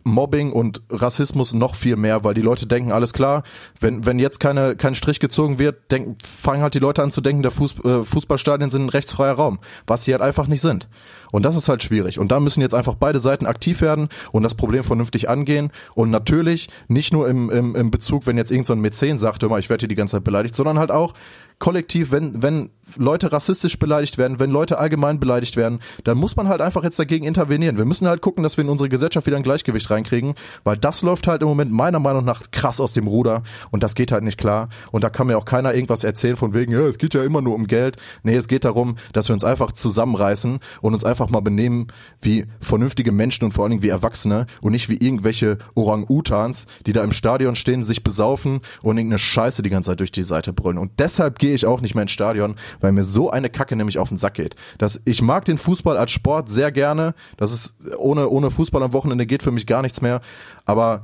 Mobbing 0.08 0.52
und 0.52 0.82
Rassismus 0.90 1.54
noch 1.54 1.76
viel 1.76 1.96
mehr, 1.96 2.24
weil 2.24 2.34
die 2.34 2.42
Leute 2.42 2.68
denken, 2.68 2.92
alles 2.92 3.14
klar, 3.14 3.44
wenn, 3.80 4.06
wenn 4.06 4.20
jetzt 4.20 4.40
keine, 4.40 4.76
kein 4.76 4.96
Strich 4.96 5.20
gezogen 5.20 5.60
wird, 5.60 5.92
denken, 5.92 6.18
fangen 6.24 6.62
halt 6.62 6.74
die 6.74 6.80
Leute 6.80 7.04
an 7.04 7.12
zu 7.12 7.22
denken, 7.22 7.42
der 7.42 7.52
Fuß, 7.52 7.76
äh, 7.84 8.04
Fußballstadien 8.04 8.70
sind 8.70 8.86
ein 8.86 8.90
rechtsfreier 8.90 9.34
Raum, 9.34 9.60
was 9.86 10.04
sie 10.04 10.14
halt 10.14 10.22
einfach 10.22 10.48
nicht 10.48 10.62
sind. 10.62 10.88
Und 11.32 11.44
das 11.44 11.56
ist 11.56 11.70
halt 11.70 11.84
schwierig. 11.84 12.20
Und 12.20 12.32
da 12.32 12.40
müssen 12.40 12.62
jetzt 12.62 12.74
einfach 12.74 12.96
beide 12.96 13.20
Seiten 13.20 13.46
aktiv 13.46 13.82
werden 13.82 14.10
und 14.32 14.44
das 14.44 14.56
Problem 14.56 14.84
vernünftig 14.84 15.30
angehen. 15.30 15.72
Und 15.94 16.10
natürlich 16.10 16.70
nicht 16.88 17.12
nur 17.14 17.28
im, 17.28 17.50
im, 17.50 17.76
im 17.76 17.92
Bezug, 17.92 18.26
wenn 18.26 18.38
jetzt 18.38 18.52
irgendein 18.52 18.78
so 18.78 18.82
Mäzen 18.82 19.18
sagt, 19.18 19.44
mal, 19.44 19.60
ich 19.60 19.70
werde 19.70 19.82
hier 19.82 19.90
die 19.90 19.96
ganze 19.96 20.18
Zeit 20.18 20.24
beleidigt, 20.24 20.56
sondern 20.56 20.80
halt 20.80 20.92
auch 20.92 21.14
kollektiv, 21.60 22.12
wenn, 22.12 22.42
wenn 22.42 22.70
Leute 22.96 23.32
rassistisch 23.32 23.78
beleidigt 23.78 24.18
werden, 24.18 24.40
wenn 24.40 24.50
Leute 24.50 24.78
allgemein 24.78 25.20
beleidigt 25.20 25.58
werden, 25.58 25.80
dann 26.04 26.18
muss 26.18 26.36
man 26.36 26.48
halt 26.48 26.62
einfach 26.62 26.84
jetzt 26.84 26.98
dagegen 27.00 27.26
intervenieren. 27.26 27.78
Wir 27.78 27.86
müssen 27.86 28.08
halt 28.08 28.22
gucken, 28.22 28.44
dass 28.44 28.58
wir 28.58 28.64
in 28.64 28.70
unsere 28.70 28.90
Gesellschaft 28.90 29.28
wieder 29.28 29.38
ein 29.38 29.44
Gleichgewicht 29.44 29.90
reinkriegen, 29.90 30.36
weil 30.64 30.78
das 30.78 31.02
läuft 31.02 31.28
halt 31.28 31.42
im 31.42 31.48
Moment 31.48 31.72
meiner 31.72 32.00
Meinung 32.00 32.24
nach 32.24 32.44
krass 32.52 32.80
aus 32.80 32.94
dem 32.94 33.08
Ruder 33.08 33.44
und 33.72 33.84
das 33.84 33.96
geht 33.96 34.12
halt 34.12 34.24
nicht 34.24 34.38
klar. 34.38 34.70
Und 34.92 35.04
da 35.04 35.10
kann 35.10 35.28
mir 35.28 35.38
auch 35.38 35.46
keiner 35.46 35.74
irgendwas 35.74 36.04
erzählen 36.04 36.38
von 36.38 36.54
wegen, 36.54 36.72
ja, 36.72 36.80
es 36.80 36.98
geht 36.98 37.14
ja 37.14 37.24
immer 37.24 37.42
nur 37.42 37.56
um 37.56 37.68
Geld. 37.68 37.98
Nee, 38.24 38.36
es 38.36 38.48
geht 38.48 38.64
darum, 38.64 38.96
dass 39.12 39.28
wir 39.30 39.34
uns 39.34 39.44
einfach 39.44 39.72
zusammenreißen 39.72 40.60
und 40.82 40.94
uns 40.94 41.04
einfach 41.04 41.30
mal 41.30 41.42
benehmen 41.42 41.88
wie 42.22 42.46
vernünftige 42.62 43.12
Menschen 43.12 43.46
und 43.46 43.52
vor 43.52 43.64
allen 43.64 43.72
Dingen 43.72 43.84
wie 43.84 43.90
Erwachsene 43.90 44.48
und 44.62 44.72
nicht 44.72 44.90
wie 44.90 44.98
irgendwelche 44.98 45.58
Orang-Utans, 45.76 46.68
die 46.86 46.94
da 46.94 47.04
im 47.04 47.12
Stadion 47.12 47.56
stehen, 47.56 47.84
sich 47.84 48.04
besaufen 48.04 48.62
und 48.82 48.98
irgendeine 48.98 49.20
Scheiße 49.20 49.62
die 49.62 49.70
ganze 49.70 49.92
Zeit 49.92 50.00
durch 50.00 50.12
die 50.12 50.24
Seite 50.24 50.54
brüllen. 50.54 50.78
Und 50.78 50.92
deshalb 51.00 51.40
gehe 51.48 51.56
ich 51.56 51.66
auch 51.66 51.80
nicht 51.80 51.96
mehr 51.96 52.02
ins 52.02 52.12
Stadion, 52.12 52.56
weil 52.82 52.92
mir 52.92 53.06
so 53.06 53.32
eine 53.32 53.50
Kacke 53.50 53.78
nämlich 53.78 54.00
auf 54.00 54.10
den 54.10 54.18
Sack 54.18 54.34
geht. 54.34 54.58
Das, 54.78 55.02
ich 55.06 55.22
mag 55.22 55.46
den 55.46 55.58
Fußball 55.58 55.96
als 55.96 56.12
Sport 56.12 56.50
sehr 56.50 56.74
gerne. 56.74 57.16
Das 57.38 57.54
ist 57.54 57.74
ohne, 57.98 58.28
ohne 58.28 58.52
Fußball 58.52 58.84
am 58.84 58.92
Wochenende 58.92 59.26
geht 59.26 59.44
für 59.44 59.52
mich 59.52 59.66
gar 59.66 59.82
nichts 59.82 60.02
mehr. 60.02 60.20
Aber 60.66 61.04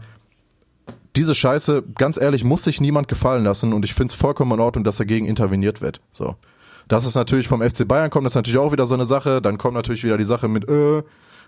diese 1.15 1.34
Scheiße, 1.34 1.84
ganz 1.95 2.17
ehrlich, 2.17 2.43
muss 2.43 2.65
sich 2.65 2.82
niemand 2.82 3.08
gefallen 3.08 3.45
lassen 3.45 3.71
und 3.71 3.86
ich 3.86 3.93
finde 3.93 4.12
es 4.12 4.19
vollkommen 4.19 4.51
in 4.51 4.60
Ordnung, 4.60 4.84
dass 4.84 4.97
dagegen 4.97 5.27
interveniert 5.27 5.79
wird. 5.79 6.01
So. 6.12 6.36
Dass 6.89 7.06
es 7.06 7.15
natürlich 7.15 7.47
vom 7.47 7.62
FC 7.62 7.88
Bayern 7.88 8.10
kommt, 8.10 8.27
ist 8.27 8.36
natürlich 8.36 8.60
auch 8.60 8.73
wieder 8.73 8.86
so 8.86 8.95
eine 8.95 9.06
Sache. 9.06 9.41
Dann 9.41 9.58
kommt 9.58 9.75
natürlich 9.75 10.03
wieder 10.03 10.17
die 10.17 10.25
Sache 10.25 10.49
mit, 10.49 10.67
äh, 10.67 11.03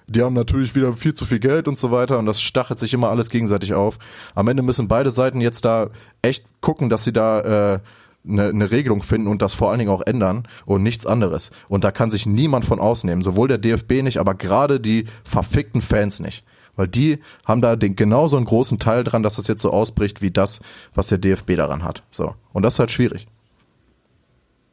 die 0.08 0.22
haben 0.22 0.36
natürlich 0.36 0.74
wieder 0.74 0.94
viel 0.94 1.16
zu 1.16 1.26
viel 1.26 1.40
Geld 1.40 1.68
und 1.68 1.78
so 1.78 1.92
weiter 1.92 2.18
und 2.18 2.28
das 2.28 2.42
stachelt 2.42 2.80
sich 2.80 2.94
immer 2.94 3.10
alles 3.10 3.30
gegenseitig 3.30 3.74
auf. 3.74 4.00
Am 4.36 4.48
Ende 4.48 4.64
müssen 4.64 4.88
beide 4.88 5.12
Seiten 5.12 5.42
jetzt 5.42 5.66
da 5.66 5.90
echt 6.22 6.46
gucken, 6.62 6.90
dass 6.90 7.04
sie 7.04 7.12
da 7.12 7.74
äh, 7.74 7.80
eine, 8.28 8.50
eine 8.50 8.72
Regelung 8.72 9.02
finden 9.04 9.28
und 9.28 9.42
das 9.42 9.54
vor 9.54 9.70
allen 9.70 9.80
Dingen 9.80 9.92
auch 9.92 10.02
ändern 10.02 10.48
und 10.66 10.84
nichts 10.84 11.06
anderes. 11.06 11.52
Und 11.68 11.84
da 11.84 11.92
kann 11.92 12.12
sich 12.12 12.26
niemand 12.26 12.66
von 12.66 12.80
ausnehmen, 12.80 13.22
sowohl 13.22 13.48
der 13.48 13.58
DFB 13.58 14.04
nicht, 14.04 14.18
aber 14.20 14.36
gerade 14.36 14.80
die 14.80 15.06
verfickten 15.24 15.82
Fans 15.82 16.20
nicht. 16.20 16.44
Weil 16.76 16.88
die 16.88 17.20
haben 17.46 17.62
da 17.62 17.76
den, 17.76 17.96
genauso 17.96 18.38
einen 18.38 18.46
großen 18.46 18.80
Teil 18.80 19.04
dran, 19.04 19.24
dass 19.24 19.38
das 19.38 19.48
jetzt 19.48 19.62
so 19.62 19.72
ausbricht, 19.72 20.22
wie 20.22 20.32
das, 20.32 20.60
was 20.94 21.08
der 21.08 21.18
DFB 21.18 21.56
daran 21.56 21.84
hat. 21.84 22.04
So. 22.10 22.36
Und 22.52 22.64
das 22.64 22.74
ist 22.74 22.80
halt 22.80 22.92
schwierig. 22.92 23.28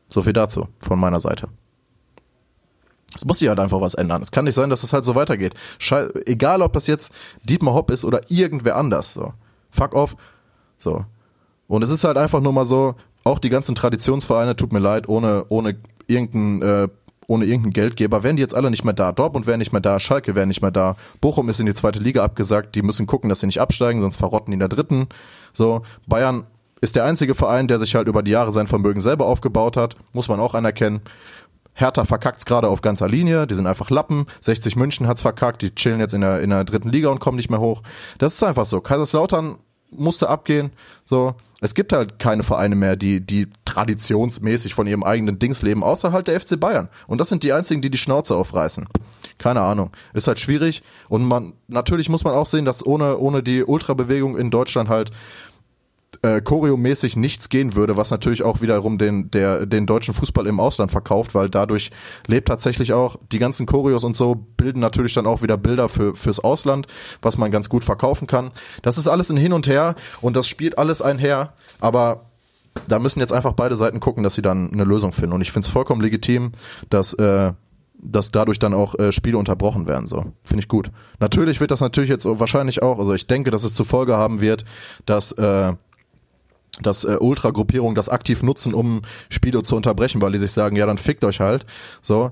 So 0.09 0.23
viel 0.23 0.33
dazu 0.33 0.69
von 0.81 0.99
meiner 0.99 1.21
Seite. 1.21 1.49
Es 3.15 3.25
muss 3.25 3.39
sich 3.39 3.49
halt 3.49 3.61
einfach 3.61 3.81
was 3.81 3.95
ändern. 3.95 4.23
Es 4.23 4.31
kann 4.31 4.47
nicht 4.47 4.55
sein, 4.55 4.71
dass 4.71 4.83
es 4.83 4.93
halt 4.93 5.05
so 5.05 5.15
weitergeht. 5.15 5.55
Schei 5.79 6.09
egal, 6.27 6.63
ob 6.63 6.73
das 6.73 6.87
jetzt 6.87 7.13
Dietmar 7.49 7.75
Hopp 7.75 7.91
ist 7.91 8.05
oder 8.05 8.23
irgendwer 8.29 8.77
anders. 8.77 9.15
So. 9.15 9.33
Fuck 9.71 9.95
off. 9.95 10.17
So. 10.79 11.05
Und 11.69 11.83
es 11.83 11.91
ist 11.91 12.05
halt 12.05 12.17
einfach 12.17 12.41
nur 12.41 12.53
mal 12.53 12.65
so, 12.65 12.97
auch 13.25 13.39
die 13.39 13.51
ganzen 13.51 13.75
Traditionsvereine, 13.75 14.57
tut 14.57 14.73
mir 14.73 14.79
leid, 14.79 15.09
ohne, 15.09 15.47
ohne 15.49 15.77
irgendein, 16.07 16.63
äh, 16.63 16.89
ohne 17.27 17.45
irgendeinen 17.45 17.73
Geldgeber, 17.73 18.23
wären 18.23 18.37
die 18.37 18.43
jetzt 18.43 18.55
alle 18.55 18.71
nicht 18.71 18.85
mehr 18.85 18.95
da. 18.95 19.13
Dortmund 19.13 19.47
wäre 19.47 19.59
nicht 19.59 19.73
mehr 19.73 19.81
da, 19.81 20.01
Schalke 20.01 20.35
wäre 20.35 20.47
nicht 20.47 20.63
mehr 20.63 20.71
da, 20.71 20.97
Bochum 21.21 21.49
ist 21.49 21.61
in 21.61 21.67
die 21.67 21.75
zweite 21.75 22.01
Liga 22.01 22.25
abgesagt, 22.25 22.75
die 22.75 22.83
müssen 22.83 23.07
gucken, 23.07 23.29
dass 23.29 23.41
sie 23.41 23.47
nicht 23.47 23.61
absteigen, 23.61 24.01
sonst 24.01 24.17
verrotten 24.17 24.51
die 24.51 24.55
in 24.55 24.61
der 24.61 24.69
dritten. 24.69 25.09
So, 25.53 25.83
Bayern 26.07 26.45
ist 26.81 26.97
der 26.97 27.05
einzige 27.05 27.35
Verein, 27.35 27.69
der 27.69 27.79
sich 27.79 27.95
halt 27.95 28.09
über 28.09 28.23
die 28.23 28.33
Jahre 28.33 28.51
sein 28.51 28.67
Vermögen 28.67 29.01
selber 29.01 29.27
aufgebaut 29.27 29.77
hat, 29.77 29.97
muss 30.13 30.29
man 30.29 30.41
auch 30.41 30.55
anerkennen. 30.55 31.01
Hertha 31.75 32.05
verkackt's 32.05 32.45
gerade 32.45 32.69
auf 32.69 32.83
ganzer 32.83 33.09
Linie, 33.09 33.47
die 33.47 33.55
sind 33.55 33.67
einfach 33.67 33.89
Lappen. 33.89 34.27
60 34.41 34.77
München 34.77 35.07
hat's 35.07 35.23
verkackt, 35.23 35.63
die 35.63 35.75
chillen 35.75 36.01
jetzt 36.01 36.13
in 36.13 36.21
der, 36.21 36.41
in 36.41 36.51
der 36.51 36.65
dritten 36.65 36.91
Liga 36.91 37.09
und 37.09 37.21
kommen 37.21 37.37
nicht 37.37 37.51
mehr 37.51 37.61
hoch. 37.61 37.83
Das 38.19 38.35
ist 38.35 38.43
einfach 38.43 38.67
so. 38.67 38.81
Kaiserslautern 38.81 39.57
musste 39.97 40.29
abgehen. 40.29 40.73
So, 41.05 41.35
es 41.61 41.75
gibt 41.75 41.93
halt 41.93 42.19
keine 42.19 42.43
Vereine 42.43 42.75
mehr, 42.75 42.97
die 42.97 43.21
die 43.21 43.49
traditionsmäßig 43.65 44.75
von 44.75 44.87
ihrem 44.87 45.03
eigenen 45.03 45.39
Dings 45.39 45.63
leben, 45.63 45.85
außer 45.85 46.13
halt 46.13 46.29
der 46.29 46.41
FC 46.41 46.59
Bayern. 46.59 46.89
Und 47.07 47.21
das 47.21 47.29
sind 47.29 47.43
die 47.43 47.53
einzigen, 47.53 47.83
die 47.83 47.91
die 47.91 47.99
Schnauze 47.99 48.37
aufreißen. 48.37 48.89
Keine 49.39 49.61
Ahnung. 49.61 49.91
Ist 50.13 50.29
halt 50.29 50.41
schwierig. 50.41 50.83
Und 51.09 51.25
man 51.25 51.55
natürlich 51.69 52.09
muss 52.09 52.25
man 52.25 52.35
auch 52.35 52.47
sehen, 52.47 52.65
dass 52.65 52.85
ohne 52.85 53.19
ohne 53.19 53.43
die 53.43 53.65
Ultrabewegung 53.65 54.37
in 54.37 54.51
Deutschland 54.51 54.89
halt 54.89 55.11
äh, 56.23 56.41
choreomäßig 56.41 57.17
nichts 57.17 57.49
gehen 57.49 57.75
würde, 57.75 57.97
was 57.97 58.11
natürlich 58.11 58.43
auch 58.43 58.61
wiederum 58.61 58.99
den, 58.99 59.31
der, 59.31 59.67
den 59.67 59.87
deutschen 59.87 60.15
Fußball 60.15 60.47
im 60.47 60.61
Ausland 60.61 60.93
verkauft, 60.93 61.35
weil 61.35 61.49
dadurch 61.49 61.91
lebt 62.27 62.49
tatsächlich 62.49 62.93
auch 62.93 63.17
die 63.33 63.39
ganzen 63.39 63.67
Choreos 63.67 64.05
und 64.05 64.15
so 64.17 64.35
bilden 64.35 64.81
natürlich 64.81 65.15
dann 65.15 65.27
auch 65.27 65.43
wieder 65.43 65.57
Bilder 65.57 65.89
für, 65.89 66.15
fürs 66.15 66.41
Ausland, 66.41 66.87
was 67.23 67.39
man 67.39 67.51
ganz 67.51 67.69
gut 67.69 67.85
verkaufen 67.85 68.27
kann. 68.27 68.51
Das 68.83 68.99
ist 68.99 69.09
alles 69.09 69.31
ein 69.31 69.37
Hin 69.37 69.53
und 69.53 69.67
Her 69.67 69.95
und 70.21 70.37
das 70.37 70.49
spielt 70.49 70.79
alles 70.79 71.03
einher, 71.03 71.55
aber 71.81 72.27
da 72.89 72.99
müssen 72.99 73.21
jetzt 73.21 73.33
einfach 73.33 73.53
beide 73.53 73.77
Seiten 73.77 74.01
gucken, 74.01 74.23
dass 74.23 74.35
sie 74.35 74.43
dann 74.43 74.73
eine 74.73 74.85
Lösung 74.85 75.13
finden. 75.13 75.35
Und 75.35 75.43
ich 75.43 75.53
finde 75.53 75.67
es 75.67 75.73
vollkommen 75.73 76.01
legitim, 76.01 76.53
dass 76.89 77.13
äh, 77.15 77.53
dass 78.05 78.33
dadurch 78.33 78.59
dann 78.59 78.75
auch 78.75 78.99
äh, 78.99 79.13
Spiele 79.13 79.39
unterbrochen 79.39 79.87
werden. 79.87 80.07
So 80.07 80.33
finde 80.43 80.61
ich 80.61 80.69
gut. 80.69 80.91
Natürlich 81.21 81.61
wird 81.61 81.71
das 81.71 81.81
natürlich 81.81 82.11
jetzt 82.11 82.27
wahrscheinlich 82.27 82.83
auch. 82.83 82.99
Also 82.99 83.15
ich 83.15 83.29
denke, 83.29 83.51
dass 83.51 83.63
es 83.63 83.75
zur 83.75 83.87
Folge 83.87 84.17
haben 84.17 84.41
wird, 84.41 84.65
dass 85.07 85.31
äh, 85.33 85.73
dass 86.81 87.05
äh, 87.05 87.17
Ultra-Gruppierungen 87.21 87.95
das 87.95 88.09
aktiv 88.09 88.43
nutzen, 88.43 88.75
um 88.75 89.03
Spiele 89.29 89.63
zu 89.63 89.77
unterbrechen, 89.77 90.23
weil 90.23 90.33
die 90.33 90.39
sich 90.39 90.53
sagen, 90.53 90.77
ja, 90.77 90.87
dann 90.87 90.99
fickt 90.99 91.25
euch 91.25 91.41
halt. 91.41 91.67
So. 92.01 92.31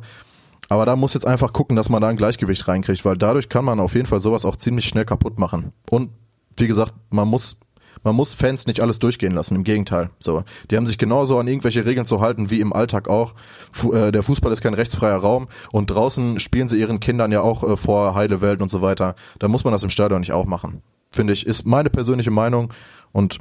Aber 0.69 0.87
da 0.87 0.97
muss 0.97 1.15
jetzt 1.15 1.27
einfach 1.27 1.53
gucken, 1.53 1.77
dass 1.77 1.89
man 1.89 2.01
da 2.01 2.09
ein 2.09 2.17
Gleichgewicht 2.17 2.69
reinkriegt, 2.69 3.05
weil 3.05 3.17
dadurch 3.17 3.49
kann 3.49 3.65
man 3.65 3.81
auf 3.81 3.95
jeden 3.95 4.07
Fall 4.07 4.21
sowas 4.21 4.45
auch 4.45 4.57
ziemlich 4.57 4.87
schnell 4.87 5.05
kaputt 5.05 5.39
machen. 5.39 5.73
Und 5.91 6.11
wie 6.57 6.69
gesagt, 6.69 6.95
man 7.11 7.29
muss 7.29 7.59
man 8.03 8.17
muss 8.17 8.33
Fans 8.33 8.67
nicht 8.67 8.81
alles 8.81 8.99
durchgehen 8.99 9.33
lassen, 9.33 9.57
im 9.57 9.65
Gegenteil. 9.65 10.11
So, 10.19 10.45
die 10.71 10.77
haben 10.77 10.87
sich 10.87 10.97
genauso 10.97 11.39
an 11.39 11.47
irgendwelche 11.47 11.85
Regeln 11.85 12.07
zu 12.07 12.21
halten 12.21 12.51
wie 12.51 12.61
im 12.61 12.73
Alltag 12.73 13.09
auch. 13.09 13.35
Fu 13.73 13.93
äh, 13.93 14.11
der 14.11 14.23
Fußball 14.23 14.53
ist 14.53 14.63
kein 14.63 14.75
rechtsfreier 14.75 15.17
Raum 15.17 15.49
und 15.71 15.91
draußen 15.91 16.41
spielen 16.41 16.69
sie 16.69 16.81
ihren 16.81 17.01
Kindern 17.01 17.31
ja 17.33 17.43
auch 17.43 17.63
äh, 17.63 17.77
vor 17.77 18.15
heile 18.15 18.41
Welt 18.41 18.63
und 18.63 18.71
so 18.71 18.81
weiter. 18.81 19.17
Da 19.39 19.49
muss 19.49 19.65
man 19.65 19.73
das 19.73 19.83
im 19.83 19.91
Stadion 19.91 20.21
nicht 20.21 20.33
auch 20.33 20.47
machen. 20.47 20.83
finde 21.11 21.33
ich, 21.33 21.47
ist 21.47 21.67
meine 21.67 21.91
persönliche 21.91 22.31
Meinung 22.31 22.73
und 23.13 23.39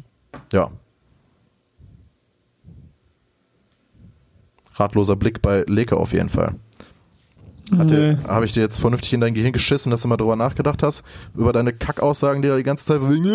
ja. 0.51 0.71
Ratloser 4.79 5.15
Blick 5.15 5.41
bei 5.41 5.63
Leke 5.67 5.97
auf 5.97 6.13
jeden 6.13 6.29
Fall. 6.29 6.55
Nee. 7.71 8.17
Habe 8.27 8.45
ich 8.45 8.53
dir 8.53 8.61
jetzt 8.61 8.79
vernünftig 8.79 9.13
in 9.13 9.21
dein 9.21 9.33
Gehirn 9.33 9.53
geschissen, 9.53 9.91
dass 9.91 10.01
du 10.01 10.07
mal 10.07 10.17
drüber 10.17 10.35
nachgedacht 10.35 10.83
hast? 10.83 11.03
Über 11.35 11.53
deine 11.53 11.73
Kackaussagen, 11.73 12.41
die 12.41 12.47
da 12.47 12.57
die 12.57 12.63
ganze 12.63 12.85
Zeit 12.85 12.99
von 12.99 13.11
wegen, 13.11 13.25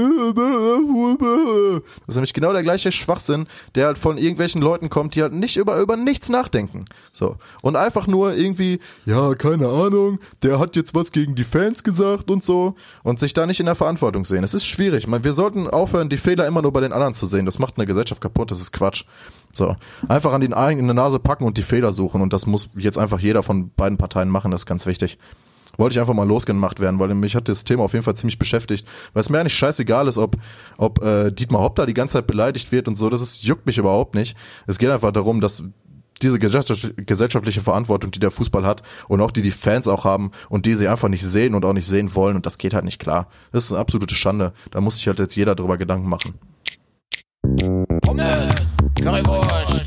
Das 2.07 2.09
ist 2.09 2.14
nämlich 2.16 2.35
genau 2.35 2.53
der 2.53 2.62
gleiche 2.62 2.92
Schwachsinn, 2.92 3.47
der 3.75 3.87
halt 3.87 3.99
von 3.99 4.18
irgendwelchen 4.18 4.61
Leuten 4.61 4.90
kommt, 4.90 5.14
die 5.14 5.23
halt 5.23 5.33
nicht 5.33 5.57
über, 5.57 5.79
über 5.79 5.97
nichts 5.97 6.29
nachdenken. 6.29 6.85
So. 7.12 7.37
Und 7.62 7.77
einfach 7.77 8.07
nur 8.07 8.35
irgendwie, 8.35 8.81
ja, 9.05 9.35
keine 9.35 9.68
Ahnung, 9.68 10.18
der 10.42 10.59
hat 10.59 10.77
jetzt 10.77 10.94
was 10.94 11.12
gegen 11.12 11.35
die 11.35 11.44
Fans 11.44 11.85
gesagt 11.85 12.31
und 12.31 12.42
so. 12.42 12.75
Und 13.03 13.20
sich 13.20 13.35
da 13.35 13.47
nicht 13.47 13.61
in 13.61 13.66
der 13.66 13.75
Verantwortung 13.75 14.25
sehen. 14.25 14.44
Es 14.44 14.55
ist 14.55 14.66
schwierig. 14.66 15.07
Man, 15.07 15.25
wir 15.25 15.33
sollten 15.33 15.68
aufhören, 15.68 16.09
die 16.09 16.16
Fehler 16.16 16.47
immer 16.47 16.62
nur 16.62 16.73
bei 16.73 16.81
den 16.81 16.92
anderen 16.92 17.14
zu 17.14 17.27
sehen. 17.27 17.47
Das 17.47 17.59
macht 17.59 17.77
eine 17.77 17.87
Gesellschaft 17.87 18.20
kaputt, 18.20 18.51
das 18.51 18.61
ist 18.61 18.73
Quatsch. 18.73 19.05
So. 19.53 19.77
Einfach 20.09 20.33
an 20.33 20.40
den 20.40 20.53
eigenen 20.53 20.97
Nase 20.97 21.18
packen 21.18 21.44
und 21.44 21.57
die 21.57 21.62
Fehler 21.62 21.92
suchen. 21.92 22.20
Und 22.20 22.33
das 22.33 22.47
muss 22.47 22.68
jetzt 22.77 22.99
einfach 22.99 23.20
jeder 23.20 23.42
von 23.42 23.70
beiden 23.70 23.99
Parteien 23.99 24.24
machen. 24.31 24.51
Das 24.51 24.63
ist 24.63 24.67
ganz 24.67 24.87
wichtig. 24.87 25.19
Wollte 25.77 25.95
ich 25.95 26.01
einfach 26.01 26.15
mal 26.15 26.27
losgemacht 26.27 26.79
werden, 26.79 27.01
weil 27.01 27.13
mich 27.15 27.35
hat 27.35 27.49
das 27.49 27.65
Thema 27.65 27.83
auf 27.83 27.95
jeden 27.95 28.05
Fall 28.05 28.15
ziemlich 28.15 28.39
beschäftigt. 28.39 28.87
Weil 29.13 29.23
es 29.23 29.31
mir 29.31 29.41
eigentlich 29.41 29.55
scheißegal 29.55 30.07
ist, 30.07 30.19
ob, 30.19 30.37
ob 30.79 31.03
äh, 31.03 31.33
Dietmar 31.33 31.63
Hopp 31.63 31.75
da 31.77 31.85
die 31.87 31.95
ganze 31.95 32.13
Zeit 32.15 32.27
beleidigt 32.29 32.71
wird 32.71 32.87
und 32.87 32.97
so. 32.97 33.11
Das 33.11 33.21
ist, 33.21 33.43
juckt 33.43 33.67
mich 33.67 33.79
überhaupt 33.79 34.15
nicht. 34.15 34.37
Es 34.69 34.79
geht 34.79 34.91
einfach 34.91 35.11
darum, 35.11 35.41
dass 35.41 35.65
diese 36.23 36.39
gesellschaft- 36.39 36.93
gesellschaftliche 36.97 37.61
Verantwortung, 37.61 38.13
die 38.13 38.21
der 38.21 38.31
Fußball 38.31 38.65
hat 38.65 38.85
und 39.09 39.21
auch 39.21 39.33
die 39.33 39.43
die 39.43 39.51
Fans 39.51 39.89
auch 39.89 40.05
haben 40.05 40.31
und 40.49 40.65
die 40.65 40.77
sie 40.77 40.87
einfach 40.87 41.09
nicht 41.09 41.25
sehen 41.25 41.57
und 41.57 41.65
auch 41.65 41.73
nicht 41.73 41.89
sehen 41.89 42.15
wollen 42.15 42.37
und 42.37 42.47
das 42.47 42.57
geht 42.59 42.73
halt 42.73 42.85
nicht 42.85 43.01
klar. 43.01 43.27
Das 43.51 43.65
ist 43.65 43.73
eine 43.73 43.81
absolute 43.81 44.15
Schande. 44.15 44.53
Da 44.71 44.81
muss 44.81 44.99
sich 44.99 45.09
halt 45.09 45.19
jetzt 45.19 45.35
jeder 45.35 45.57
drüber 45.57 45.77
Gedanken 45.77 46.09
machen. 46.09 46.35
Pommes, 48.03 48.55
Currywurst, 48.95 49.87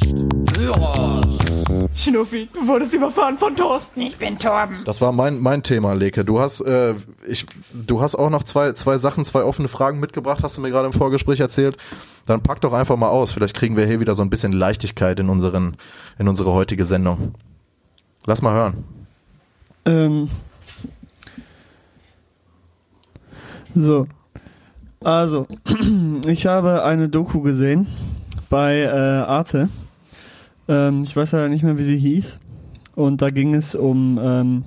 Gyros. 0.54 1.57
Schnuffi, 1.95 2.49
du 2.53 2.67
wurdest 2.67 2.93
überfahren 2.93 3.37
von 3.37 3.55
Thorsten. 3.55 4.01
Ich 4.01 4.17
bin 4.17 4.37
Torben. 4.37 4.77
Das 4.85 5.01
war 5.01 5.11
mein, 5.11 5.39
mein 5.39 5.63
Thema, 5.63 5.93
Leke. 5.93 6.23
Du 6.23 6.39
hast, 6.39 6.61
äh, 6.61 6.95
ich, 7.27 7.45
du 7.73 8.01
hast 8.01 8.15
auch 8.15 8.29
noch 8.29 8.43
zwei, 8.43 8.73
zwei 8.73 8.97
Sachen, 8.97 9.25
zwei 9.25 9.43
offene 9.43 9.67
Fragen 9.67 9.99
mitgebracht, 9.99 10.43
hast 10.43 10.57
du 10.57 10.61
mir 10.61 10.69
gerade 10.69 10.87
im 10.87 10.93
Vorgespräch 10.93 11.39
erzählt. 11.39 11.77
Dann 12.25 12.41
pack 12.41 12.61
doch 12.61 12.73
einfach 12.73 12.97
mal 12.97 13.09
aus. 13.09 13.31
Vielleicht 13.31 13.55
kriegen 13.55 13.77
wir 13.77 13.85
hier 13.85 13.99
wieder 13.99 14.15
so 14.15 14.21
ein 14.21 14.29
bisschen 14.29 14.51
Leichtigkeit 14.51 15.19
in 15.19 15.29
unseren, 15.29 15.77
in 16.19 16.27
unsere 16.27 16.53
heutige 16.53 16.85
Sendung. 16.85 17.33
Lass 18.25 18.41
mal 18.41 18.53
hören. 18.53 18.83
Ähm. 19.85 20.29
So. 23.73 24.07
Also, 25.03 25.47
ich 26.27 26.45
habe 26.47 26.83
eine 26.83 27.09
Doku 27.09 27.41
gesehen 27.41 27.87
bei 28.49 28.81
äh, 28.81 28.89
Arte. 28.89 29.69
Ähm, 30.67 31.03
ich 31.03 31.15
weiß 31.15 31.32
ja 31.32 31.47
nicht 31.47 31.63
mehr, 31.63 31.77
wie 31.77 31.84
sie 31.84 31.97
hieß. 31.97 32.39
Und 32.95 33.21
da 33.21 33.30
ging 33.30 33.53
es 33.53 33.75
um 33.75 34.19
ähm, 34.21 34.63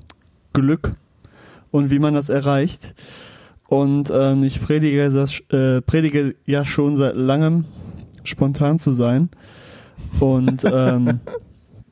Glück 0.53 0.93
und 1.71 1.91
wie 1.91 1.99
man 1.99 2.15
das 2.15 2.29
erreicht. 2.29 2.95
Und 3.67 4.11
ähm, 4.13 4.43
ich 4.43 4.61
predige, 4.61 5.09
das, 5.11 5.41
äh, 5.51 5.81
predige 5.81 6.35
ja 6.47 6.65
schon 6.65 6.97
seit 6.97 7.17
langem, 7.17 7.65
spontan 8.25 8.79
zu 8.79 8.93
sein. 8.93 9.31
Und 10.19 10.65
ähm, 10.65 11.21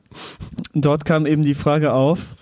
dort 0.73 1.05
kam 1.05 1.25
eben 1.25 1.43
die 1.43 1.53
Frage 1.53 1.93
auf, 1.93 2.35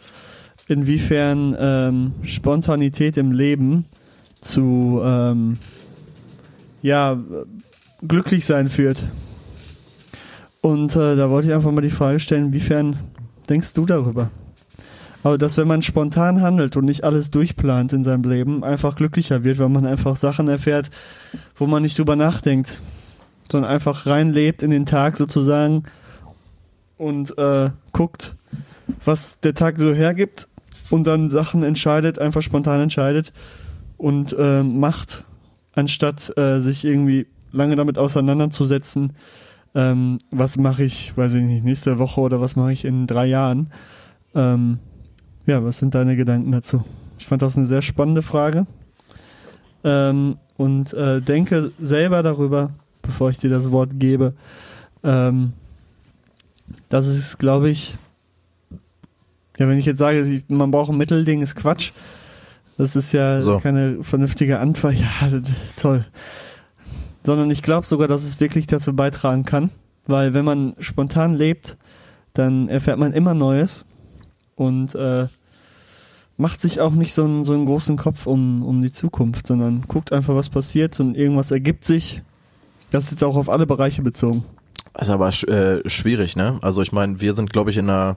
inwiefern 0.67 1.55
ähm, 1.59 2.11
Spontanität 2.23 3.17
im 3.17 3.31
Leben 3.31 3.85
zu 4.41 5.01
ähm, 5.03 5.57
ja 6.81 7.17
glücklich 8.07 8.45
sein 8.45 8.69
führt. 8.69 9.03
Und 10.61 10.95
äh, 10.95 11.15
da 11.15 11.29
wollte 11.29 11.47
ich 11.47 11.53
einfach 11.53 11.71
mal 11.71 11.81
die 11.81 11.89
Frage 11.89 12.19
stellen, 12.19 12.47
inwiefern 12.47 12.97
denkst 13.49 13.73
du 13.73 13.85
darüber? 13.85 14.29
Aber 15.23 15.37
dass 15.37 15.57
wenn 15.57 15.67
man 15.67 15.81
spontan 15.81 16.41
handelt 16.41 16.77
und 16.77 16.85
nicht 16.85 17.03
alles 17.03 17.31
durchplant 17.31 17.93
in 17.93 18.03
seinem 18.03 18.23
Leben, 18.23 18.63
einfach 18.63 18.95
glücklicher 18.95 19.43
wird, 19.43 19.59
weil 19.59 19.69
man 19.69 19.85
einfach 19.85 20.15
Sachen 20.15 20.47
erfährt, 20.47 20.89
wo 21.55 21.67
man 21.67 21.81
nicht 21.81 21.97
drüber 21.97 22.15
nachdenkt, 22.15 22.79
sondern 23.51 23.71
einfach 23.71 24.05
reinlebt 24.05 24.63
in 24.63 24.71
den 24.71 24.85
Tag 24.85 25.17
sozusagen 25.17 25.83
und 26.97 27.37
äh, 27.37 27.71
guckt, 27.91 28.35
was 29.03 29.39
der 29.39 29.53
Tag 29.53 29.79
so 29.79 29.93
hergibt 29.93 30.47
und 30.89 31.05
dann 31.05 31.29
Sachen 31.29 31.63
entscheidet, 31.63 32.19
einfach 32.19 32.41
spontan 32.41 32.81
entscheidet 32.81 33.33
und 33.97 34.35
äh, 34.37 34.63
macht, 34.63 35.23
anstatt 35.73 36.37
äh, 36.37 36.59
sich 36.59 36.85
irgendwie 36.85 37.27
lange 37.51 37.75
damit 37.75 37.97
auseinanderzusetzen, 37.97 39.13
ähm, 39.77 40.17
was 40.31 40.57
mache 40.57 40.83
ich, 40.83 41.15
weiß 41.15 41.35
ich 41.35 41.43
nicht, 41.43 41.63
nächste 41.63 41.99
Woche 41.99 42.19
oder 42.19 42.41
was 42.41 42.55
mache 42.55 42.71
ich 42.73 42.83
in 42.83 43.05
drei 43.05 43.27
Jahren. 43.27 43.71
Ähm, 44.33 44.79
ja, 45.45 45.63
was 45.63 45.77
sind 45.77 45.93
deine 45.93 46.15
Gedanken 46.15 46.51
dazu? 46.51 46.83
Ich 47.19 47.27
fand 47.27 47.43
das 47.43 47.55
eine 47.57 47.67
sehr 47.67 47.83
spannende 47.83 48.23
Frage 48.23 48.65
ähm, 49.83 50.37
und 50.57 50.93
äh, 50.93 51.21
denke 51.21 51.71
selber 51.79 52.23
darüber, 52.23 52.71
bevor 53.03 53.29
ich 53.29 53.37
dir 53.37 53.51
das 53.51 53.71
Wort 53.71 53.91
gebe, 53.93 54.33
ähm, 55.03 55.53
das 56.89 57.07
ist, 57.07 57.37
glaube 57.37 57.69
ich, 57.69 57.95
ja, 59.57 59.69
wenn 59.69 59.77
ich 59.77 59.85
jetzt 59.85 59.99
sage, 59.99 60.43
man 60.47 60.71
braucht 60.71 60.89
ein 60.89 60.97
Mittelding, 60.97 61.41
ist 61.41 61.55
Quatsch. 61.55 61.91
Das 62.77 62.95
ist 62.95 63.11
ja 63.11 63.41
So. 63.41 63.59
keine 63.59 64.03
vernünftige 64.03 64.59
Antwort. 64.59 64.95
Ja, 64.99 65.29
toll. 65.77 66.05
Sondern 67.27 67.51
ich 67.51 67.61
glaube 67.61 67.85
sogar, 67.85 68.07
dass 68.07 68.23
es 68.23 68.39
wirklich 68.39 68.67
dazu 68.67 68.95
beitragen 68.95 69.43
kann, 69.43 69.69
weil 70.05 70.33
wenn 70.33 70.45
man 70.45 70.75
spontan 70.79 71.35
lebt, 71.35 71.75
dann 72.33 72.69
erfährt 72.69 72.97
man 72.99 73.11
immer 73.11 73.33
Neues 73.33 73.83
und 74.55 74.95
äh, 74.95 75.27
macht 76.37 76.61
sich 76.61 76.79
auch 76.79 76.93
nicht 76.93 77.13
so 77.13 77.25
einen, 77.25 77.43
so 77.43 77.51
einen 77.51 77.65
großen 77.65 77.97
Kopf 77.97 78.27
um, 78.27 78.63
um 78.63 78.81
die 78.81 78.91
Zukunft, 78.91 79.45
sondern 79.45 79.81
guckt 79.89 80.13
einfach, 80.13 80.35
was 80.35 80.47
passiert 80.47 81.01
und 81.01 81.15
irgendwas 81.17 81.51
ergibt 81.51 81.83
sich. 81.83 82.21
Das 82.91 83.03
ist 83.03 83.11
jetzt 83.11 83.25
auch 83.25 83.35
auf 83.35 83.49
alle 83.49 83.67
Bereiche 83.67 84.03
bezogen. 84.03 84.45
ist 84.97 85.09
aber 85.09 85.27
äh, 85.27 85.81
schwierig, 85.89 86.37
ne? 86.37 86.59
Also 86.61 86.81
ich 86.81 86.93
meine, 86.93 87.19
wir 87.19 87.33
sind, 87.33 87.51
glaube 87.51 87.71
ich, 87.71 87.77
in 87.77 87.89
einer 87.89 88.15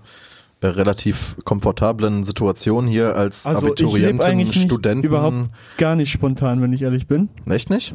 äh, 0.60 0.68
relativ 0.68 1.34
komfortablen 1.44 2.22
Situation 2.22 2.86
hier 2.86 3.16
als 3.16 3.44
Also 3.44 3.66
ich 3.66 3.72
Abiturienten, 3.72 4.20
eigentlich 4.24 4.54
nicht 4.54 4.66
Studenten. 4.66 5.04
überhaupt 5.04 5.50
gar 5.78 5.96
nicht 5.96 6.12
spontan, 6.12 6.62
wenn 6.62 6.72
ich 6.72 6.82
ehrlich 6.82 7.08
bin. 7.08 7.28
Echt 7.46 7.70
nicht? 7.70 7.92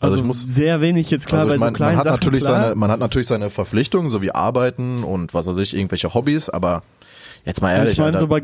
Also, 0.00 0.14
Also, 0.14 0.16
ich 0.18 0.24
muss 0.24 0.42
sehr 0.42 0.80
wenig 0.80 1.10
jetzt 1.10 1.26
klar 1.26 1.42
also 1.42 1.50
bei 1.50 1.54
ich 1.54 1.60
so 1.60 1.66
mein, 1.66 1.74
kleinen 1.74 1.92
man 1.92 1.98
hat 1.98 2.04
Sachen 2.06 2.20
natürlich 2.20 2.44
klar. 2.44 2.62
seine, 2.62 2.74
man 2.74 2.90
hat 2.90 3.00
natürlich 3.00 3.28
seine 3.28 3.50
Verpflichtungen, 3.50 4.10
so 4.10 4.22
wie 4.22 4.32
Arbeiten 4.32 5.04
und 5.04 5.34
was 5.34 5.46
weiß 5.46 5.58
ich, 5.58 5.76
irgendwelche 5.76 6.14
Hobbys, 6.14 6.48
aber 6.48 6.82
jetzt 7.44 7.62
mal 7.62 7.72
ehrlich, 7.72 7.92
ich 7.92 7.98
meine 7.98 8.18
so 8.18 8.26
bei 8.26 8.42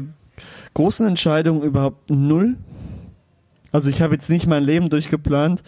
großen 0.74 1.06
Entscheidungen 1.06 1.62
überhaupt 1.62 2.10
null. 2.10 2.56
Also 3.72 3.90
ich 3.90 4.02
habe 4.02 4.14
jetzt 4.14 4.30
nicht 4.30 4.46
mein 4.46 4.64
Leben 4.64 4.90
durchgeplant, 4.90 5.62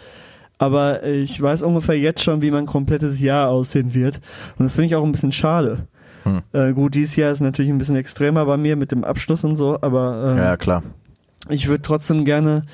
aber 0.57 1.03
ich 1.03 1.41
weiß 1.41 1.63
ungefähr 1.63 1.97
jetzt 1.97 2.21
schon, 2.23 2.41
wie 2.41 2.51
mein 2.51 2.65
komplettes 2.65 3.19
Jahr 3.19 3.49
aussehen 3.49 3.93
wird. 3.93 4.19
Und 4.57 4.65
das 4.65 4.75
finde 4.75 4.87
ich 4.87 4.95
auch 4.95 5.03
ein 5.03 5.11
bisschen 5.11 5.31
schade. 5.31 5.87
Hm. 6.23 6.41
Äh, 6.53 6.73
gut, 6.73 6.95
dieses 6.95 7.15
Jahr 7.15 7.31
ist 7.31 7.41
natürlich 7.41 7.71
ein 7.71 7.77
bisschen 7.77 7.95
extremer 7.95 8.45
bei 8.45 8.57
mir 8.57 8.75
mit 8.75 8.91
dem 8.91 9.03
Abschluss 9.03 9.43
und 9.43 9.55
so, 9.55 9.77
aber 9.81 10.31
ähm, 10.31 10.37
ja, 10.37 10.43
ja, 10.45 10.57
klar. 10.57 10.83
ich 11.49 11.67
würde 11.67 11.81
trotzdem 11.81 12.23
gerne 12.23 12.65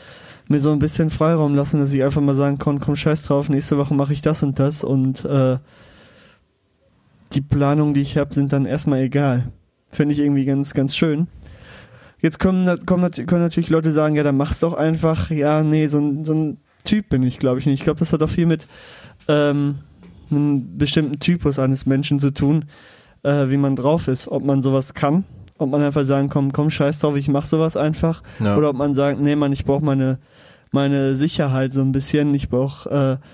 mir 0.49 0.59
so 0.59 0.71
ein 0.71 0.79
bisschen 0.79 1.09
Freiraum 1.09 1.55
lassen, 1.55 1.79
dass 1.79 1.93
ich 1.93 2.03
einfach 2.03 2.21
mal 2.21 2.35
sagen 2.35 2.57
kann, 2.57 2.79
komm 2.79 2.95
scheiß 2.95 3.23
drauf, 3.23 3.49
nächste 3.49 3.77
Woche 3.77 3.93
mache 3.93 4.13
ich 4.13 4.21
das 4.21 4.43
und 4.43 4.59
das 4.59 4.83
und 4.83 5.23
äh, 5.25 5.57
die 7.33 7.41
Planungen, 7.41 7.93
die 7.93 8.01
ich 8.01 8.17
habe, 8.17 8.33
sind 8.33 8.51
dann 8.51 8.65
erstmal 8.65 9.01
egal. 9.01 9.51
Finde 9.89 10.13
ich 10.13 10.19
irgendwie 10.19 10.45
ganz, 10.45 10.73
ganz 10.73 10.95
schön. 10.95 11.27
Jetzt 12.21 12.39
kommen, 12.39 12.65
nat- 12.65 12.85
können 12.85 13.41
natürlich 13.41 13.69
Leute 13.69 13.91
sagen, 13.91 14.15
ja, 14.15 14.23
dann 14.23 14.37
mach's 14.37 14.59
doch 14.59 14.73
einfach. 14.73 15.29
Ja, 15.29 15.63
nee, 15.63 15.87
so 15.87 15.99
ein, 15.99 16.25
so 16.25 16.33
ein 16.33 16.57
Typ 16.83 17.09
bin 17.09 17.23
ich, 17.23 17.39
glaube 17.39 17.59
ich 17.59 17.65
nicht. 17.65 17.79
Ich 17.79 17.83
glaube, 17.83 17.99
das 17.99 18.11
hat 18.11 18.21
auch 18.23 18.29
viel 18.29 18.45
mit 18.45 18.67
ähm, 19.27 19.75
einem 20.31 20.77
bestimmten 20.77 21.19
Typus 21.19 21.59
eines 21.59 21.85
Menschen 21.85 22.19
zu 22.19 22.31
tun, 22.31 22.65
äh, 23.23 23.49
wie 23.49 23.57
man 23.57 23.75
drauf 23.75 24.07
ist. 24.07 24.27
Ob 24.27 24.43
man 24.43 24.61
sowas 24.63 24.93
kann, 24.95 25.23
ob 25.59 25.69
man 25.69 25.81
einfach 25.81 26.03
sagen, 26.03 26.29
komm, 26.29 26.51
komm, 26.51 26.71
scheiß 26.71 26.99
drauf, 26.99 27.15
ich 27.15 27.27
mach 27.27 27.45
sowas 27.45 27.77
einfach. 27.77 28.23
Ja. 28.43 28.57
Oder 28.57 28.71
ob 28.71 28.75
man 28.75 28.95
sagt, 28.95 29.21
nee, 29.21 29.35
Mann, 29.35 29.51
ich 29.53 29.65
brauche 29.65 29.85
meine, 29.85 30.17
meine 30.71 31.15
Sicherheit 31.15 31.73
so 31.73 31.81
ein 31.81 31.91
bisschen. 31.91 32.33
Ich 32.33 32.49
brauche 32.49 33.19
äh, 33.21 33.25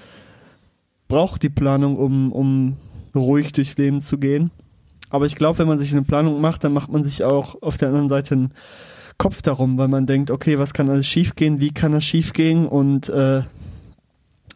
brauch 1.07 1.37
die 1.37 1.49
Planung, 1.49 1.97
um, 1.97 2.31
um 2.31 2.77
ruhig 3.13 3.53
durchs 3.53 3.77
Leben 3.77 4.01
zu 4.01 4.17
gehen. 4.17 4.51
Aber 5.09 5.25
ich 5.25 5.35
glaube, 5.35 5.59
wenn 5.59 5.67
man 5.67 5.79
sich 5.79 5.91
eine 5.91 6.01
Planung 6.01 6.41
macht, 6.41 6.63
dann 6.63 6.73
macht 6.73 6.91
man 6.91 7.03
sich 7.03 7.23
auch 7.23 7.61
auf 7.61 7.77
der 7.77 7.89
anderen 7.89 8.09
Seite 8.09 8.35
einen 8.35 8.51
Kopf 9.17 9.41
darum, 9.41 9.77
weil 9.77 9.87
man 9.87 10.07
denkt, 10.07 10.31
okay, 10.31 10.59
was 10.59 10.73
kann 10.73 10.89
alles 10.89 11.07
schiefgehen, 11.07 11.61
wie 11.61 11.71
kann 11.71 11.93
das 11.93 12.03
schiefgehen 12.03 12.67
und 12.67 13.07
äh, 13.09 13.43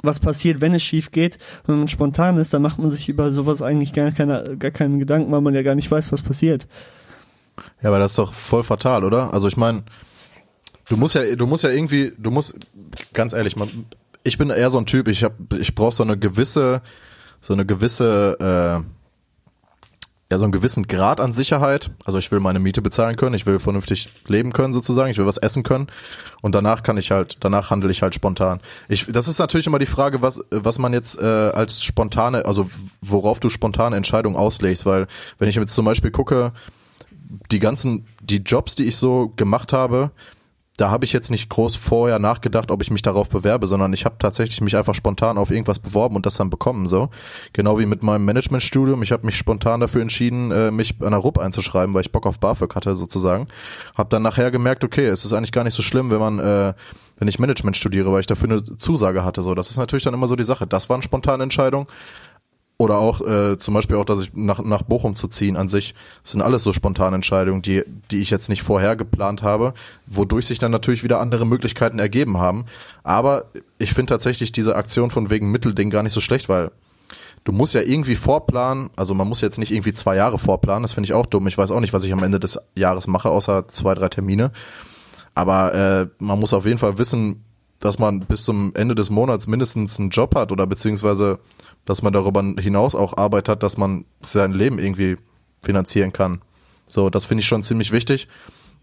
was 0.02 0.20
passiert, 0.20 0.60
wenn 0.62 0.74
es 0.74 0.84
schief 0.84 1.12
geht. 1.12 1.38
Wenn 1.66 1.80
man 1.80 1.88
spontan 1.88 2.38
ist, 2.38 2.54
dann 2.54 2.62
macht 2.62 2.80
man 2.80 2.92
sich 2.92 3.08
über 3.10 3.32
sowas 3.32 3.62
eigentlich 3.62 3.94
gar, 3.94 4.12
keine, 4.12 4.58
gar 4.58 4.72
keinen 4.72 5.00
Gedanken, 5.00 5.32
weil 5.32 5.42
man 5.42 5.54
ja 5.54 5.62
gar 5.62 5.76
nicht 5.76 5.90
weiß, 5.90 6.12
was 6.12 6.22
passiert. 6.22 6.68
Ja, 7.82 7.90
aber 7.90 8.00
das 8.00 8.14
ist 8.14 8.20
doch 8.20 8.34
voll 8.34 8.64
fatal, 8.64 9.04
oder? 9.04 9.34
Also 9.34 9.48
ich 9.48 9.58
meine, 9.58 9.84
Du 10.90 10.98
musst 10.98 11.16
ja, 11.16 11.36
du 11.36 11.46
musst 11.46 11.64
ja 11.64 11.70
irgendwie, 11.70 12.14
du 12.18 12.32
musst, 12.32 12.56
ganz 13.14 13.34
ehrlich, 13.34 13.56
man, 13.56 13.86
ich 14.24 14.38
bin 14.38 14.50
eher 14.50 14.70
so 14.70 14.80
ein 14.80 14.88
Typ, 14.88 15.08
ich 15.08 15.24
hab, 15.24 15.34
ich 15.54 15.76
brauche 15.76 15.94
so 15.94 16.04
eine 16.04 16.18
gewisse, 16.18 16.82
so 17.40 17.54
eine 17.54 17.66
gewisse, 17.66 18.38
äh, 18.40 19.00
ja, 20.32 20.38
so 20.38 20.44
einen 20.44 20.52
gewissen 20.52 20.88
Grad 20.88 21.22
an 21.22 21.34
Sicherheit. 21.34 21.92
Also 22.06 22.18
ich 22.20 22.32
will 22.32 22.40
meine 22.40 22.60
Miete 22.60 22.82
bezahlen 22.82 23.16
können, 23.16 23.36
ich 23.36 23.46
will 23.46 23.60
vernünftig 23.60 24.10
leben 24.28 24.52
können 24.52 24.74
sozusagen, 24.74 25.12
ich 25.12 25.18
will 25.18 25.28
was 25.28 25.38
essen 25.38 25.62
können 25.62 25.88
und 26.42 26.56
danach 26.56 26.82
kann 26.82 26.98
ich 26.98 27.12
halt, 27.12 27.38
danach 27.40 27.70
handle 27.70 27.92
ich 27.92 28.02
halt 28.02 28.16
spontan. 28.16 28.60
Ich, 28.88 29.06
das 29.06 29.28
ist 29.28 29.38
natürlich 29.38 29.68
immer 29.68 29.80
die 29.80 29.86
Frage, 29.86 30.24
was, 30.24 30.44
was 30.50 30.80
man 30.80 30.94
jetzt 30.94 31.20
äh, 31.22 31.26
als 31.26 31.84
spontane, 31.84 32.46
also 32.46 32.68
worauf 33.02 33.40
du 33.40 33.50
spontane 33.50 33.96
Entscheidungen 33.96 34.36
auslegst, 34.36 34.88
weil 34.88 35.08
wenn 35.38 35.50
ich 35.50 35.56
jetzt 35.56 35.76
zum 35.76 35.86
Beispiel 35.86 36.12
gucke, 36.12 36.52
die 37.52 37.60
ganzen, 37.60 38.08
die 38.22 38.38
Jobs, 38.38 38.74
die 38.74 38.86
ich 38.86 38.98
so 38.98 39.34
gemacht 39.36 39.72
habe, 39.72 40.12
da 40.80 40.90
habe 40.90 41.06
ich 41.06 41.14
jetzt 41.14 41.32
nicht 41.32 41.50
groß 41.50 41.76
vorher 41.76 42.20
nachgedacht, 42.20 42.72
ob 42.72 42.82
ich 42.82 42.92
mich 42.92 43.02
darauf 43.02 43.30
bewerbe, 43.30 43.68
sondern 43.68 43.92
ich 43.94 44.06
habe 44.06 44.16
tatsächlich 44.20 44.62
mich 44.62 44.78
einfach 44.78 44.96
spontan 44.96 45.38
auf 45.38 45.52
irgendwas 45.52 45.80
beworben 45.80 46.16
und 46.16 46.26
das 46.26 46.36
dann 46.36 46.50
bekommen 46.50 46.88
so. 46.88 47.10
Genau 47.54 47.80
wie 47.80 47.86
mit 47.86 48.04
meinem 48.04 48.26
Managementstudium. 48.26 49.04
Ich 49.04 49.12
habe 49.12 49.26
mich 49.26 49.38
spontan 49.38 49.80
dafür 49.82 50.02
entschieden, 50.02 50.52
äh, 50.52 50.72
mich 50.72 50.96
an 51.02 51.12
der 51.12 51.20
RUP 51.20 51.38
einzuschreiben, 51.38 51.94
weil 51.94 52.02
ich 52.02 52.12
Bock 52.12 52.26
auf 52.26 52.40
BAföG 52.40 52.76
hatte 52.76 52.96
sozusagen. 52.96 53.48
Habe 53.96 54.10
dann 54.10 54.22
nachher 54.22 54.52
gemerkt, 54.52 54.84
okay, 54.84 55.08
es 55.08 55.26
ist 55.26 55.34
eigentlich 55.34 55.52
gar 55.52 55.64
nicht 55.64 55.76
so 55.76 55.84
schlimm, 55.84 56.12
wenn 56.12 56.20
man 56.20 56.40
äh, 56.40 56.74
wenn 57.20 57.28
ich 57.28 57.38
Management 57.38 57.76
studiere, 57.76 58.12
weil 58.12 58.22
ich 58.22 58.28
dafür 58.28 58.50
eine 58.50 58.64
Zusage 58.64 59.26
hatte. 59.26 59.44
So, 59.44 59.54
das 59.54 59.70
ist 59.70 59.78
natürlich 59.78 60.04
dann 60.04 60.14
immer 60.14 60.28
so 60.28 60.38
die 60.38 60.46
Sache. 60.46 60.66
Das 60.66 60.90
war 60.90 60.96
eine 60.96 61.04
spontane 61.04 61.44
Entscheidung. 61.44 61.88
Oder 62.82 62.98
auch 62.98 63.20
äh, 63.20 63.58
zum 63.58 63.74
Beispiel 63.74 63.98
auch, 63.98 64.06
dass 64.06 64.22
ich 64.22 64.34
nach, 64.34 64.64
nach 64.64 64.84
Bochum 64.84 65.14
zu 65.14 65.28
ziehen 65.28 65.58
an 65.58 65.68
sich, 65.68 65.96
sind 66.24 66.42
alles 66.42 66.64
so 66.64 66.72
spontane 66.72 67.14
Entscheidungen, 67.14 67.62
die, 67.62 67.84
die 68.10 68.22
ich 68.22 68.30
jetzt 68.30 68.48
nicht 68.48 68.64
vorher 68.64 68.96
geplant 68.96 69.44
habe, 69.44 69.74
wodurch 70.08 70.46
sich 70.46 70.60
dann 70.60 70.72
natürlich 70.72 71.04
wieder 71.04 71.20
andere 71.20 71.46
Möglichkeiten 71.46 72.00
ergeben 72.00 72.38
haben. 72.38 72.68
Aber 73.04 73.48
ich 73.80 73.94
finde 73.94 74.14
tatsächlich 74.14 74.54
diese 74.54 74.78
Aktion 74.78 75.12
von 75.12 75.30
wegen 75.30 75.52
Mittelding 75.52 75.90
gar 75.90 76.04
nicht 76.04 76.14
so 76.14 76.22
schlecht, 76.22 76.48
weil 76.48 76.72
du 77.44 77.52
musst 77.52 77.74
ja 77.74 77.82
irgendwie 77.82 78.16
vorplanen, 78.16 78.92
also 78.96 79.14
man 79.14 79.28
muss 79.28 79.42
jetzt 79.42 79.60
nicht 79.60 79.74
irgendwie 79.74 79.92
zwei 79.92 80.16
Jahre 80.16 80.40
vorplanen, 80.40 80.84
das 80.84 80.94
finde 80.94 81.08
ich 81.08 81.14
auch 81.14 81.26
dumm. 81.26 81.48
Ich 81.48 81.58
weiß 81.58 81.72
auch 81.72 81.82
nicht, 81.82 81.92
was 81.92 82.06
ich 82.06 82.14
am 82.14 82.24
Ende 82.24 82.40
des 82.40 82.60
Jahres 82.76 83.08
mache, 83.08 83.30
außer 83.30 83.68
zwei, 83.68 83.94
drei 83.94 84.08
Termine. 84.08 84.52
Aber 85.36 85.74
äh, 85.74 86.08
man 86.20 86.40
muss 86.40 86.54
auf 86.54 86.66
jeden 86.66 86.78
Fall 86.78 86.98
wissen, 86.98 87.44
dass 87.80 88.00
man 88.00 88.22
bis 88.22 88.44
zum 88.44 88.74
Ende 88.76 88.96
des 88.96 89.10
Monats 89.10 89.48
mindestens 89.48 90.00
einen 90.00 90.12
Job 90.12 90.36
hat 90.36 90.54
oder 90.54 90.66
beziehungsweise 90.66 91.40
dass 91.86 92.02
man 92.02 92.14
darüber 92.14 92.42
hinaus 92.60 92.96
auch 92.96 93.18
Arbeit 93.18 93.50
hat, 93.50 93.64
dass 93.64 93.78
man 93.78 94.06
sein 94.22 94.54
Leben 94.54 94.80
irgendwie 94.80 95.18
finanzieren 95.64 96.14
kann. 96.14 96.42
So, 96.88 97.10
das 97.10 97.26
finde 97.26 97.42
ich 97.42 97.48
schon 97.48 97.64
ziemlich 97.64 97.92
wichtig. 97.92 98.28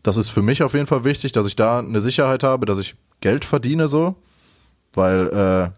Das 0.03 0.17
ist 0.17 0.29
für 0.29 0.43
mich 0.43 0.63
auf 0.63 0.75
jeden 0.75 0.87
Fall 0.87 1.05
wichtig, 1.05 1.33
dass 1.33 1.47
ich 1.47 1.57
da 1.57 1.81
eine 1.81 2.01
Sicherheit 2.01 2.45
habe, 2.45 2.67
dass 2.67 2.79
ich 2.79 2.95
Geld 3.21 3.45
verdiene 3.45 3.89
so, 3.89 4.15
weil 4.95 5.29
äh, 5.29 5.71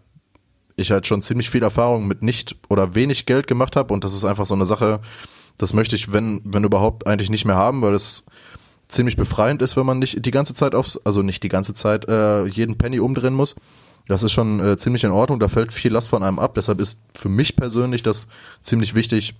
ich 0.75 0.91
halt 0.91 1.07
schon 1.07 1.21
ziemlich 1.21 1.49
viel 1.49 1.63
Erfahrung 1.63 2.07
mit 2.07 2.21
nicht 2.21 2.55
oder 2.69 2.95
wenig 2.95 3.25
Geld 3.25 3.47
gemacht 3.47 3.75
habe 3.75 3.93
und 3.93 4.03
das 4.03 4.13
ist 4.13 4.25
einfach 4.25 4.45
so 4.45 4.55
eine 4.55 4.65
Sache, 4.65 4.99
das 5.57 5.73
möchte 5.73 5.95
ich, 5.95 6.13
wenn, 6.13 6.41
wenn 6.45 6.63
überhaupt, 6.63 7.07
eigentlich 7.07 7.29
nicht 7.29 7.45
mehr 7.45 7.55
haben, 7.55 7.81
weil 7.81 7.93
es 7.93 8.23
ziemlich 8.87 9.17
befreiend 9.17 9.61
ist, 9.61 9.77
wenn 9.77 9.85
man 9.85 9.99
nicht 9.99 10.25
die 10.25 10.31
ganze 10.31 10.53
Zeit 10.53 10.73
aufs, 10.73 10.97
also 10.97 11.21
nicht 11.21 11.43
die 11.43 11.49
ganze 11.49 11.73
Zeit 11.73 12.07
äh, 12.07 12.45
jeden 12.45 12.77
Penny 12.77 12.99
umdrehen 12.99 13.33
muss. 13.33 13.55
Das 14.09 14.23
ist 14.23 14.31
schon 14.31 14.59
äh, 14.59 14.75
ziemlich 14.75 15.03
in 15.03 15.11
Ordnung, 15.11 15.39
da 15.39 15.47
fällt 15.47 15.71
viel 15.71 15.93
Last 15.93 16.09
von 16.09 16.23
einem 16.23 16.39
ab. 16.39 16.55
Deshalb 16.55 16.81
ist 16.81 17.03
für 17.13 17.29
mich 17.29 17.55
persönlich 17.55 18.01
das 18.03 18.27
ziemlich 18.61 18.95
wichtig, 18.95 19.35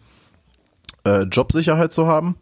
äh, 1.04 1.24
Jobsicherheit 1.24 1.92
zu 1.92 2.08
haben. 2.08 2.36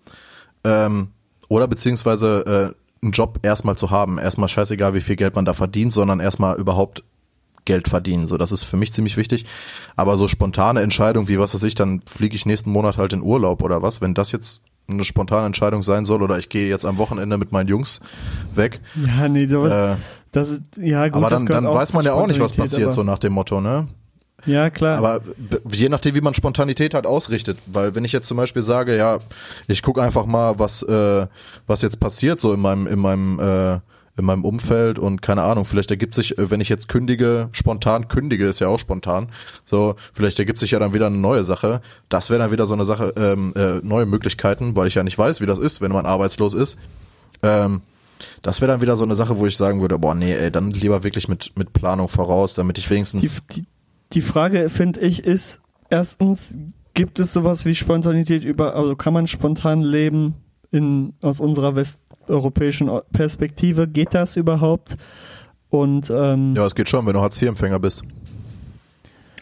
Ähm, 0.64 1.10
oder 1.48 1.68
beziehungsweise 1.68 2.74
äh, 2.76 3.04
einen 3.04 3.14
Job 3.14 3.40
erstmal 3.44 3.78
zu 3.78 3.92
haben. 3.92 4.18
Erstmal 4.18 4.50
scheißegal, 4.50 4.94
wie 4.94 5.00
viel 5.00 5.16
Geld 5.16 5.36
man 5.36 5.46
da 5.46 5.54
verdient, 5.54 5.94
sondern 5.94 6.20
erstmal 6.20 6.58
überhaupt 6.58 7.04
Geld 7.64 7.88
verdienen. 7.88 8.26
So, 8.26 8.38
das 8.38 8.52
ist 8.52 8.64
für 8.64 8.76
mich 8.78 8.92
ziemlich 8.92 9.16
wichtig. 9.16 9.46
Aber 9.96 10.18
so 10.18 10.28
spontane 10.28 10.82
Entscheidung, 10.82 11.30
wie 11.30 11.40
was 11.40 11.54
weiß 11.54 11.64
ich, 11.64 11.76
dann 11.76 12.02
fliege 12.06 12.36
ich 12.36 12.46
nächsten 12.46 12.72
Monat 12.72 12.98
halt 12.98 13.14
in 13.14 13.22
Urlaub 13.22 13.62
oder 13.62 13.82
was, 13.82 14.02
wenn 14.02 14.14
das 14.14 14.34
jetzt 14.34 14.64
eine 14.90 15.04
spontane 15.04 15.46
Entscheidung 15.46 15.84
sein 15.84 16.06
soll 16.06 16.22
oder 16.24 16.38
ich 16.38 16.50
gehe 16.50 16.68
jetzt 16.70 16.86
am 16.86 16.98
Wochenende 16.98 17.38
mit 17.38 17.52
meinen 17.52 17.68
Jungs 17.68 18.00
weg. 18.54 18.80
Ja, 18.96 19.28
nee, 19.28 19.48
sowas, 19.48 19.72
Äh, 19.72 19.96
das 20.38 20.50
ist, 20.52 20.62
ja 20.78 21.08
gut, 21.08 21.16
aber 21.16 21.30
dann, 21.30 21.46
dann 21.48 21.66
weiß 21.66 21.94
man 21.94 22.06
ja 22.06 22.14
auch 22.14 22.28
nicht, 22.28 22.40
was 22.40 22.54
passiert, 22.54 22.94
so 22.94 23.02
nach 23.02 23.18
dem 23.18 23.34
Motto, 23.34 23.60
ne? 23.60 23.88
Ja, 24.46 24.70
klar. 24.70 25.00
Aber 25.00 25.22
je 25.72 25.90
nachdem, 25.90 26.14
wie 26.14 26.22
man 26.22 26.36
Spontanität 26.36 26.94
halt 26.94 27.08
ausrichtet, 27.08 27.58
weil 27.66 27.96
wenn 27.96 28.06
ich 28.06 28.12
jetzt 28.12 28.28
zum 28.28 28.38
Beispiel 28.38 28.62
sage, 28.62 28.96
ja, 28.96 29.20
ich 29.68 29.82
gucke 29.82 30.02
einfach 30.02 30.28
mal, 30.28 30.60
was 30.60 30.84
äh, 30.84 31.26
was 31.66 31.82
jetzt 31.82 32.00
passiert 32.00 32.40
so 32.40 32.54
in 32.54 32.60
meinem 32.60 32.86
in 32.86 33.00
meinem 33.00 33.40
äh, 33.40 33.80
in 34.16 34.26
meinem 34.26 34.46
Umfeld 34.46 35.00
und 35.00 35.22
keine 35.22 35.42
Ahnung, 35.44 35.66
vielleicht 35.66 35.90
ergibt 35.90 36.14
sich, 36.14 36.38
äh, 36.38 36.52
wenn 36.52 36.62
ich 36.62 36.70
jetzt 36.70 36.88
kündige, 36.88 37.50
spontan 37.52 38.08
kündige, 38.08 38.46
ist 38.46 38.60
ja 38.60 38.68
auch 38.68 38.80
spontan, 38.80 39.30
so 39.66 39.96
vielleicht 40.14 40.38
ergibt 40.38 40.60
sich 40.60 40.72
ja 40.72 40.80
dann 40.80 40.94
wieder 40.94 41.08
eine 41.08 41.18
neue 41.18 41.44
Sache. 41.44 41.82
Das 42.10 42.30
wäre 42.30 42.40
dann 42.40 42.52
wieder 42.52 42.68
so 42.68 42.76
eine 42.76 42.86
Sache, 42.86 43.14
ähm, 43.18 43.54
äh, 43.56 43.80
neue 43.82 44.06
Möglichkeiten, 44.06 44.76
weil 44.76 44.88
ich 44.88 44.96
ja 44.96 45.04
nicht 45.04 45.18
weiß, 45.18 45.42
wie 45.42 45.48
das 45.48 45.60
ist, 45.60 45.82
wenn 45.82 45.92
man 45.92 46.06
arbeitslos 46.06 46.54
ist. 46.54 46.78
Ähm, 47.44 47.82
das 48.42 48.62
wäre 48.62 48.72
dann 48.72 48.82
wieder 48.82 48.98
so 48.98 49.04
eine 49.04 49.16
Sache, 49.16 49.38
wo 49.38 49.46
ich 49.46 49.58
sagen 49.58 49.82
würde, 49.82 49.98
boah, 50.00 50.16
nee, 50.16 50.34
ey, 50.34 50.52
dann 50.52 50.72
lieber 50.72 51.04
wirklich 51.04 51.28
mit 51.28 51.52
mit 51.56 51.74
Planung 51.74 52.10
voraus, 52.10 52.56
damit 52.56 52.78
ich 52.78 52.90
wenigstens 52.90 53.44
die, 53.50 53.62
die, 53.62 53.68
die 54.14 54.22
Frage, 54.22 54.70
finde 54.70 55.00
ich, 55.02 55.24
ist 55.24 55.62
erstens, 55.90 56.56
gibt 56.94 57.20
es 57.20 57.34
sowas 57.34 57.66
wie 57.66 57.76
Spontanität 57.76 58.44
über, 58.44 58.76
also 58.76 58.96
kann 58.96 59.14
man 59.14 59.28
spontan 59.28 59.82
leben 59.82 60.36
in, 60.72 61.14
aus 61.22 61.40
unserer 61.40 61.76
westeuropäischen 61.76 62.90
Perspektive? 63.12 63.88
Geht 63.88 64.14
das 64.14 64.36
überhaupt? 64.36 64.98
Und 65.70 66.10
ähm, 66.10 66.56
Ja, 66.56 66.66
es 66.66 66.76
geht 66.76 66.90
schon, 66.90 67.06
wenn 67.06 67.14
du 67.14 67.22
Hartz-IV-Empfänger 67.22 67.80
bist. 67.80 68.04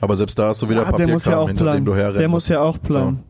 Aber 0.01 0.15
selbst 0.15 0.37
da 0.37 0.49
hast 0.49 0.61
du 0.61 0.69
wieder 0.69 0.83
ja, 0.83 0.91
der 0.91 1.07
muss 1.07 1.25
ja 1.25 1.31
Papierkram, 1.31 1.43
auch 1.43 1.47
hinter 1.47 1.63
dem 1.63 1.67
planen. 1.71 1.85
du 1.85 1.95
herrennen 1.95 2.19
Der 2.19 2.29
muss 2.29 2.47
ja 2.49 2.61
auch 2.61 2.81
planen. 2.81 3.23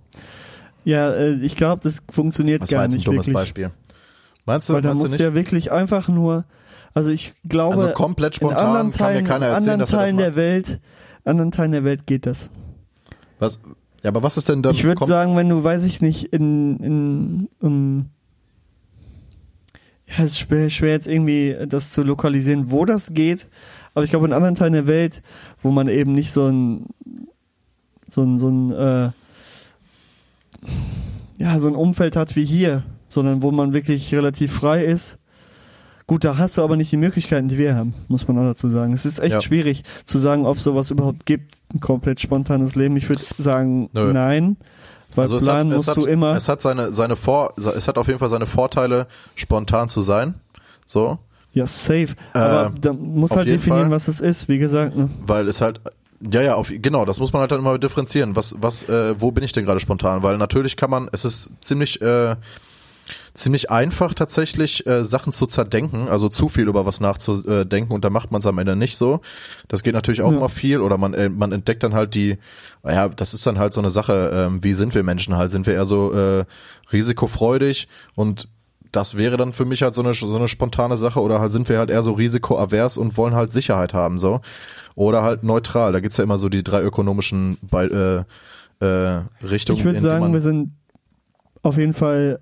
Ja, 0.83 1.11
äh, 1.11 1.33
ich 1.41 1.55
glaube, 1.55 1.81
das 1.83 2.01
funktioniert 2.11 2.63
Das 2.63 2.71
war 2.71 2.77
gar 2.77 2.83
jetzt 2.85 2.93
ein 2.93 2.97
nicht 2.97 3.07
dummes 3.07 3.27
wirklich. 3.27 3.33
Beispiel. 3.33 3.71
Meinst 4.45 4.69
du, 4.69 4.73
Weil 4.73 4.81
da 4.81 4.89
meinst 4.89 5.03
musst 5.03 5.19
du 5.19 5.23
ja 5.23 5.33
wirklich 5.33 5.71
einfach 5.71 6.07
nur, 6.07 6.45
also 6.93 7.09
ich 7.09 7.33
glaube, 7.47 7.81
Also 7.81 7.93
komplett 7.93 8.35
in 8.35 8.47
spontan 8.47 8.67
anderen 8.67 8.91
kann 8.91 9.07
mir 9.07 9.13
Teilen, 9.13 9.25
keiner 9.25 9.45
erzählen, 9.47 9.69
anderen 9.69 9.79
dass 9.79 9.91
er 9.91 9.97
das 9.97 10.05
Teilen 10.05 10.17
der. 10.17 10.35
Welt, 10.35 10.79
anderen 11.23 11.51
Teilen 11.51 11.71
der 11.71 11.83
Welt 11.83 12.05
geht 12.05 12.25
das. 12.25 12.49
Was? 13.39 13.59
Ja, 14.03 14.09
aber 14.09 14.21
was 14.21 14.37
ist 14.37 14.49
denn 14.49 14.61
dann? 14.61 14.73
Ich 14.75 14.83
würde 14.83 15.05
sagen, 15.07 15.35
wenn 15.35 15.49
du, 15.49 15.63
weiß 15.63 15.83
ich 15.85 15.99
nicht, 15.99 16.25
in, 16.25 16.77
in, 16.77 17.49
um, 17.59 18.05
ja, 20.05 20.23
es 20.23 20.33
ist 20.33 20.39
schwer, 20.39 20.69
schwer 20.69 20.91
jetzt 20.91 21.07
irgendwie 21.07 21.55
das 21.67 21.91
zu 21.91 22.03
lokalisieren, 22.03 22.69
wo 22.69 22.85
das 22.85 23.13
geht, 23.13 23.47
aber 23.95 24.03
ich 24.03 24.11
glaube 24.11 24.27
in 24.27 24.33
anderen 24.33 24.53
Teilen 24.53 24.73
der 24.73 24.85
Welt, 24.85 25.23
wo 25.63 25.71
man 25.71 25.87
eben 25.87 26.13
nicht 26.13 26.31
so 26.31 26.45
ein, 26.47 26.85
so 28.07 28.21
ein, 28.21 28.37
so 28.37 28.49
ein, 28.49 28.71
äh, 28.71 29.09
ja, 31.37 31.59
so 31.59 31.67
ein 31.67 31.75
Umfeld 31.75 32.15
hat 32.15 32.35
wie 32.35 32.45
hier, 32.45 32.83
sondern 33.15 33.41
wo 33.41 33.51
man 33.51 33.73
wirklich 33.73 34.13
relativ 34.13 34.53
frei 34.53 34.83
ist. 34.83 35.17
Gut, 36.07 36.23
da 36.23 36.37
hast 36.37 36.55
du 36.57 36.61
aber 36.61 36.75
nicht 36.75 36.91
die 36.91 36.97
Möglichkeiten, 36.97 37.47
die 37.47 37.57
wir 37.57 37.75
haben, 37.75 37.95
muss 38.09 38.27
man 38.27 38.37
auch 38.37 38.43
dazu 38.43 38.69
sagen. 38.69 38.93
Es 38.93 39.05
ist 39.05 39.17
echt 39.17 39.33
Ja. 39.33 39.41
schwierig 39.41 39.83
zu 40.05 40.19
sagen, 40.19 40.45
ob 40.45 40.59
sowas 40.59 40.91
überhaupt 40.91 41.25
gibt, 41.25 41.55
ein 41.73 41.79
komplett 41.79 42.19
spontanes 42.19 42.75
Leben. 42.75 42.95
Ich 42.95 43.09
würde 43.09 43.23
sagen, 43.39 43.89
Nö. 43.91 44.13
nein. 44.13 44.57
Weil 45.15 45.23
also 45.23 45.37
es 45.37 45.43
planen 45.45 45.71
hat, 45.71 45.79
es 45.79 45.87
musst 45.87 45.87
hat, 45.87 45.97
du 45.97 46.05
immer. 46.05 46.35
es 46.35 46.47
hat 46.47 46.61
seine, 46.61 46.93
seine 46.93 47.15
Vor, 47.15 47.53
es 47.57 47.87
hat 47.87 47.97
auf 47.97 48.05
jeden 48.05 48.19
Fall 48.19 48.29
seine 48.29 48.45
Vorteile, 48.45 49.07
spontan 49.33 49.89
zu 49.89 50.01
sein. 50.01 50.35
So. 50.85 51.17
ja, 51.53 51.65
safe. 51.65 52.09
Aber 52.33 52.67
Äh, 52.75 52.79
da 52.81 52.93
muss 52.93 53.31
halt 53.31 53.47
definieren, 53.47 53.85
Fall. 53.85 53.91
was 53.91 54.07
es 54.07 54.19
ist, 54.19 54.47
wie 54.47 54.59
gesagt. 54.59 54.95
Ne? 54.95 55.09
weil 55.25 55.47
es 55.47 55.59
halt 55.61 55.81
ja 56.31 56.41
ja 56.41 56.55
auf 56.55 56.71
genau 56.71 57.03
das 57.05 57.19
muss 57.19 57.33
man 57.33 57.41
halt 57.41 57.51
dann 57.51 57.59
immer 57.59 57.77
differenzieren 57.77 58.35
was 58.37 58.55
was 58.61 58.87
äh, 58.87 59.19
wo 59.19 59.31
bin 59.31 59.43
ich 59.43 59.51
denn 59.51 59.65
gerade 59.65 59.81
spontan 59.81 60.23
weil 60.23 60.37
natürlich 60.37 60.77
kann 60.77 60.89
man 60.89 61.09
es 61.11 61.25
ist 61.25 61.51
ziemlich 61.61 62.01
äh, 62.01 62.35
ziemlich 63.33 63.69
einfach 63.71 64.13
tatsächlich 64.13 64.85
äh, 64.87 65.03
Sachen 65.03 65.31
zu 65.31 65.45
zerdenken 65.47 66.07
also 66.09 66.29
zu 66.29 66.49
viel 66.49 66.67
über 66.67 66.85
was 66.85 66.99
nachzudenken 67.01 67.93
und 67.93 68.03
da 68.05 68.09
macht 68.09 68.31
man 68.31 68.39
es 68.39 68.47
am 68.47 68.57
Ende 68.57 68.75
nicht 68.75 68.97
so 68.97 69.21
das 69.67 69.83
geht 69.83 69.93
natürlich 69.93 70.21
auch 70.21 70.31
Ja. 70.31 70.37
immer 70.37 70.49
viel 70.49 70.79
oder 70.81 70.97
man 70.97 71.13
äh, 71.13 71.29
man 71.29 71.51
entdeckt 71.51 71.83
dann 71.83 71.93
halt 71.93 72.15
die 72.15 72.37
ja 72.83 73.09
das 73.09 73.33
ist 73.33 73.45
dann 73.45 73.59
halt 73.59 73.73
so 73.73 73.81
eine 73.81 73.89
Sache 73.89 74.31
ähm, 74.33 74.63
wie 74.63 74.73
sind 74.73 74.95
wir 74.95 75.03
Menschen 75.03 75.35
halt 75.35 75.51
sind 75.51 75.67
wir 75.67 75.73
eher 75.75 75.85
so 75.85 76.13
äh, 76.13 76.45
risikofreudig 76.91 77.87
und 78.15 78.47
das 78.91 79.17
wäre 79.17 79.35
dann 79.37 79.51
für 79.51 79.65
mich 79.65 79.83
halt 79.83 79.93
so 79.93 80.01
eine, 80.01 80.13
so 80.13 80.33
eine 80.35 80.47
spontane 80.47 80.95
Sache 80.97 81.19
oder 81.19 81.39
halt 81.41 81.51
sind 81.51 81.67
wir 81.67 81.77
halt 81.79 81.89
eher 81.89 82.01
so 82.01 82.13
risikoavers 82.13 82.97
und 82.97 83.17
wollen 83.17 83.35
halt 83.35 83.51
Sicherheit 83.51 83.93
haben 83.93 84.17
so 84.17 84.39
oder 84.95 85.21
halt 85.21 85.43
neutral. 85.43 85.91
Da 85.91 85.99
gibt's 85.99 86.15
ja 86.15 86.23
immer 86.23 86.37
so 86.37 86.47
die 86.47 86.63
drei 86.63 86.81
ökonomischen 86.81 87.57
Be 87.61 88.25
äh, 88.81 88.85
äh, 88.85 89.21
Richtungen. 89.45 89.79
Ich 89.79 89.83
würde 89.83 89.99
sagen, 89.99 90.31
wir 90.31 90.41
sind 90.41 90.71
auf 91.61 91.77
jeden 91.77 91.91
Fall 91.93 92.39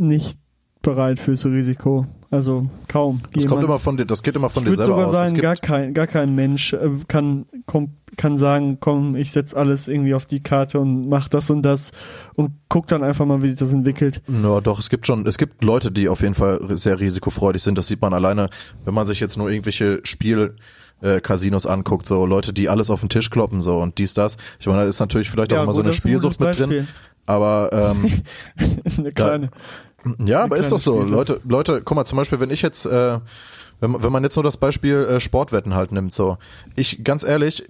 nicht 0.00 0.38
bereit 0.82 1.18
fürs 1.18 1.44
Risiko. 1.46 2.06
Also 2.32 2.70
kaum. 2.86 3.20
das 3.22 3.44
kommt 3.44 3.44
jemand. 3.44 3.64
immer 3.64 3.78
von 3.80 3.96
dir, 3.96 4.04
das 4.04 4.22
geht 4.22 4.36
immer 4.36 4.48
von 4.48 4.62
ich 4.62 4.70
dir 4.70 4.76
selber 4.76 4.92
sogar 4.92 5.08
aus. 5.08 5.12
Sagen, 5.12 5.40
gar 5.40 5.56
kein, 5.56 5.94
gar 5.94 6.06
kein 6.06 6.32
Mensch 6.36 6.72
äh, 6.72 6.88
kann, 7.08 7.46
kom, 7.66 7.96
kann 8.16 8.38
sagen, 8.38 8.78
komm, 8.78 9.16
ich 9.16 9.32
setz 9.32 9.52
alles 9.52 9.88
irgendwie 9.88 10.14
auf 10.14 10.26
die 10.26 10.40
Karte 10.40 10.78
und 10.78 11.08
mach 11.08 11.28
das 11.28 11.50
und 11.50 11.62
das 11.62 11.90
und 12.36 12.52
guck 12.68 12.86
dann 12.86 13.02
einfach 13.02 13.26
mal, 13.26 13.42
wie 13.42 13.48
sich 13.48 13.58
das 13.58 13.72
entwickelt. 13.72 14.22
Ja, 14.28 14.60
doch, 14.60 14.78
es 14.78 14.90
gibt 14.90 15.08
schon, 15.08 15.26
es 15.26 15.38
gibt 15.38 15.64
Leute, 15.64 15.90
die 15.90 16.08
auf 16.08 16.22
jeden 16.22 16.34
Fall 16.34 16.60
sehr 16.76 17.00
risikofreudig 17.00 17.62
sind. 17.62 17.76
Das 17.76 17.88
sieht 17.88 18.00
man 18.00 18.14
alleine, 18.14 18.48
wenn 18.84 18.94
man 18.94 19.08
sich 19.08 19.18
jetzt 19.18 19.36
nur 19.36 19.50
irgendwelche 19.50 20.00
Spiel, 20.04 20.54
äh, 21.00 21.20
Casinos 21.20 21.66
anguckt, 21.66 22.06
so 22.06 22.26
Leute, 22.26 22.52
die 22.52 22.68
alles 22.68 22.90
auf 22.90 23.00
den 23.00 23.08
Tisch 23.08 23.30
kloppen, 23.30 23.60
so 23.60 23.80
und 23.80 23.98
dies, 23.98 24.14
das. 24.14 24.36
Ich 24.60 24.66
meine, 24.66 24.82
da 24.82 24.84
ist 24.84 25.00
natürlich 25.00 25.30
vielleicht 25.30 25.52
auch 25.52 25.56
Ja, 25.56 25.62
immer 25.64 25.72
so 25.72 25.78
gut, 25.80 25.86
eine 25.86 25.90
ist 25.90 26.04
ein 26.04 26.08
Spielsucht 26.08 26.38
mit 26.38 26.58
drin. 26.58 26.86
Aber 27.26 27.70
ähm, 27.72 28.22
Eine 28.98 29.12
kleine. 29.12 29.50
Ja, 30.18 30.44
aber 30.44 30.56
ist 30.56 30.72
doch 30.72 30.78
so. 30.78 30.96
Spielsucht. 30.96 31.16
Leute, 31.28 31.40
Leute, 31.46 31.82
guck 31.84 31.96
mal, 31.96 32.04
zum 32.04 32.16
Beispiel, 32.16 32.40
wenn 32.40 32.50
ich 32.50 32.62
jetzt, 32.62 32.86
äh, 32.86 33.18
wenn, 33.80 33.90
man- 33.90 34.02
wenn 34.02 34.12
man 34.12 34.22
jetzt 34.22 34.36
nur 34.36 34.42
das 34.44 34.56
Beispiel 34.56 34.94
äh, 35.08 35.20
Sportwetten 35.20 35.74
halt 35.74 35.92
nimmt, 35.92 36.12
so. 36.12 36.38
Ich, 36.76 37.02
ganz 37.04 37.22
ehrlich, 37.24 37.64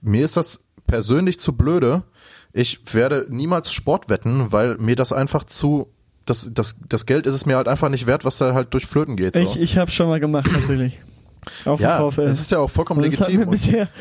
mir 0.00 0.24
ist 0.24 0.36
das 0.36 0.64
persönlich 0.86 1.38
zu 1.40 1.52
blöde. 1.56 2.02
Ich 2.52 2.80
werde 2.94 3.26
niemals 3.30 3.72
Sport 3.72 4.08
wetten, 4.10 4.52
weil 4.52 4.76
mir 4.76 4.96
das 4.96 5.12
einfach 5.12 5.44
zu, 5.44 5.88
das, 6.26 6.50
das, 6.52 6.80
das 6.88 7.06
Geld 7.06 7.26
ist 7.26 7.34
es 7.34 7.46
mir 7.46 7.56
halt 7.56 7.68
einfach 7.68 7.88
nicht 7.88 8.06
wert, 8.06 8.24
was 8.24 8.38
da 8.38 8.52
halt 8.54 8.74
durch 8.74 8.86
Flöten 8.86 9.16
geht. 9.16 9.36
So. 9.36 9.42
Ich, 9.42 9.56
ich 9.58 9.78
habe 9.78 9.90
schon 9.90 10.08
mal 10.08 10.20
gemacht, 10.20 10.50
tatsächlich. 10.52 11.00
Auf 11.64 11.80
ja, 11.80 11.98
VfL. 12.10 12.22
es 12.22 12.40
ist 12.40 12.52
ja 12.52 12.58
auch 12.58 12.70
vollkommen 12.70 13.02
das 13.02 13.18
legitim. 13.18 13.48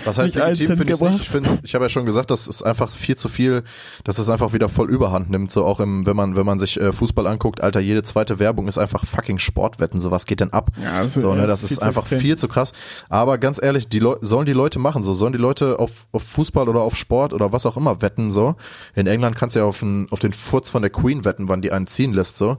was 0.05 0.17
heißt 0.17 0.35
legitim, 0.35 0.77
finde 0.77 0.93
ich 0.93 1.01
nicht. 1.01 1.21
Ich, 1.21 1.29
finde, 1.29 1.49
ich 1.63 1.73
habe 1.73 1.85
ja 1.85 1.89
schon 1.89 2.05
gesagt, 2.05 2.29
das 2.29 2.47
ist 2.47 2.61
einfach 2.61 2.89
viel 2.91 3.15
zu 3.15 3.29
viel, 3.29 3.63
dass 4.03 4.19
es 4.19 4.29
einfach 4.29 4.53
wieder 4.53 4.69
voll 4.69 4.89
Überhand 4.91 5.29
nimmt. 5.29 5.51
So 5.51 5.65
auch 5.65 5.79
im, 5.79 6.05
wenn 6.05 6.15
man, 6.15 6.35
wenn 6.35 6.45
man 6.45 6.59
sich 6.59 6.79
äh, 6.79 6.91
Fußball 6.91 7.25
anguckt, 7.27 7.61
Alter, 7.61 7.79
jede 7.79 8.03
zweite 8.03 8.37
Werbung 8.39 8.67
ist 8.67 8.77
einfach 8.77 9.05
fucking 9.05 9.39
Sportwetten. 9.39 9.99
So 9.99 10.11
was 10.11 10.25
geht 10.25 10.39
denn 10.39 10.53
ab? 10.53 10.69
Ja, 10.81 11.01
das- 11.01 11.15
so, 11.15 11.33
ne, 11.33 11.47
das 11.47 11.61
viel 11.61 11.71
ist 11.71 11.81
einfach 11.81 12.03
extrem. 12.03 12.19
viel 12.19 12.37
zu 12.37 12.47
krass. 12.47 12.73
Aber 13.09 13.37
ganz 13.37 13.61
ehrlich, 13.61 13.89
die 13.89 13.99
Leu 13.99 14.17
sollen 14.21 14.45
die 14.45 14.53
Leute 14.53 14.79
machen, 14.79 15.03
so 15.03 15.13
sollen 15.13 15.33
die 15.33 15.39
Leute 15.39 15.79
auf, 15.79 16.07
auf 16.11 16.23
Fußball 16.23 16.69
oder 16.69 16.81
auf 16.81 16.95
Sport 16.95 17.33
oder 17.33 17.51
was 17.51 17.65
auch 17.65 17.77
immer 17.77 18.01
wetten, 18.01 18.31
so. 18.31 18.55
In 18.95 19.07
England 19.07 19.35
kannst 19.35 19.55
du 19.55 19.61
ja 19.61 19.65
auf 19.65 19.79
den, 19.79 20.07
auf 20.11 20.19
den 20.19 20.33
Furz 20.33 20.69
von 20.69 20.81
der 20.81 20.91
Queen 20.91 21.25
wetten, 21.25 21.49
wann 21.49 21.61
die 21.61 21.71
einen 21.71 21.87
ziehen 21.87 22.13
lässt, 22.13 22.37
so. 22.37 22.57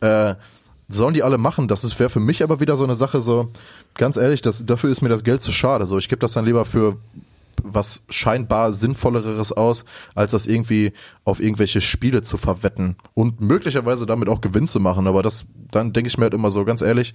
Äh, 0.00 0.34
sollen 0.88 1.14
die 1.14 1.22
alle 1.22 1.38
machen. 1.38 1.68
Das 1.68 1.98
wäre 1.98 2.10
für 2.10 2.20
mich 2.20 2.42
aber 2.42 2.60
wieder 2.60 2.76
so 2.76 2.84
eine 2.84 2.94
Sache, 2.94 3.20
so 3.20 3.50
ganz 3.94 4.16
ehrlich, 4.16 4.42
das, 4.42 4.66
dafür 4.66 4.90
ist 4.90 5.02
mir 5.02 5.08
das 5.08 5.24
Geld 5.24 5.42
zu 5.42 5.52
schade. 5.52 5.86
So, 5.86 5.98
ich 5.98 6.08
gebe 6.08 6.20
das 6.20 6.32
dann 6.32 6.44
lieber 6.44 6.64
für 6.64 6.96
was 7.62 8.04
scheinbar 8.08 8.72
sinnvolleres 8.72 9.52
aus, 9.52 9.84
als 10.14 10.32
das 10.32 10.46
irgendwie 10.46 10.92
auf 11.24 11.40
irgendwelche 11.40 11.80
Spiele 11.80 12.22
zu 12.22 12.36
verwetten 12.36 12.96
und 13.14 13.40
möglicherweise 13.40 14.06
damit 14.06 14.28
auch 14.28 14.40
Gewinn 14.40 14.66
zu 14.66 14.80
machen. 14.80 15.06
Aber 15.06 15.22
das, 15.22 15.46
dann 15.70 15.92
denke 15.92 16.08
ich 16.08 16.18
mir 16.18 16.24
halt 16.24 16.34
immer 16.34 16.50
so, 16.50 16.64
ganz 16.64 16.82
ehrlich, 16.82 17.14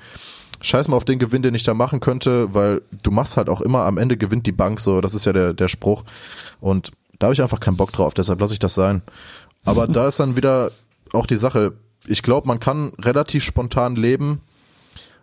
scheiß 0.61 0.87
mal 0.87 0.97
auf 0.97 1.05
den 1.05 1.19
Gewinn, 1.19 1.41
den 1.41 1.55
ich 1.55 1.63
da 1.63 1.73
machen 1.73 1.99
könnte, 1.99 2.53
weil 2.53 2.81
du 3.03 3.11
machst 3.11 3.37
halt 3.37 3.49
auch 3.49 3.61
immer, 3.61 3.83
am 3.83 3.97
Ende 3.97 4.17
gewinnt 4.17 4.47
die 4.47 4.51
Bank, 4.51 4.79
so, 4.79 5.01
das 5.01 5.13
ist 5.13 5.25
ja 5.25 5.33
der, 5.33 5.53
der 5.53 5.67
Spruch. 5.67 6.03
Und 6.61 6.91
da 7.19 7.27
habe 7.27 7.33
ich 7.33 7.41
einfach 7.41 7.59
keinen 7.59 7.77
Bock 7.77 7.91
drauf, 7.91 8.13
deshalb 8.13 8.39
lasse 8.39 8.53
ich 8.53 8.59
das 8.59 8.73
sein. 8.73 9.01
Aber 9.65 9.87
da 9.87 10.07
ist 10.07 10.19
dann 10.19 10.37
wieder 10.37 10.71
auch 11.13 11.25
die 11.25 11.37
Sache, 11.37 11.73
ich 12.07 12.23
glaube, 12.23 12.47
man 12.47 12.59
kann 12.59 12.91
relativ 12.99 13.43
spontan 13.43 13.95
leben. 13.95 14.41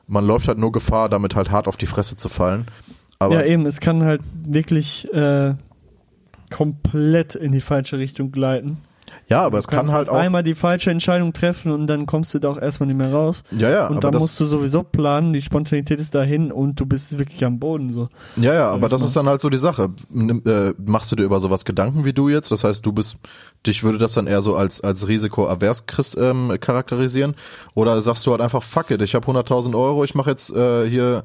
Man 0.06 0.26
läuft 0.26 0.48
halt 0.48 0.58
nur 0.58 0.72
Gefahr, 0.72 1.08
damit 1.08 1.34
halt 1.34 1.50
hart 1.50 1.66
auf 1.66 1.76
die 1.76 1.86
Fresse 1.86 2.16
zu 2.16 2.28
fallen. 2.28 2.66
Aber 3.18 3.36
ja, 3.36 3.44
eben, 3.44 3.64
es 3.66 3.80
kann 3.80 4.02
halt 4.02 4.20
wirklich 4.44 5.12
äh, 5.12 5.54
komplett 6.50 7.34
in 7.34 7.52
die 7.52 7.60
falsche 7.60 7.98
Richtung 7.98 8.32
gleiten. 8.32 8.78
Ja, 9.28 9.42
aber 9.42 9.58
es 9.58 9.68
kann 9.68 9.90
halt 9.90 10.08
auch. 10.08 10.14
einmal 10.14 10.42
die 10.42 10.54
falsche 10.54 10.90
Entscheidung 10.90 11.32
treffen 11.32 11.72
und 11.72 11.86
dann 11.86 12.06
kommst 12.06 12.34
du 12.34 12.38
da 12.38 12.50
auch 12.50 12.60
erstmal 12.60 12.86
nicht 12.88 12.96
mehr 12.96 13.12
raus. 13.12 13.42
Ja, 13.50 13.70
ja, 13.70 13.86
und 13.86 14.04
dann 14.04 14.12
das, 14.12 14.22
musst 14.22 14.40
du 14.40 14.44
sowieso 14.44 14.82
planen, 14.82 15.32
die 15.32 15.42
Spontanität 15.42 15.98
ist 15.98 16.14
dahin 16.14 16.52
und 16.52 16.78
du 16.78 16.86
bist 16.86 17.18
wirklich 17.18 17.44
am 17.44 17.58
Boden 17.58 17.92
so. 17.92 18.08
Ja, 18.36 18.54
ja, 18.54 18.70
aber 18.70 18.88
das 18.88 19.02
ist 19.02 19.16
dann 19.16 19.26
halt 19.26 19.40
so 19.40 19.48
die 19.48 19.58
Sache. 19.58 19.90
Äh, 20.14 20.74
machst 20.84 21.10
du 21.10 21.16
dir 21.16 21.24
über 21.24 21.40
sowas 21.40 21.64
Gedanken 21.64 22.04
wie 22.04 22.12
du 22.12 22.28
jetzt? 22.28 22.52
Das 22.52 22.64
heißt, 22.64 22.84
du 22.84 22.92
bist, 22.92 23.16
dich 23.66 23.82
würde 23.82 23.98
das 23.98 24.12
dann 24.12 24.26
eher 24.26 24.42
so 24.42 24.56
als, 24.56 24.82
als 24.82 25.08
risikoavers 25.08 25.84
ähm, 26.18 26.56
charakterisieren? 26.60 27.34
Oder 27.74 28.00
sagst 28.02 28.26
du 28.26 28.30
halt 28.32 28.40
einfach, 28.40 28.62
fuck 28.62 28.90
it, 28.90 29.00
ich 29.00 29.14
habe 29.14 29.26
100.000 29.26 29.74
Euro, 29.74 30.04
ich 30.04 30.14
mache 30.14 30.30
jetzt 30.30 30.54
äh, 30.54 30.88
hier 30.88 31.24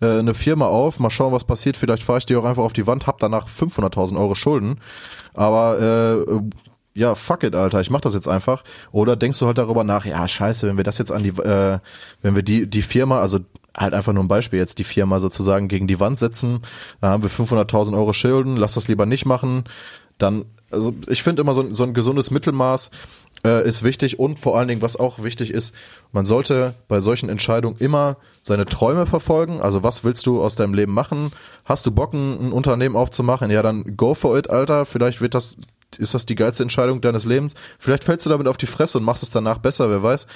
äh, 0.00 0.18
eine 0.18 0.34
Firma 0.34 0.66
auf, 0.66 1.00
mal 1.00 1.10
schauen, 1.10 1.32
was 1.32 1.44
passiert, 1.44 1.76
vielleicht 1.76 2.02
fahre 2.02 2.18
ich 2.18 2.26
die 2.26 2.36
auch 2.36 2.44
einfach 2.44 2.62
auf 2.62 2.72
die 2.72 2.86
Wand, 2.86 3.06
hab 3.06 3.18
danach 3.18 3.48
500.000 3.48 4.18
Euro 4.18 4.34
Schulden. 4.34 4.80
Aber 5.34 6.24
äh, 6.26 6.40
ja, 6.98 7.14
fuck 7.14 7.42
it, 7.44 7.54
Alter, 7.54 7.80
ich 7.80 7.90
mach 7.90 8.00
das 8.00 8.14
jetzt 8.14 8.28
einfach. 8.28 8.64
Oder 8.92 9.16
denkst 9.16 9.38
du 9.38 9.46
halt 9.46 9.58
darüber 9.58 9.84
nach, 9.84 10.04
ja, 10.04 10.26
scheiße, 10.26 10.66
wenn 10.66 10.76
wir 10.76 10.84
das 10.84 10.98
jetzt 10.98 11.12
an 11.12 11.22
die, 11.22 11.30
äh, 11.30 11.78
wenn 12.22 12.34
wir 12.34 12.42
die, 12.42 12.66
die 12.68 12.82
Firma, 12.82 13.20
also 13.20 13.38
halt 13.76 13.94
einfach 13.94 14.12
nur 14.12 14.24
ein 14.24 14.28
Beispiel 14.28 14.58
jetzt, 14.58 14.78
die 14.78 14.84
Firma 14.84 15.20
sozusagen 15.20 15.68
gegen 15.68 15.86
die 15.86 16.00
Wand 16.00 16.18
setzen, 16.18 16.60
da 17.00 17.10
haben 17.10 17.22
wir 17.22 17.30
500.000 17.30 17.94
Euro 17.96 18.12
Schulden, 18.12 18.56
lass 18.56 18.74
das 18.74 18.88
lieber 18.88 19.06
nicht 19.06 19.24
machen, 19.24 19.64
dann, 20.18 20.44
also 20.70 20.92
ich 21.06 21.22
finde 21.22 21.42
immer 21.42 21.54
so, 21.54 21.62
ein- 21.62 21.72
so 21.74 21.84
ein 21.84 21.94
gesundes 21.94 22.30
Mittelmaß 22.32 22.90
äh, 23.44 23.64
ist 23.66 23.84
wichtig 23.84 24.18
und 24.18 24.40
vor 24.40 24.58
allen 24.58 24.66
Dingen, 24.66 24.82
was 24.82 24.96
auch 24.98 25.22
wichtig 25.22 25.52
ist, 25.52 25.74
man 26.10 26.24
sollte 26.26 26.74
bei 26.88 26.98
solchen 26.98 27.28
Entscheidungen 27.28 27.76
immer 27.78 28.16
seine 28.42 28.66
Träume 28.66 29.06
verfolgen. 29.06 29.60
Also 29.60 29.84
was 29.84 30.02
willst 30.02 30.26
du 30.26 30.42
aus 30.42 30.56
deinem 30.56 30.74
Leben 30.74 30.92
machen? 30.92 31.30
Hast 31.64 31.86
du 31.86 31.92
Bock, 31.92 32.14
ein 32.14 32.50
Unternehmen 32.52 32.96
aufzumachen? 32.96 33.48
Ja, 33.52 33.62
dann 33.62 33.96
go 33.96 34.14
for 34.14 34.36
it, 34.36 34.50
Alter. 34.50 34.84
Vielleicht 34.86 35.20
wird 35.20 35.34
das, 35.34 35.56
ist 35.98 36.14
das 36.14 36.26
die 36.26 36.34
geilste 36.34 36.62
Entscheidung 36.62 37.00
deines 37.00 37.24
Lebens. 37.24 37.54
Vielleicht 37.78 38.04
fällst 38.04 38.26
du 38.26 38.30
damit 38.30 38.48
auf 38.48 38.56
die 38.56 38.66
Fresse 38.66 38.98
und 38.98 39.04
machst 39.04 39.22
es 39.22 39.30
danach 39.30 39.58
besser, 39.58 39.90
wer 39.90 40.02
weiß. 40.02 40.26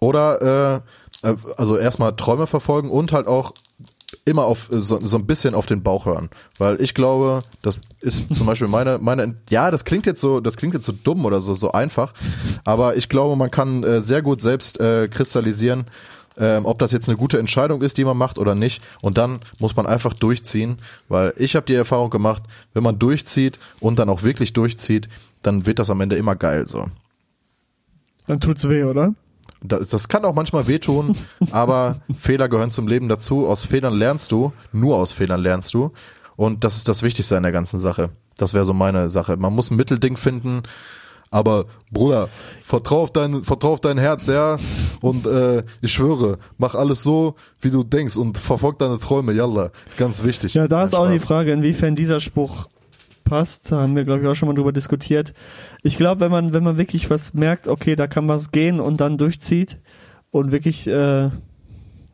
Oder 0.00 0.82
äh, 1.22 1.28
äh, 1.28 1.36
also 1.56 1.76
erstmal 1.76 2.14
Träume 2.16 2.46
verfolgen 2.46 2.90
und 2.90 3.12
halt 3.12 3.26
auch 3.26 3.52
immer 4.24 4.44
auf 4.44 4.70
äh, 4.70 4.80
so, 4.80 5.00
so 5.04 5.16
ein 5.16 5.26
bisschen 5.26 5.54
auf 5.54 5.66
den 5.66 5.82
Bauch 5.82 6.06
hören, 6.06 6.28
weil 6.58 6.80
ich 6.80 6.94
glaube, 6.94 7.42
das 7.62 7.80
ist 8.00 8.34
zum 8.34 8.46
Beispiel 8.46 8.68
meine 8.68 8.98
meine 8.98 9.36
ja, 9.50 9.70
das 9.70 9.84
klingt 9.84 10.06
jetzt 10.06 10.20
so, 10.20 10.40
das 10.40 10.56
klingt 10.56 10.74
jetzt 10.74 10.86
so 10.86 10.92
dumm 10.92 11.24
oder 11.24 11.40
so 11.40 11.54
so 11.54 11.72
einfach, 11.72 12.12
aber 12.64 12.96
ich 12.96 13.08
glaube, 13.08 13.36
man 13.36 13.50
kann 13.50 13.82
äh, 13.82 14.00
sehr 14.00 14.22
gut 14.22 14.40
selbst 14.40 14.80
äh, 14.80 15.08
kristallisieren, 15.08 15.84
ähm, 16.38 16.66
ob 16.66 16.78
das 16.78 16.92
jetzt 16.92 17.08
eine 17.08 17.18
gute 17.18 17.38
Entscheidung 17.38 17.82
ist, 17.82 17.98
die 17.98 18.04
man 18.04 18.16
macht 18.16 18.38
oder 18.38 18.54
nicht. 18.54 18.86
Und 19.02 19.18
dann 19.18 19.38
muss 19.58 19.76
man 19.76 19.86
einfach 19.86 20.12
durchziehen, 20.12 20.76
weil 21.08 21.32
ich 21.36 21.56
habe 21.56 21.66
die 21.66 21.74
Erfahrung 21.74 22.10
gemacht, 22.10 22.42
wenn 22.74 22.82
man 22.82 22.98
durchzieht 22.98 23.58
und 23.80 23.98
dann 23.98 24.08
auch 24.08 24.22
wirklich 24.22 24.52
durchzieht, 24.52 25.08
dann 25.42 25.66
wird 25.66 25.78
das 25.78 25.90
am 25.90 26.00
Ende 26.00 26.16
immer 26.16 26.36
geil 26.36 26.66
so. 26.66 26.86
Dann 28.26 28.40
tut's 28.40 28.68
weh, 28.68 28.84
oder? 28.84 29.14
Das, 29.62 29.90
das 29.90 30.08
kann 30.08 30.24
auch 30.24 30.34
manchmal 30.34 30.66
wehtun, 30.66 31.16
aber 31.50 32.00
Fehler 32.18 32.48
gehören 32.48 32.70
zum 32.70 32.88
Leben 32.88 33.08
dazu. 33.08 33.46
Aus 33.46 33.64
Fehlern 33.64 33.94
lernst 33.94 34.32
du, 34.32 34.52
nur 34.72 34.96
aus 34.96 35.12
Fehlern 35.12 35.40
lernst 35.40 35.72
du. 35.74 35.92
Und 36.36 36.64
das 36.64 36.76
ist 36.76 36.88
das 36.88 37.02
Wichtigste 37.02 37.36
an 37.36 37.44
der 37.44 37.52
ganzen 37.52 37.78
Sache. 37.78 38.10
Das 38.36 38.52
wäre 38.52 38.64
so 38.64 38.74
meine 38.74 39.08
Sache. 39.08 39.36
Man 39.38 39.54
muss 39.54 39.70
ein 39.70 39.76
Mittelding 39.76 40.18
finden, 40.18 40.64
aber 41.36 41.66
Bruder, 41.90 42.30
vertrau 42.62 43.02
auf 43.02 43.12
dein, 43.12 43.42
vertrau 43.42 43.74
auf 43.74 43.80
dein 43.80 43.98
Herz, 43.98 44.26
ja. 44.26 44.56
Und 45.02 45.26
äh, 45.26 45.62
ich 45.82 45.92
schwöre, 45.92 46.38
mach 46.56 46.74
alles 46.74 47.02
so, 47.02 47.34
wie 47.60 47.70
du 47.70 47.84
denkst 47.84 48.16
und 48.16 48.38
verfolg 48.38 48.78
deine 48.78 48.98
Träume, 48.98 49.34
yalla. 49.34 49.70
Ist 49.86 49.98
ganz 49.98 50.24
wichtig. 50.24 50.54
Ja, 50.54 50.66
da 50.66 50.84
ist 50.84 50.94
auch 50.94 51.10
die. 51.10 51.18
Frage, 51.18 51.52
inwiefern 51.52 51.94
dieser 51.94 52.20
Spruch 52.20 52.68
passt. 53.24 53.70
Da 53.70 53.82
haben 53.82 53.96
wir, 53.96 54.04
glaube 54.04 54.22
ich, 54.22 54.28
auch 54.28 54.34
schon 54.34 54.48
mal 54.48 54.54
drüber 54.54 54.72
diskutiert. 54.72 55.34
Ich 55.82 55.98
glaube, 55.98 56.20
wenn 56.20 56.30
man, 56.30 56.54
wenn 56.54 56.64
man 56.64 56.78
wirklich 56.78 57.10
was 57.10 57.34
merkt, 57.34 57.68
okay, 57.68 57.96
da 57.96 58.06
kann 58.06 58.28
was 58.28 58.50
gehen 58.50 58.80
und 58.80 59.00
dann 59.02 59.18
durchzieht 59.18 59.78
und 60.30 60.52
wirklich 60.52 60.86
äh, 60.86 61.30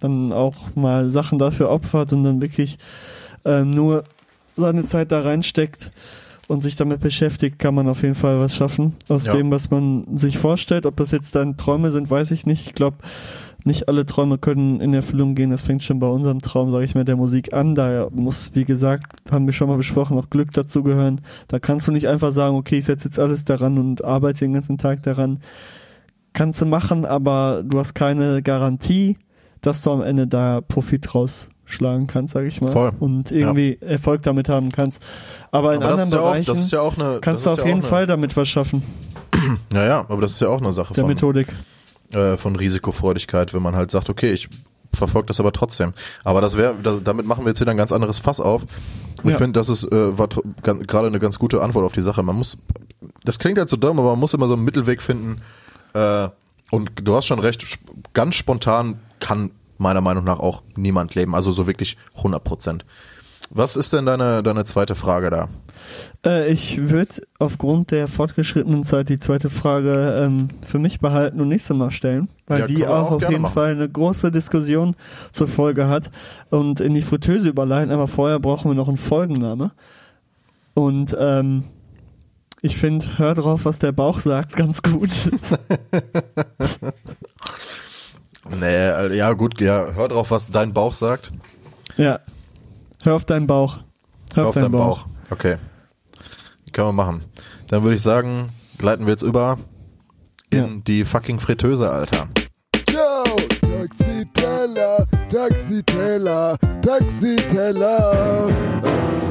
dann 0.01 0.33
auch 0.33 0.75
mal 0.75 1.11
Sachen 1.11 1.39
dafür 1.39 1.71
opfert 1.71 2.13
und 2.13 2.25
dann 2.25 2.43
wirklich 2.43 2.79
ähm, 3.45 3.71
nur 3.71 4.03
seine 4.57 4.85
Zeit 4.87 5.13
da 5.13 5.21
reinsteckt 5.21 5.93
und 6.49 6.63
sich 6.63 6.77
damit 6.77 7.01
beschäftigt, 7.01 7.59
kann 7.59 7.75
man 7.75 7.89
auf 7.89 8.03
jeden 8.03 8.15
Fall 8.15 8.39
was 8.41 8.57
schaffen 8.57 8.95
aus 9.09 9.27
Ja. 9.27 9.35
dem, 9.35 9.51
was 9.51 9.71
man 9.71 10.19
sich 10.19 10.39
vorstellt. 10.39 10.87
Ob 10.87 10.97
das 10.97 11.11
jetzt 11.11 11.35
dann 11.35 11.57
Träume 11.57 11.91
sind, 11.91 12.11
weiß 12.11 12.31
ich 12.33 12.47
nicht. 12.47 12.67
Ich 12.67 12.75
glaube, 12.75 12.99
nicht 13.65 13.89
alle 13.89 14.05
Träume 14.05 14.39
können 14.39 14.81
in 14.81 14.93
Erfüllung 14.93 15.35
gehen. 15.37 15.51
Das 15.51 15.63
fängt 15.63 15.85
schon 15.85 16.01
bei 16.01 16.09
unserem 16.09 16.41
Traum, 16.41 16.73
sage 16.73 16.85
ich 16.85 16.95
mal, 16.97 17.05
der 17.05 17.17
Musik 17.17 17.53
an. 17.55 17.75
Da 17.77 18.09
muss, 18.11 18.51
wie 18.55 18.65
gesagt, 18.65 19.05
haben 19.31 19.47
wir 19.47 19.53
schon 19.53 19.69
mal 19.69 19.77
besprochen, 19.77 20.19
auch 20.19 20.31
Glück 20.31 20.51
dazugehören. 20.53 21.21
Da 21.49 21.61
kannst 21.61 21.87
du 21.87 21.93
nicht 21.93 22.09
einfach 22.09 22.33
sagen, 22.33 22.57
okay, 22.57 22.79
ich 22.79 22.87
setze 22.87 23.07
jetzt 23.09 23.21
alles 23.21 23.45
daran 23.45 23.79
und 23.79 24.05
arbeite 24.05 24.41
den 24.41 24.53
ganzen 24.53 24.79
Tag 24.79 25.05
daran. 25.05 25.39
Kannst 26.33 26.61
du 26.61 26.67
machen, 26.67 27.05
aber 27.05 27.63
du 27.65 27.79
hast 27.79 27.95
keine 27.95 28.43
Garantie, 28.43 29.17
dass 29.61 29.83
du 29.83 29.93
am 29.93 30.03
Ende 30.03 30.27
da 30.27 30.61
Profit 30.61 31.15
rausschlagen 31.73 32.07
kannst, 32.07 32.35
sage 32.35 32.47
ich 32.47 32.61
mal. 32.61 32.71
Voll. 32.71 32.93
Und 32.99 33.31
irgendwie 33.31 33.79
Erfolg 33.81 34.23
damit 34.23 34.49
haben 34.49 34.71
kannst. 34.71 35.03
Aber 35.51 35.75
in 35.75 35.83
Aber 35.83 35.91
anderen 35.93 36.07
ist, 36.09 36.13
ja 36.13 36.21
auch, 36.21 36.25
Bereichen 36.33 36.69
ja 36.71 37.07
eine. 37.07 37.21
kannst 37.21 37.47
du 37.47 37.51
auf 37.51 37.59
ja 37.59 37.67
jeden 37.67 37.83
auch 37.83 37.87
Fall 37.87 38.07
damit 38.07 38.37
was 38.37 38.49
schaffen, 38.49 38.83
Eine, 39.33 39.59
ja, 39.75 39.85
ja, 39.85 40.01
aber 40.09 40.21
das 40.21 40.33
ist 40.33 40.41
ja 40.41 40.49
auch 40.49 40.61
eine 40.61 40.73
Sache 40.73 40.95
der 40.95 41.03
von, 41.05 41.09
Methodik. 41.13 41.49
äh, 42.11 42.37
von 42.37 42.57
Risikofreudigkeit, 42.57 43.55
wenn 43.55 43.63
man 43.63 43.75
halt 43.77 43.91
sagt, 43.91 44.11
okay, 44.11 44.33
ich 44.33 44.49
verfolge 44.95 45.27
das 45.29 45.41
aber 45.41 45.53
trotzdem. 45.53 45.95
Aber 46.23 46.41
das 46.43 46.57
wäre, 46.59 46.75
da, 46.83 46.99
damit 47.03 47.27
machen 47.27 47.45
wir 47.45 47.49
jetzt 47.49 47.61
wieder 47.61 47.71
ein 47.71 47.79
ganz 47.79 47.93
anderes 47.93 48.19
Fass 48.19 48.41
auf. 48.41 48.67
Ich 49.25 49.31
Ja. 49.31 49.39
finde, 49.39 49.59
das 49.59 49.69
ist 49.71 49.85
äh, 49.85 50.13
gerade 50.63 51.07
eine 51.07 51.19
ganz 51.19 51.39
gute 51.39 51.63
Antwort 51.63 51.85
auf 51.85 51.93
die 51.93 52.03
Sache. 52.03 52.23
Man 52.23 52.37
muss, 52.37 52.59
das 53.25 53.39
klingt 53.39 53.59
halt 53.59 53.69
so 53.71 53.77
dumm, 53.77 53.99
aber 53.99 54.11
man 54.11 54.19
muss 54.21 54.35
immer 54.35 54.47
so 54.49 54.55
einen 54.55 54.65
Mittelweg 54.65 55.01
finden. 55.01 55.41
Äh, 55.95 56.29
und 56.71 56.91
du 57.03 57.15
hast 57.15 57.27
schon 57.27 57.39
recht, 57.39 57.79
ganz 58.15 58.35
spontan 58.35 58.99
kann 59.21 59.51
meiner 59.83 60.01
Meinung 60.01 60.25
nach 60.25 60.39
auch 60.41 60.63
niemand 60.77 61.15
leben. 61.15 61.35
Also 61.35 61.53
so 61.53 61.67
wirklich 61.67 61.97
100 62.17 62.43
Prozent. 62.43 62.85
Was 63.55 63.77
ist 63.77 63.93
denn 63.93 64.07
deine, 64.07 64.43
deine 64.43 64.65
zweite 64.65 64.95
Frage 64.95 65.29
da? 65.29 65.49
Äh, 66.25 66.51
ich 66.51 66.89
würde 66.89 67.17
aufgrund 67.39 67.91
der 67.91 68.09
fortgeschrittenen 68.09 68.83
Zeit 68.83 69.11
die 69.11 69.21
zweite 69.21 69.51
Frage 69.51 70.15
ähm, 70.25 70.49
für 70.67 70.79
mich 70.79 71.01
behalten 71.01 71.39
und 71.39 71.49
nächstes 71.49 71.77
Mal 71.77 71.91
stellen, 71.91 72.29
weil 72.47 72.61
Ja, 72.61 72.67
die 72.67 72.87
auch 72.87 73.09
auch 73.09 73.11
auf 73.13 73.23
jeden 73.29 73.43
machen. 73.43 73.53
Fall 73.53 73.73
eine 73.73 73.89
große 73.91 74.31
Diskussion 74.31 74.97
zur 75.33 75.49
Folge 75.49 75.87
hat 75.89 76.11
und 76.49 76.81
in 76.81 76.95
die 76.95 77.03
Fritteuse 77.03 77.49
überleiten, 77.51 77.93
aber 77.93 78.09
vorher 78.09 78.39
brauchen 78.39 78.71
wir 78.71 78.75
noch 78.75 78.89
einen 78.89 78.97
Folgenname. 78.97 79.73
Und 80.73 81.15
ähm, 81.19 81.65
ich 82.63 82.79
finde, 82.79 83.19
hör 83.19 83.35
drauf, 83.35 83.67
was 83.67 83.81
der 83.81 83.93
Bauch 83.93 84.21
sagt, 84.21 84.57
ganz 84.57 84.83
gut. 84.83 85.11
Nee, 88.51 88.75
äh, 88.89 89.17
ja 89.17 89.33
gut, 89.33 89.61
ja, 89.61 89.93
hör 89.93 90.09
drauf, 90.09 90.31
was 90.31 90.49
dein 90.49 90.73
Bauch 90.73 90.95
sagt. 90.95 91.31
ja. 91.97 92.21
Hör 93.05 93.15
auf 93.17 93.25
deinen 93.25 93.49
Bauch. 93.49 93.79
Hör, 94.35 94.45
Hör 94.45 94.47
auf 94.51 94.55
deinen 94.55 94.71
Bauch. 94.71 95.07
Okay. 95.31 95.57
Können 96.73 96.89
wir 96.89 96.93
machen. 96.93 97.25
Dann 97.69 97.83
würde 97.83 97.97
ich 97.97 98.03
sagen, 98.03 98.51
gleiten 98.79 99.07
wir 99.07 99.11
jetzt 99.13 99.23
über 99.25 99.59
in 100.51 100.59
Ja. 100.59 100.69
die 100.87 101.05
fucking 101.05 101.41
Fritteuse, 101.41 101.91
Alter. 101.91 102.29
Yo, 102.93 103.25
Taxiteller, 103.61 105.07
Taxiteller, 105.31 106.57
Taxiteller. 106.83 108.49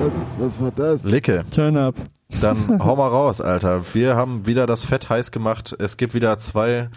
Was, 0.04 0.28
was 0.38 0.60
war 0.62 0.72
das? 0.72 1.04
Licke, 1.06 1.46
Turn 1.52 1.78
up. 1.78 1.96
dann 2.42 2.84
hau 2.84 2.96
mal 2.98 3.08
raus, 3.08 3.40
Alter. 3.40 3.84
Wir 3.94 4.16
haben 4.16 4.46
wieder 4.48 4.68
das 4.68 4.84
Fett 4.84 5.10
heiß 5.10 5.32
gemacht. 5.32 5.74
Es 5.80 5.96
gibt 5.96 6.14
wieder 6.14 6.38
zwei, 6.40 6.90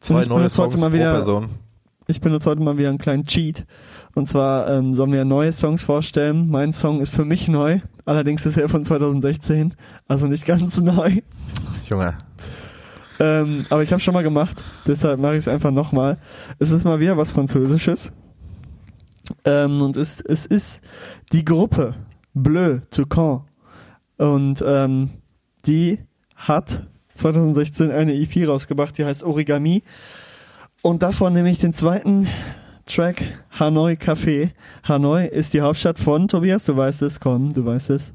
zwei 0.00 0.22
ich 0.22 0.28
neue 0.28 0.48
Songs 0.48 0.80
mal 0.80 0.88
pro 0.90 0.96
wieder- 0.96 1.12
Person. 1.12 1.48
Ich 2.10 2.22
benutze 2.22 2.48
heute 2.48 2.62
mal 2.62 2.78
wieder 2.78 2.88
einen 2.88 2.96
kleinen 2.96 3.26
Cheat. 3.26 3.66
Und 4.14 4.26
zwar 4.26 4.66
ähm, 4.70 4.94
sollen 4.94 5.12
wir 5.12 5.26
neue 5.26 5.52
Songs 5.52 5.82
vorstellen. 5.82 6.48
Mein 6.48 6.72
Song 6.72 7.02
ist 7.02 7.14
für 7.14 7.26
mich 7.26 7.48
neu. 7.48 7.80
Allerdings 8.06 8.46
ist 8.46 8.56
er 8.56 8.70
von 8.70 8.82
2016. 8.82 9.74
Also 10.06 10.26
nicht 10.26 10.46
ganz 10.46 10.80
neu. 10.80 11.18
Junge. 11.86 12.16
Ähm, 13.20 13.66
aber 13.68 13.82
ich 13.82 13.92
habe 13.92 14.00
schon 14.00 14.14
mal 14.14 14.22
gemacht. 14.22 14.62
Deshalb 14.86 15.20
mache 15.20 15.32
ich 15.34 15.38
es 15.40 15.48
einfach 15.48 15.70
nochmal. 15.70 16.16
Es 16.58 16.70
ist 16.70 16.84
mal 16.84 16.98
wieder 16.98 17.18
was 17.18 17.32
Französisches. 17.32 18.10
Ähm, 19.44 19.82
und 19.82 19.98
es, 19.98 20.22
es 20.22 20.46
ist 20.46 20.80
die 21.32 21.44
Gruppe 21.44 21.94
Bleu 22.32 22.78
Toucan. 22.90 23.42
Und 24.16 24.64
ähm, 24.66 25.10
die 25.66 25.98
hat 26.36 26.86
2016 27.18 27.90
eine 27.90 28.14
EP 28.14 28.48
rausgebracht, 28.48 28.96
die 28.98 29.04
heißt 29.04 29.24
Origami. 29.24 29.82
Und 30.82 31.02
davon 31.02 31.32
nehme 31.32 31.50
ich 31.50 31.58
den 31.58 31.72
zweiten 31.72 32.28
Track 32.86 33.22
Hanoi 33.58 33.94
Café. 33.94 34.50
Hanoi 34.84 35.26
ist 35.26 35.52
die 35.52 35.60
Hauptstadt 35.60 35.98
von 35.98 36.28
Tobias, 36.28 36.64
du 36.64 36.76
weißt 36.76 37.02
es, 37.02 37.20
komm, 37.20 37.52
du 37.52 37.64
weißt 37.64 37.90
es. 37.90 38.14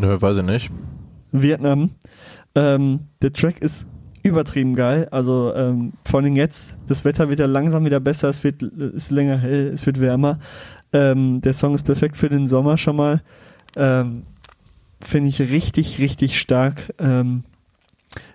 Nö, 0.00 0.20
weiß 0.20 0.38
ich 0.38 0.44
nicht. 0.44 0.70
Vietnam. 1.32 1.90
Ähm, 2.54 3.00
der 3.22 3.32
Track 3.32 3.60
ist 3.60 3.86
übertrieben 4.22 4.74
geil. 4.74 5.08
Also 5.10 5.52
ähm, 5.54 5.92
vor 6.04 6.20
allem 6.20 6.36
jetzt, 6.36 6.78
das 6.86 7.04
Wetter 7.04 7.28
wird 7.28 7.38
ja 7.38 7.46
langsam 7.46 7.84
wieder 7.84 8.00
besser, 8.00 8.28
es 8.28 8.42
wird 8.44 8.62
ist 8.62 9.10
länger 9.10 9.38
hell, 9.38 9.68
es 9.68 9.86
wird 9.86 10.00
wärmer. 10.00 10.38
Ähm, 10.92 11.40
der 11.40 11.52
Song 11.52 11.74
ist 11.74 11.84
perfekt 11.84 12.16
für 12.16 12.28
den 12.28 12.48
Sommer 12.48 12.78
schon 12.78 12.96
mal. 12.96 13.22
Ähm, 13.76 14.22
Finde 15.00 15.28
ich 15.28 15.40
richtig, 15.40 15.98
richtig 15.98 16.38
stark. 16.38 16.92
Ähm, 16.98 17.44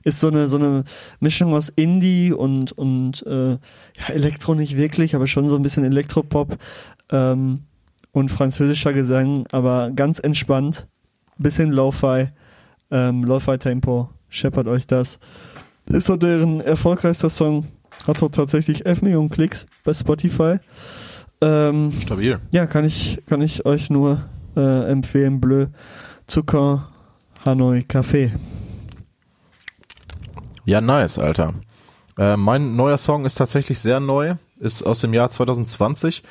ist 0.03 0.19
so 0.19 0.27
eine 0.27 0.47
so 0.47 0.57
eine 0.57 0.83
Mischung 1.19 1.53
aus 1.53 1.69
Indie 1.75 2.31
und 2.31 2.71
und 2.71 3.25
äh, 3.25 3.51
ja, 3.51 4.09
Elektro 4.09 4.55
nicht 4.55 4.77
wirklich, 4.77 5.15
aber 5.15 5.27
schon 5.27 5.49
so 5.49 5.55
ein 5.55 5.63
bisschen 5.63 5.85
Elektropop 5.85 6.57
ähm, 7.11 7.63
und 8.11 8.29
französischer 8.29 8.93
Gesang, 8.93 9.45
aber 9.51 9.91
ganz 9.91 10.19
entspannt, 10.19 10.87
bisschen 11.37 11.71
Lo-Fi, 11.71 12.29
ähm, 12.91 13.23
Lo-Fi-Tempo, 13.23 14.09
scheppert 14.29 14.67
euch 14.67 14.87
das. 14.87 15.19
Ist 15.87 16.05
so 16.05 16.15
deren 16.15 16.61
erfolgreichster 16.61 17.29
Song, 17.29 17.67
hat 18.07 18.21
auch 18.23 18.31
tatsächlich 18.31 18.85
11 18.85 19.01
Millionen 19.01 19.29
Klicks 19.29 19.65
bei 19.83 19.93
Spotify. 19.93 20.57
Ähm, 21.41 21.91
Stabil. 21.99 22.39
ja, 22.51 22.65
kann 22.65 22.85
ich, 22.85 23.21
kann 23.27 23.41
ich 23.41 23.65
euch 23.65 23.89
nur 23.89 24.21
äh, 24.55 24.89
empfehlen. 24.89 25.41
Bleu, 25.41 25.67
Zucker, 26.27 26.89
Hanoi, 27.43 27.79
Café. 27.79 28.31
Ja, 30.65 30.81
nice, 30.81 31.19
Alter. 31.19 31.53
Äh, 32.17 32.37
mein 32.37 32.75
neuer 32.75 32.97
Song 32.97 33.25
ist 33.25 33.35
tatsächlich 33.35 33.79
sehr 33.79 33.99
neu, 33.99 34.35
ist 34.59 34.83
aus 34.83 35.01
dem 35.01 35.13
Jahr 35.13 35.29
2020. 35.29 36.23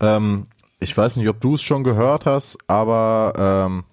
Ähm, 0.00 0.46
ich 0.80 0.96
weiß 0.96 1.16
nicht, 1.16 1.28
ob 1.28 1.40
du 1.40 1.54
es 1.54 1.62
schon 1.62 1.84
gehört 1.84 2.26
hast, 2.26 2.58
aber 2.66 3.66
ähm, 3.66 3.84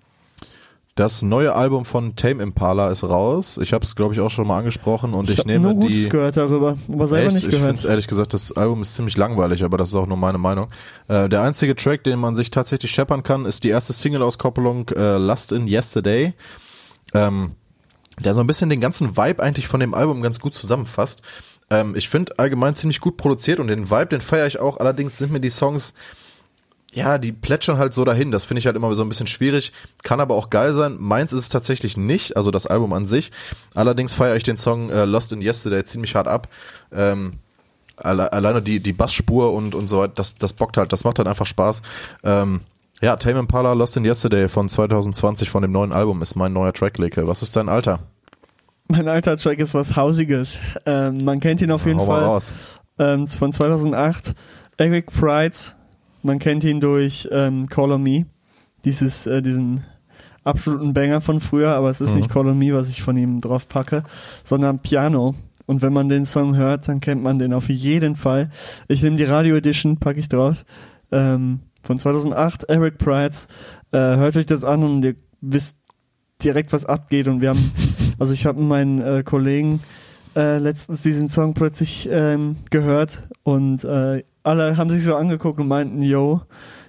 das 0.95 1.21
neue 1.23 1.53
Album 1.55 1.85
von 1.85 2.15
Tame 2.15 2.43
Impala 2.43 2.91
ist 2.91 3.03
raus. 3.03 3.57
Ich 3.61 3.73
habe 3.73 3.83
es, 3.85 3.95
glaube 3.95 4.13
ich, 4.13 4.19
auch 4.19 4.29
schon 4.29 4.45
mal 4.45 4.59
angesprochen 4.59 5.13
und 5.13 5.29
ich, 5.29 5.39
hab 5.39 5.45
nehme 5.45 5.73
nur 5.73 5.75
Gutes 5.75 6.03
die. 6.03 6.09
gehört 6.09 6.37
darüber, 6.37 6.77
aber 6.91 7.07
selber 7.07 7.27
Echt? 7.27 7.35
nicht 7.35 7.45
Ich 7.45 7.49
finde 7.51 7.61
gehört. 7.61 7.77
es 7.77 7.85
ehrlich 7.85 8.07
gesagt, 8.07 8.33
das 8.33 8.51
Album 8.51 8.81
ist 8.81 8.95
ziemlich 8.95 9.15
langweilig, 9.17 9.63
aber 9.63 9.77
das 9.77 9.89
ist 9.89 9.95
auch 9.95 10.05
nur 10.05 10.17
meine 10.17 10.37
Meinung. 10.37 10.67
Äh, 11.07 11.29
der 11.29 11.41
einzige 11.41 11.75
Track, 11.75 12.03
den 12.03 12.19
man 12.19 12.35
sich 12.35 12.51
tatsächlich 12.51 12.91
scheppern 12.91 13.23
kann, 13.23 13.45
ist 13.45 13.63
die 13.63 13.69
erste 13.69 13.93
Single-Auskopplung 13.93 14.89
äh, 14.89 15.17
Lust 15.17 15.53
in 15.53 15.65
Yesterday. 15.67 16.33
Ähm, 17.13 17.51
der 18.20 18.34
so 18.34 18.41
ein 18.41 18.47
bisschen 18.47 18.70
den 18.70 18.82
ganzen 18.82 19.18
Vibe 19.18 19.41
eigentlich 19.41 19.68
von 19.68 19.80
dem 19.80 19.93
Album 19.93 20.22
ganz 20.22 20.39
gut 20.39 20.53
zusammenfasst. 20.53 21.22
Ähm, 21.70 21.95
ich 21.95 22.09
finde 22.09 22.38
allgemein 22.38 22.76
ziemlich 22.76 22.99
gut 22.99 23.18
produziert 23.18 23.59
und 23.59 23.68
den 23.68 23.89
Vibe, 23.89 24.07
den 24.07 24.22
feiere 24.22 24.47
ich 24.47 24.59
auch. 24.59 24.78
Allerdings 24.78 25.18
sind 25.18 25.32
mir 25.32 25.39
die 25.39 25.49
Songs, 25.49 25.93
ja, 26.91 27.18
die 27.18 27.32
plätschern 27.32 27.78
halt 27.78 27.93
so 27.93 28.03
dahin. 28.03 28.32
Das 28.32 28.43
finde 28.43 28.59
ich 28.59 28.66
halt 28.66 28.76
immer 28.76 28.93
so 28.93 29.03
ein 29.03 29.09
bisschen 29.09 29.28
schwierig. 29.28 29.72
Kann 30.03 30.20
aber 30.20 30.36
auch 30.36 30.49
geil 30.49 30.74
sein. 30.74 30.97
Meins 30.99 31.32
ist 31.32 31.43
es 31.43 31.49
tatsächlich 31.49 31.95
nicht, 31.95 32.36
also 32.36 32.51
das 32.51 32.68
Album 32.68 32.91
an 32.93 33.05
sich. 33.05 33.32
Allerdings 33.74 34.14
feiere 34.14 34.36
ich 34.36 34.43
den 34.43 34.57
Song 34.57 34.89
äh, 34.89 35.05
Lost 35.05 35.32
in 35.32 35.41
Yesterday 35.41 35.84
ziemlich 35.86 36.16
hart 36.16 36.28
ab. 36.28 36.49
Ähm, 36.91 37.39
alle, 37.95 38.34
alleine 38.34 38.62
die, 38.62 38.80
die 38.80 38.93
Bassspur 38.93 39.53
und, 39.53 39.76
und 39.76 39.88
so 39.88 39.99
weiter, 39.99 40.14
das, 40.16 40.36
das 40.36 40.53
bockt 40.53 40.78
halt, 40.78 40.91
das 40.91 41.03
macht 41.03 41.20
halt 41.20 41.28
einfach 41.28 41.45
Spaß. 41.45 41.82
Ähm, 42.24 42.62
ja, 43.01 43.15
Tame 43.15 43.39
Impala 43.39 43.73
Lost 43.73 43.97
in 43.97 44.05
Yesterday 44.05 44.47
von 44.47 44.69
2020 44.69 45.49
von 45.49 45.61
dem 45.61 45.71
neuen 45.71 45.91
Album 45.91 46.21
ist 46.21 46.35
mein 46.35 46.53
neuer 46.53 46.73
Track, 46.73 46.97
Leke. 46.97 47.27
Was 47.27 47.41
ist 47.41 47.55
dein 47.55 47.69
Alter? 47.69 47.99
Mein 48.87 49.07
alter 49.07 49.37
Track 49.37 49.59
ist 49.59 49.73
was 49.73 49.95
Hausiges. 49.95 50.59
Ähm, 50.85 51.23
man 51.23 51.39
kennt 51.39 51.61
ihn 51.61 51.71
auf 51.71 51.85
jeden 51.85 51.97
mal 51.97 52.05
Fall. 52.05 52.23
raus. 52.23 52.51
Ähm, 52.99 53.27
von 53.27 53.51
2008. 53.53 54.33
Eric 54.77 55.07
Prides. 55.07 55.75
Man 56.23 56.39
kennt 56.39 56.63
ihn 56.63 56.79
durch 56.81 57.27
ähm, 57.31 57.67
Call 57.67 57.91
on 57.91 58.03
Me. 58.03 58.25
Dieses, 58.85 59.25
äh, 59.27 59.41
diesen 59.41 59.83
absoluten 60.43 60.93
Banger 60.93 61.21
von 61.21 61.39
früher, 61.39 61.69
aber 61.69 61.89
es 61.89 62.01
ist 62.01 62.11
Mhm. 62.11 62.17
nicht 62.17 62.29
Call 62.29 62.47
on 62.47 62.57
Me, 62.57 62.73
was 62.73 62.89
ich 62.89 63.01
von 63.01 63.15
ihm 63.15 63.39
drauf 63.41 63.67
packe, 63.69 64.03
sondern 64.43 64.79
Piano. 64.79 65.35
Und 65.67 65.81
wenn 65.81 65.93
man 65.93 66.09
den 66.09 66.25
Song 66.25 66.55
hört, 66.55 66.87
dann 66.87 66.99
kennt 66.99 67.23
man 67.23 67.39
den 67.39 67.53
auf 67.53 67.69
jeden 67.69 68.15
Fall. 68.15 68.49
Ich 68.87 69.01
nehme 69.03 69.15
die 69.17 69.23
Radio 69.23 69.55
Edition, 69.55 69.97
packe 69.97 70.19
ich 70.19 70.27
drauf. 70.29 70.65
Ähm, 71.11 71.59
von 71.84 71.99
2008, 71.99 72.63
Eric 72.69 72.97
Prides. 72.97 73.47
Äh, 73.91 73.97
hört 73.97 74.38
euch 74.38 74.45
das 74.45 74.63
an 74.63 74.84
und 74.84 75.03
ihr 75.03 75.15
wisst 75.41 75.77
direkt, 76.43 76.73
was 76.73 76.86
abgeht. 76.86 77.27
Und 77.27 77.41
wir 77.41 77.49
haben, 77.49 77.71
also 78.19 78.34
ich 78.34 78.45
habe 78.45 78.61
meinen 78.61 79.01
äh, 79.01 79.23
Kollegen 79.23 79.82
äh, 80.36 80.57
letztens 80.57 81.01
diesen 81.01 81.27
Song 81.27 81.53
plötzlich 81.53 82.07
ähm, 82.11 82.57
gehört 82.69 83.27
und 83.43 83.84
äh, 83.84 84.23
alle 84.43 84.77
haben 84.77 84.89
sich 84.89 85.03
so 85.03 85.15
angeguckt 85.15 85.59
und 85.59 85.67
meinten, 85.67 86.01
yo, 86.01 86.41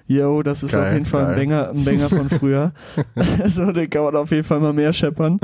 yo, 0.06 0.42
das 0.42 0.62
ist 0.62 0.72
Geil, 0.72 0.86
auf 0.86 0.92
jeden 0.92 1.06
Fall 1.06 1.26
ein. 1.26 1.36
Banger, 1.36 1.70
ein 1.70 1.84
Banger 1.84 2.08
von 2.08 2.30
früher. 2.38 2.72
so, 3.46 3.72
den 3.72 3.90
kann 3.90 4.04
man 4.04 4.16
auf 4.16 4.30
jeden 4.30 4.44
Fall 4.44 4.60
mal 4.60 4.72
mehr 4.72 4.92
scheppern. 4.92 5.38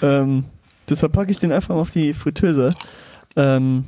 Ähm, 0.00 0.44
deshalb 0.88 1.12
packe 1.12 1.30
ich 1.30 1.38
den 1.38 1.52
einfach 1.52 1.74
mal 1.74 1.80
auf 1.80 1.90
die 1.90 2.14
Fritteuse, 2.14 2.74
ähm, 3.36 3.84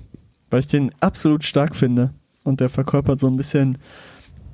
weil 0.50 0.60
ich 0.60 0.66
den 0.66 0.90
absolut 1.00 1.44
stark 1.44 1.76
finde 1.76 2.10
und 2.44 2.60
der 2.60 2.68
verkörpert 2.68 3.20
so 3.20 3.28
ein 3.28 3.36
bisschen, 3.36 3.78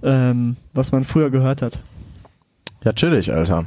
ähm, 0.03 0.57
was 0.73 0.93
man 0.93 1.05
früher 1.05 1.31
gehört 1.31 1.63
hat. 1.63 1.79
Ja, 2.85 2.93
chillig, 2.93 3.33
Alter. 3.33 3.65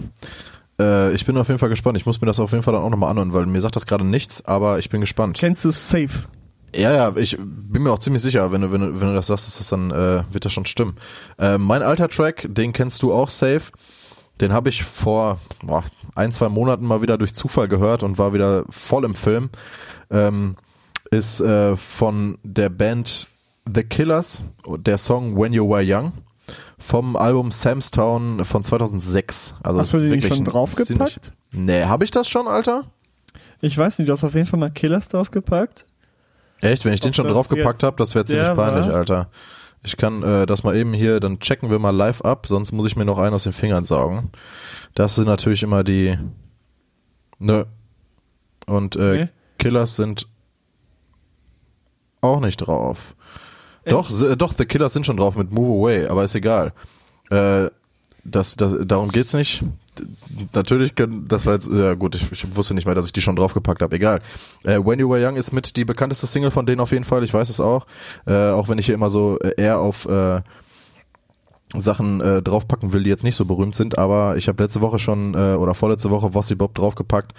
Äh, 0.80 1.14
ich 1.14 1.26
bin 1.26 1.38
auf 1.38 1.48
jeden 1.48 1.60
Fall 1.60 1.70
gespannt. 1.70 1.98
Ich 1.98 2.06
muss 2.06 2.22
mir 2.22 2.28
das 2.28 2.40
auf 2.40 2.52
jeden 2.52 2.64
Fall 2.64 2.74
dann 2.74 2.84
auch 2.84 2.90
nochmal 2.90 3.12
anhören, 3.12 3.34
weil 3.34 3.46
mir 3.46 3.62
sagt 3.62 3.76
das 3.76 3.86
gerade 3.86 4.06
nichts, 4.06 4.46
aber 4.46 4.80
ich 4.80 4.90
bin 4.90 5.02
gespannt. 5.02 5.38
Kennst 5.38 5.66
du 5.66 5.72
Safe? 5.72 6.28
Ja, 6.74 6.94
ja, 6.94 7.16
ich 7.18 7.38
bin 7.38 7.84
mir 7.84 7.92
auch 7.92 8.00
ziemlich 8.00 8.22
sicher, 8.22 8.52
wenn 8.52 8.62
du, 8.62 8.72
wenn 8.72 8.82
du, 8.82 9.02
wenn 9.02 9.10
du 9.10 9.14
das 9.14 9.28
sagst, 9.28 9.46
dass 9.46 9.58
das 9.58 9.70
dann 9.70 9.92
äh, 9.92 10.24
wird 10.32 10.46
das 10.46 10.54
schon 10.54 10.66
stimmen. 10.66 10.96
Äh, 11.38 11.58
mein 11.58 11.84
alter 11.84 12.08
Track, 12.08 12.48
den 12.50 12.72
kennst 12.72 13.04
du 13.04 13.12
auch 13.12 13.30
safe. 13.30 13.72
Den 14.40 14.54
habe 14.54 14.70
ich 14.70 14.84
vor 14.84 15.40
boah, 15.62 15.84
ein, 16.16 16.32
zwei 16.32 16.50
Monaten 16.50 16.86
mal 16.86 17.02
wieder 17.02 17.18
durch 17.18 17.34
Zufall 17.34 17.68
gehört 17.68 18.04
und 18.04 18.18
war 18.18 18.34
wieder 18.34 18.64
voll 18.70 19.04
im 19.04 19.16
Film. 19.16 19.50
Ähm, 20.10 20.56
ist 21.12 21.42
äh, 21.42 21.76
von 21.76 22.38
der 22.44 22.70
Band 22.70 23.28
The 23.72 23.84
Killers, 23.84 24.44
der 24.66 24.98
Song 24.98 25.38
When 25.40 25.54
You 25.54 25.70
Were 25.70 25.84
Young 25.86 26.14
vom 26.78 27.16
Album 27.16 27.52
Sam's 27.52 27.92
Town 27.92 28.44
von 28.44 28.64
2006. 28.64 29.56
Also 29.64 29.80
Hast 29.80 29.94
du 29.94 30.00
den 30.00 30.12
wirklich 30.12 30.36
schon 30.36 30.46
draufgepackt? 30.46 31.32
Nee, 31.52 31.86
habe 31.86 32.04
ich 32.04 32.12
das 32.12 32.28
schon, 32.28 32.48
Alter? 32.48 32.86
Ich 33.62 33.78
weiß 33.78 34.00
nicht, 34.00 34.10
du 34.10 34.14
hast 34.14 34.24
auf 34.24 34.34
jeden 34.34 34.48
Fall 34.48 34.60
mal 34.60 34.72
Killers 34.72 35.10
draufgepackt. 35.10 35.86
Echt? 36.62 36.86
Wenn 36.86 36.94
ich 36.94 37.00
den 37.00 37.10
Ob 37.10 37.16
schon 37.16 37.26
das 37.26 37.34
draufgepackt 37.34 37.84
habe, 37.84 37.98
das 37.98 38.16
wäre 38.16 38.26
ziemlich 38.26 38.48
peinlich, 38.54 38.88
war? 38.88 38.96
Alter. 38.96 39.30
Ich 39.84 39.98
kann 39.98 40.22
äh, 40.24 40.46
das 40.46 40.64
mal 40.64 40.76
eben 40.76 40.94
hier, 40.94 41.20
dann 41.20 41.40
checken 41.40 41.70
wir 41.72 41.80
mal 41.80 41.90
live 41.96 42.22
ab, 42.22 42.48
sonst 42.48 42.72
muss 42.72 42.86
ich 42.86 42.96
mir 42.96 43.06
noch 43.06 43.18
einen 43.18 43.34
aus 43.34 43.44
den 43.44 43.54
Fingern 43.54 43.84
saugen. 43.84 44.32
Das 44.94 45.16
sind 45.16 45.26
natürlich 45.26 45.64
immer 45.64 45.84
die. 45.84 46.18
Nö. 47.40 47.66
Und 48.68 48.96
äh, 48.96 49.14
Nee? 49.14 49.30
Killers 49.58 49.96
sind 49.96 50.28
auch 52.22 52.40
nicht 52.40 52.58
drauf. 52.58 53.16
Doch, 53.86 54.10
s- 54.10 54.26
doch, 54.38 54.54
The 54.58 54.66
Killers 54.66 54.94
sind 54.94 55.06
schon 55.06 55.18
drauf 55.18 55.36
mit 55.36 55.52
Move 55.52 55.80
Away, 55.82 56.08
aber 56.08 56.24
ist 56.24 56.36
egal. 56.36 56.74
Äh, 57.30 57.70
das, 58.24 58.56
das, 58.56 58.76
darum 58.86 59.12
geht's 59.12 59.34
nicht. 59.34 59.64
Natürlich, 60.54 60.96
können, 60.96 61.28
das 61.28 61.46
war 61.46 61.54
jetzt, 61.56 61.70
ja 61.72 61.96
gut, 61.96 62.16
ich, 62.16 62.32
ich 62.32 62.56
wusste 62.56 62.74
nicht 62.74 62.86
mehr, 62.86 62.96
dass 62.96 63.06
ich 63.06 63.14
die 63.14 63.22
schon 63.22 63.36
draufgepackt 63.36 63.82
habe, 63.82 63.96
egal. 63.96 64.22
Äh, 64.64 64.80
When 64.86 65.00
You 65.00 65.10
Were 65.10 65.26
Young 65.28 65.36
ist 65.36 65.52
mit 65.52 65.76
die 65.76 65.86
bekannteste 65.86 66.28
Single 66.28 66.52
von 66.52 66.66
denen 66.66 66.80
auf 66.80 66.92
jeden 66.92 67.04
Fall, 67.04 67.24
ich 67.24 67.34
weiß 67.34 67.50
es 67.50 67.60
auch. 67.60 67.88
Äh, 68.28 68.52
auch 68.52 68.70
wenn 68.70 68.78
ich 68.78 68.86
hier 68.86 68.96
immer 68.96 69.10
so 69.10 69.40
äh, 69.40 69.54
eher 69.58 69.80
auf 69.80 70.06
äh, 70.08 70.42
Sachen 71.76 72.22
äh, 72.22 72.42
draufpacken 72.42 72.92
will, 72.94 73.04
die 73.04 73.10
jetzt 73.10 73.24
nicht 73.24 73.36
so 73.36 73.46
berühmt 73.46 73.76
sind, 73.76 73.98
aber 73.98 74.36
ich 74.38 74.48
habe 74.48 74.62
letzte 74.62 74.82
Woche 74.82 75.00
schon 75.00 75.34
äh, 75.34 75.56
oder 75.56 75.74
vorletzte 75.74 76.10
Woche 76.10 76.34
Vossi 76.34 76.56
Bob 76.56 76.76
draufgepackt. 76.76 77.34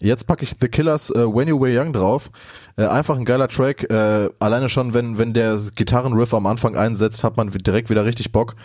Jetzt 0.00 0.24
packe 0.26 0.42
ich 0.42 0.54
The 0.60 0.68
Killers 0.68 1.10
äh, 1.10 1.14
When 1.32 1.48
You 1.48 1.60
Were 1.60 1.70
Young 1.80 1.92
drauf. 1.92 2.30
Äh, 2.76 2.86
einfach 2.86 3.16
ein 3.16 3.24
geiler 3.24 3.48
Track. 3.48 3.88
Äh, 3.90 4.30
alleine 4.40 4.68
schon, 4.68 4.94
wenn 4.94 5.18
wenn 5.18 5.32
der 5.32 5.58
Gitarrenriff 5.74 6.34
am 6.34 6.46
Anfang 6.46 6.76
einsetzt, 6.76 7.22
hat 7.24 7.36
man 7.36 7.50
direkt 7.50 7.88
wieder 7.90 8.04
richtig 8.04 8.32
Bock. 8.32 8.56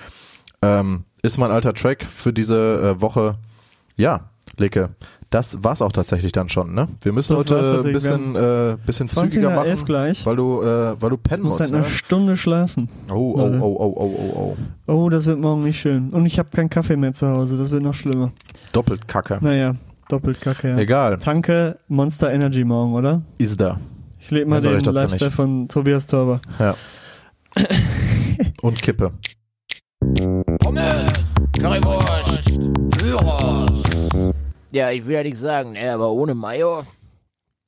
Ähm, 0.61 1.03
ist 1.21 1.37
mein 1.37 1.51
alter 1.51 1.73
Track 1.73 2.03
für 2.05 2.33
diese 2.33 2.95
äh, 2.97 3.01
Woche. 3.01 3.35
Ja, 3.95 4.29
Leke. 4.57 4.89
Das 5.29 5.61
war's 5.61 5.81
auch 5.81 5.91
tatsächlich 5.91 6.31
dann 6.31 6.47
schon, 6.47 6.73
ne? 6.73 6.87
Wir 7.01 7.11
müssen 7.11 7.35
Das 7.35 7.51
heute 7.51 7.81
ein 7.85 7.91
bisschen, 7.91 8.35
äh, 8.37 8.77
bisschen 8.85 9.09
20 9.09 9.33
zügiger 9.33 9.53
machen, 9.53 9.67
11 9.67 9.83
gleich. 9.83 10.25
weil 10.25 10.37
du, 10.37 10.61
äh, 10.61 10.95
weil 11.01 11.09
du 11.09 11.17
pennen 11.17 11.43
muss 11.43 11.59
musst. 11.59 11.61
halt 11.63 11.73
eine 11.73 11.81
Ne? 11.83 11.89
Stunde 11.89 12.37
schlafen. 12.37 12.87
Oh, 13.11 13.33
oh, 13.35 13.37
Leute. 13.41 13.59
oh, 13.61 13.75
oh, 13.77 13.93
oh, 13.97 14.15
oh, 14.17 14.55
oh. 14.87 14.93
Oh, 14.93 15.09
das 15.09 15.25
wird 15.25 15.37
morgen 15.39 15.65
nicht 15.65 15.81
schön. 15.81 16.11
Und 16.11 16.25
ich 16.25 16.39
habe 16.39 16.49
keinen 16.51 16.69
Kaffee 16.69 16.95
mehr 16.95 17.11
zu 17.11 17.27
Hause. 17.27 17.57
Das 17.57 17.71
wird 17.71 17.83
noch 17.83 17.93
schlimmer. 17.93 18.31
Doppelt 18.71 19.09
Kacke. 19.09 19.39
Naja, 19.41 19.75
doppelt 20.09 20.41
kacke, 20.41 20.69
ja. 20.69 20.77
Egal. 20.77 21.17
Tanke 21.17 21.79
Monster 21.87 22.31
Energy 22.31 22.63
morgen, 22.63 22.93
oder? 22.93 23.21
Ist 23.37 23.59
da. 23.59 23.79
Ich 24.19 24.31
lebe 24.31 24.49
mal 24.49 24.61
den 24.61 24.79
Lifestyle 24.79 25.25
nicht. 25.25 25.35
von 25.35 25.67
Tobias 25.67 26.07
Torber. 26.07 26.41
Ja. 26.59 26.75
Und 28.61 28.81
Kippe. 28.81 29.11
Pommes, 30.59 31.13
Currywurst, 31.59 32.59
Gyros. 32.97 33.83
Ja, 34.71 34.91
ich 34.91 35.05
will 35.05 35.15
ja 35.15 35.23
nichts 35.23 35.39
sagen, 35.39 35.73
ne, 35.73 35.91
aber 35.91 36.11
ohne 36.11 36.35
Mayo? 36.35 36.83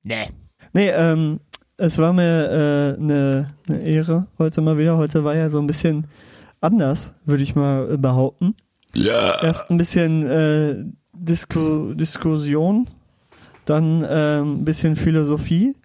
Ne. 0.04 0.28
Nee, 0.74 0.90
ähm, 0.90 1.40
es 1.78 1.98
war 1.98 2.14
mir 2.14 2.96
äh, 2.98 3.02
eine 3.02 3.54
ne 3.68 3.82
Ehre 3.84 4.28
heute 4.38 4.62
mal 4.62 4.78
wieder. 4.78 4.98
Heute 4.98 5.24
war 5.24 5.36
ja 5.36 5.50
so 5.50 5.60
ein 5.60 5.68
bisschen 5.68 6.08
anders, 6.62 7.12
würde 7.26 7.44
ich 7.44 7.56
mal 7.56 7.98
behaupten. 7.98 8.56
Ja. 8.94 9.42
Erst 9.42 9.72
ein 9.72 9.78
bisschen 9.78 10.26
äh, 10.26 10.86
Disku 11.20 11.94
Diskussion, 11.94 12.88
dann 13.66 14.06
ähm, 14.10 14.62
ein 14.62 14.66
bisschen 14.66 14.96
Philosophie 14.96 15.76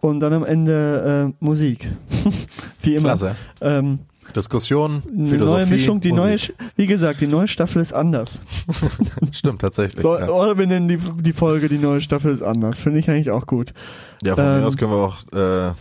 und 0.00 0.20
dann 0.20 0.32
am 0.32 0.44
Ende 0.44 1.32
äh, 1.40 1.44
Musik. 1.44 1.90
Wie 2.82 2.94
immer. 2.96 3.08
Klasse. 3.10 3.36
Ähm, 3.60 4.00
Diskussion, 4.34 5.02
Philosophie, 5.02 5.36
neue 5.38 5.66
Mischung, 5.66 6.00
die 6.00 6.10
neue, 6.10 6.32
Musik. 6.32 6.54
Sch- 6.58 6.64
wie 6.76 6.86
gesagt, 6.86 7.20
die 7.20 7.26
neue 7.26 7.46
Staffel 7.46 7.80
ist 7.80 7.92
anders. 7.92 8.40
Stimmt, 9.32 9.60
tatsächlich. 9.60 10.00
So, 10.02 10.18
ja. 10.18 10.28
Oder 10.28 10.58
wir 10.58 10.66
nennen 10.66 10.88
die, 10.88 10.98
die 11.20 11.32
Folge, 11.34 11.68
die 11.68 11.78
neue 11.78 12.00
Staffel 12.00 12.32
ist 12.32 12.42
anders. 12.42 12.78
Finde 12.80 12.98
ich 12.98 13.08
eigentlich 13.08 13.30
auch 13.30 13.46
gut. 13.46 13.74
ja, 14.22 14.34
von 14.34 14.44
ähm, 14.44 14.60
mir 14.60 14.66
aus 14.66 14.76
können 14.76 14.90
wir 14.90 14.96
auch 14.96 15.18
äh, 15.70 15.72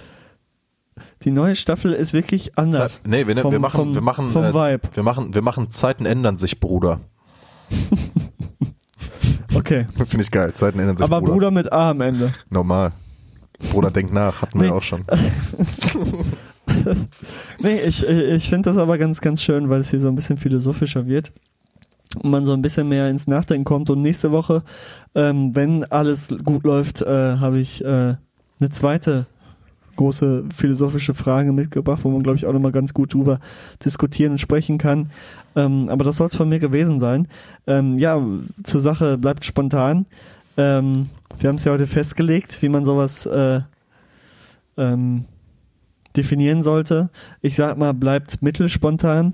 Die 1.24 1.32
neue 1.32 1.56
Staffel 1.56 1.94
ist 1.94 2.14
wirklich 2.14 2.58
anders. 2.58 2.96
Zeit, 2.96 3.08
nee, 3.08 3.26
wir, 3.26 3.34
ne- 3.34 3.42
Vom- 3.42 3.52
wir 3.54 3.60
machen 3.60 3.78
vom- 3.78 3.96
wir 3.96 4.02
machen 4.02 4.30
äh, 4.36 4.54
Vibe. 4.54 4.82
wir 4.94 5.04
machen 5.04 5.34
wir 5.34 5.42
machen 5.42 5.72
Zeiten 5.72 6.06
ändern 6.06 6.38
sich, 6.38 6.60
Bruder. 6.60 7.00
Okay. 9.64 9.86
Finde 9.96 10.22
ich 10.24 10.30
geil. 10.32 10.54
Zeiten 10.56 10.78
ändern 10.80 10.98
sich, 10.98 11.06
Aber 11.06 11.22
Bruder 11.22 11.50
mit 11.52 11.72
A 11.72 11.92
am 11.92 12.02
Ende. 12.02 12.34
Normal. 12.50 12.92
Bruder 13.72 13.92
denkt 13.92 14.14
nach, 14.14 14.42
hatten 14.42 14.60
wir 14.60 14.68
Nee. 14.68 14.74
auch 14.74 14.84
schon. 14.84 15.06
Nee, 17.60 17.80
ich, 17.86 18.08
ich 18.08 18.50
finde 18.50 18.70
das 18.70 18.78
aber 18.78 18.98
ganz, 18.98 19.20
ganz 19.22 19.42
schön, 19.42 19.70
weil 19.70 19.82
es 19.82 19.92
hier 19.92 20.00
so 20.00 20.08
ein 20.08 20.16
bisschen 20.16 20.38
philosophischer 20.38 21.06
wird. 21.08 21.32
Und 22.22 22.30
man 22.32 22.46
so 22.46 22.54
ein 22.54 22.62
bisschen 22.62 22.88
mehr 22.88 23.10
ins 23.10 23.28
Nachdenken 23.28 23.66
kommt. 23.66 23.90
Und 23.90 24.02
nächste 24.02 24.32
Woche, 24.32 24.64
ähm, 25.16 25.56
wenn 25.56 25.84
alles 25.86 26.30
gut 26.44 26.64
läuft, 26.64 27.02
äh, 27.02 27.38
habe 27.38 27.60
ich 27.60 27.84
äh, 27.84 28.16
eine 28.60 28.70
zweite 28.72 29.26
große 29.96 30.46
philosophische 30.56 31.14
Frage 31.14 31.52
mitgebracht, 31.52 32.02
wo 32.04 32.10
man, 32.10 32.24
glaube 32.24 32.38
ich, 32.38 32.46
auch 32.46 32.54
nochmal 32.54 32.72
ganz 32.72 32.94
gut 32.94 33.14
drüber 33.14 33.40
diskutieren 33.84 34.34
und 34.34 34.38
sprechen 34.40 34.78
kann. 34.78 35.12
Ähm, 35.56 35.88
aber 35.90 36.04
das 36.04 36.18
soll 36.18 36.28
es 36.28 36.36
von 36.36 36.50
mir 36.50 36.60
gewesen 36.60 37.00
sein. 37.00 37.28
Ähm, 37.68 37.98
ja, 38.00 38.22
zur 38.64 38.82
Sache 38.82 39.18
bleibt 39.18 39.46
spontan. 39.46 40.06
Ähm, 40.58 41.10
wir 41.40 41.50
haben 41.50 41.56
es 41.58 41.64
ja 41.66 41.72
heute 41.72 41.88
festgelegt, 41.88 42.62
wie 42.62 42.70
man 42.70 42.86
sowas 42.86 43.26
äh, 43.26 43.62
ähm, 44.78 45.26
definieren 46.16 46.64
sollte. 46.64 47.10
Ich 47.42 47.56
sag 47.56 47.78
mal, 47.78 47.94
bleibt 47.94 48.42
mittelspontan. 48.42 49.34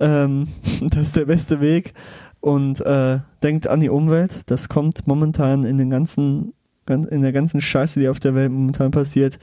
Ähm, 0.00 0.48
das 0.82 1.02
ist 1.02 1.16
der 1.16 1.26
beste 1.26 1.60
Weg. 1.60 1.94
Und 2.40 2.80
äh, 2.80 3.20
denkt 3.42 3.66
an 3.66 3.80
die 3.80 3.88
Umwelt. 3.90 4.42
Das 4.46 4.68
kommt 4.68 5.06
momentan 5.06 5.64
in 5.64 5.78
den 5.78 5.90
ganzen, 5.90 6.52
gan- 6.84 7.04
in 7.08 7.22
der 7.22 7.32
ganzen 7.32 7.60
Scheiße, 7.60 7.98
die 7.98 8.08
auf 8.08 8.20
der 8.20 8.34
Welt 8.34 8.52
momentan 8.52 8.90
passiert, 8.92 9.38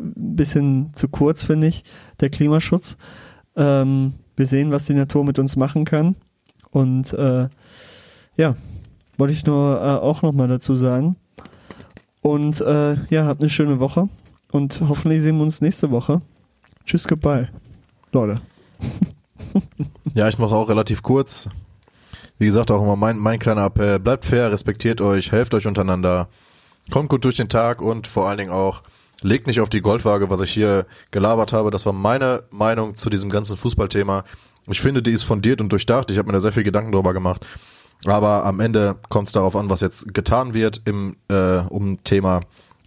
ein 0.00 0.36
bisschen 0.36 0.90
zu 0.94 1.08
kurz, 1.08 1.44
finde 1.44 1.66
ich, 1.66 1.84
der 2.20 2.30
Klimaschutz. 2.30 2.96
Ähm, 3.56 4.14
wir 4.36 4.46
sehen, 4.46 4.72
was 4.72 4.86
die 4.86 4.94
Natur 4.94 5.24
mit 5.24 5.38
uns 5.38 5.56
machen 5.56 5.84
kann. 5.84 6.16
Und 6.70 7.12
äh, 7.14 7.48
ja, 8.36 8.56
wollte 9.16 9.32
ich 9.34 9.46
nur 9.46 9.80
äh, 9.80 10.04
auch 10.04 10.22
nochmal 10.22 10.48
dazu 10.48 10.76
sagen. 10.76 11.16
Und 12.20 12.60
äh, 12.60 12.96
ja, 13.10 13.24
habt 13.24 13.40
eine 13.40 13.50
schöne 13.50 13.80
Woche. 13.80 14.08
Und 14.50 14.80
hoffentlich 14.88 15.22
sehen 15.22 15.36
wir 15.36 15.42
uns 15.44 15.60
nächste 15.60 15.90
Woche. 15.90 16.22
Tschüss, 16.84 17.06
goodbye. 17.06 17.48
Leute. 18.12 18.40
Ja, 20.14 20.28
ich 20.28 20.38
mache 20.38 20.54
auch 20.54 20.68
relativ 20.68 21.02
kurz. 21.02 21.48
Wie 22.38 22.46
gesagt, 22.46 22.70
auch 22.70 22.82
immer 22.82 22.96
mein, 22.96 23.18
mein 23.18 23.38
kleiner 23.38 23.64
Appell. 23.64 23.98
Bleibt 23.98 24.24
fair, 24.24 24.50
respektiert 24.50 25.00
euch, 25.00 25.32
helft 25.32 25.54
euch 25.54 25.66
untereinander. 25.66 26.28
Kommt 26.90 27.08
gut 27.08 27.24
durch 27.24 27.36
den 27.36 27.48
Tag 27.48 27.82
und 27.82 28.06
vor 28.06 28.28
allen 28.28 28.38
Dingen 28.38 28.50
auch, 28.50 28.82
legt 29.22 29.46
nicht 29.46 29.60
auf 29.60 29.68
die 29.68 29.80
Goldwaage, 29.80 30.30
was 30.30 30.40
ich 30.40 30.50
hier 30.50 30.86
gelabert 31.10 31.52
habe. 31.52 31.70
Das 31.70 31.86
war 31.86 31.92
meine 31.92 32.44
Meinung 32.50 32.94
zu 32.94 33.10
diesem 33.10 33.30
ganzen 33.30 33.56
Fußballthema. 33.56 34.24
Ich 34.66 34.80
finde, 34.80 35.02
die 35.02 35.12
ist 35.12 35.24
fundiert 35.24 35.60
und 35.60 35.70
durchdacht. 35.70 36.10
Ich 36.10 36.18
habe 36.18 36.26
mir 36.26 36.34
da 36.34 36.40
sehr 36.40 36.52
viel 36.52 36.64
Gedanken 36.64 36.92
drüber 36.92 37.12
gemacht. 37.12 37.46
Aber 38.04 38.44
am 38.44 38.60
Ende 38.60 38.96
kommt 39.08 39.28
es 39.28 39.32
darauf 39.32 39.56
an, 39.56 39.70
was 39.70 39.80
jetzt 39.80 40.14
getan 40.14 40.54
wird 40.54 40.82
im 40.84 41.16
äh, 41.28 41.58
um 41.68 42.02
Thema 42.04 42.40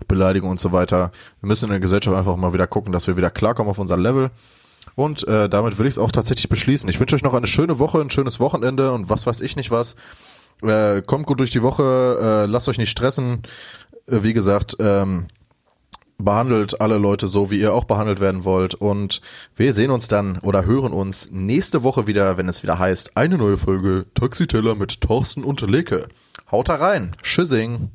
Beleidigung 0.07 0.51
und 0.51 0.59
so 0.59 0.71
weiter. 0.71 1.11
Wir 1.41 1.47
müssen 1.47 1.65
in 1.65 1.71
der 1.71 1.79
Gesellschaft 1.79 2.15
einfach 2.15 2.35
mal 2.37 2.53
wieder 2.53 2.67
gucken, 2.67 2.93
dass 2.93 3.07
wir 3.07 3.17
wieder 3.17 3.29
klarkommen 3.29 3.69
auf 3.69 3.79
unser 3.79 3.97
Level. 3.97 4.31
Und 4.95 5.27
äh, 5.27 5.49
damit 5.49 5.77
will 5.77 5.85
ich 5.85 5.93
es 5.93 5.97
auch 5.97 6.11
tatsächlich 6.11 6.49
beschließen. 6.49 6.89
Ich 6.89 6.99
wünsche 6.99 7.15
euch 7.15 7.23
noch 7.23 7.33
eine 7.33 7.47
schöne 7.47 7.79
Woche, 7.79 7.99
ein 7.99 8.09
schönes 8.09 8.39
Wochenende 8.39 8.91
und 8.93 9.09
was 9.09 9.25
weiß 9.25 9.41
ich 9.41 9.55
nicht 9.55 9.71
was. 9.71 9.95
Äh, 10.61 11.01
kommt 11.01 11.25
gut 11.25 11.39
durch 11.39 11.51
die 11.51 11.61
Woche, 11.61 12.17
äh, 12.21 12.45
lasst 12.45 12.69
euch 12.69 12.77
nicht 12.77 12.89
stressen. 12.89 13.43
Äh, 14.07 14.23
wie 14.23 14.33
gesagt, 14.33 14.77
ähm, 14.79 15.27
behandelt 16.21 16.81
alle 16.81 16.97
Leute 16.97 17.27
so, 17.27 17.51
wie 17.51 17.59
ihr 17.59 17.73
auch 17.73 17.85
behandelt 17.85 18.19
werden 18.19 18.43
wollt. 18.43 18.75
Und 18.75 19.21
wir 19.55 19.73
sehen 19.73 19.91
uns 19.91 20.07
dann 20.07 20.39
oder 20.39 20.65
hören 20.65 20.93
uns 20.93 21.29
nächste 21.31 21.83
Woche 21.83 22.07
wieder, 22.07 22.37
wenn 22.37 22.49
es 22.49 22.63
wieder 22.63 22.79
heißt, 22.79 23.17
eine 23.17 23.37
neue 23.37 23.57
Folge 23.57 24.05
Taxiteller 24.13 24.75
mit 24.75 25.01
Thorsten 25.01 25.43
und 25.43 25.61
Leke. 25.61 26.07
Haut 26.51 26.69
da 26.69 26.75
rein. 26.75 27.15
Tschüssing. 27.21 27.91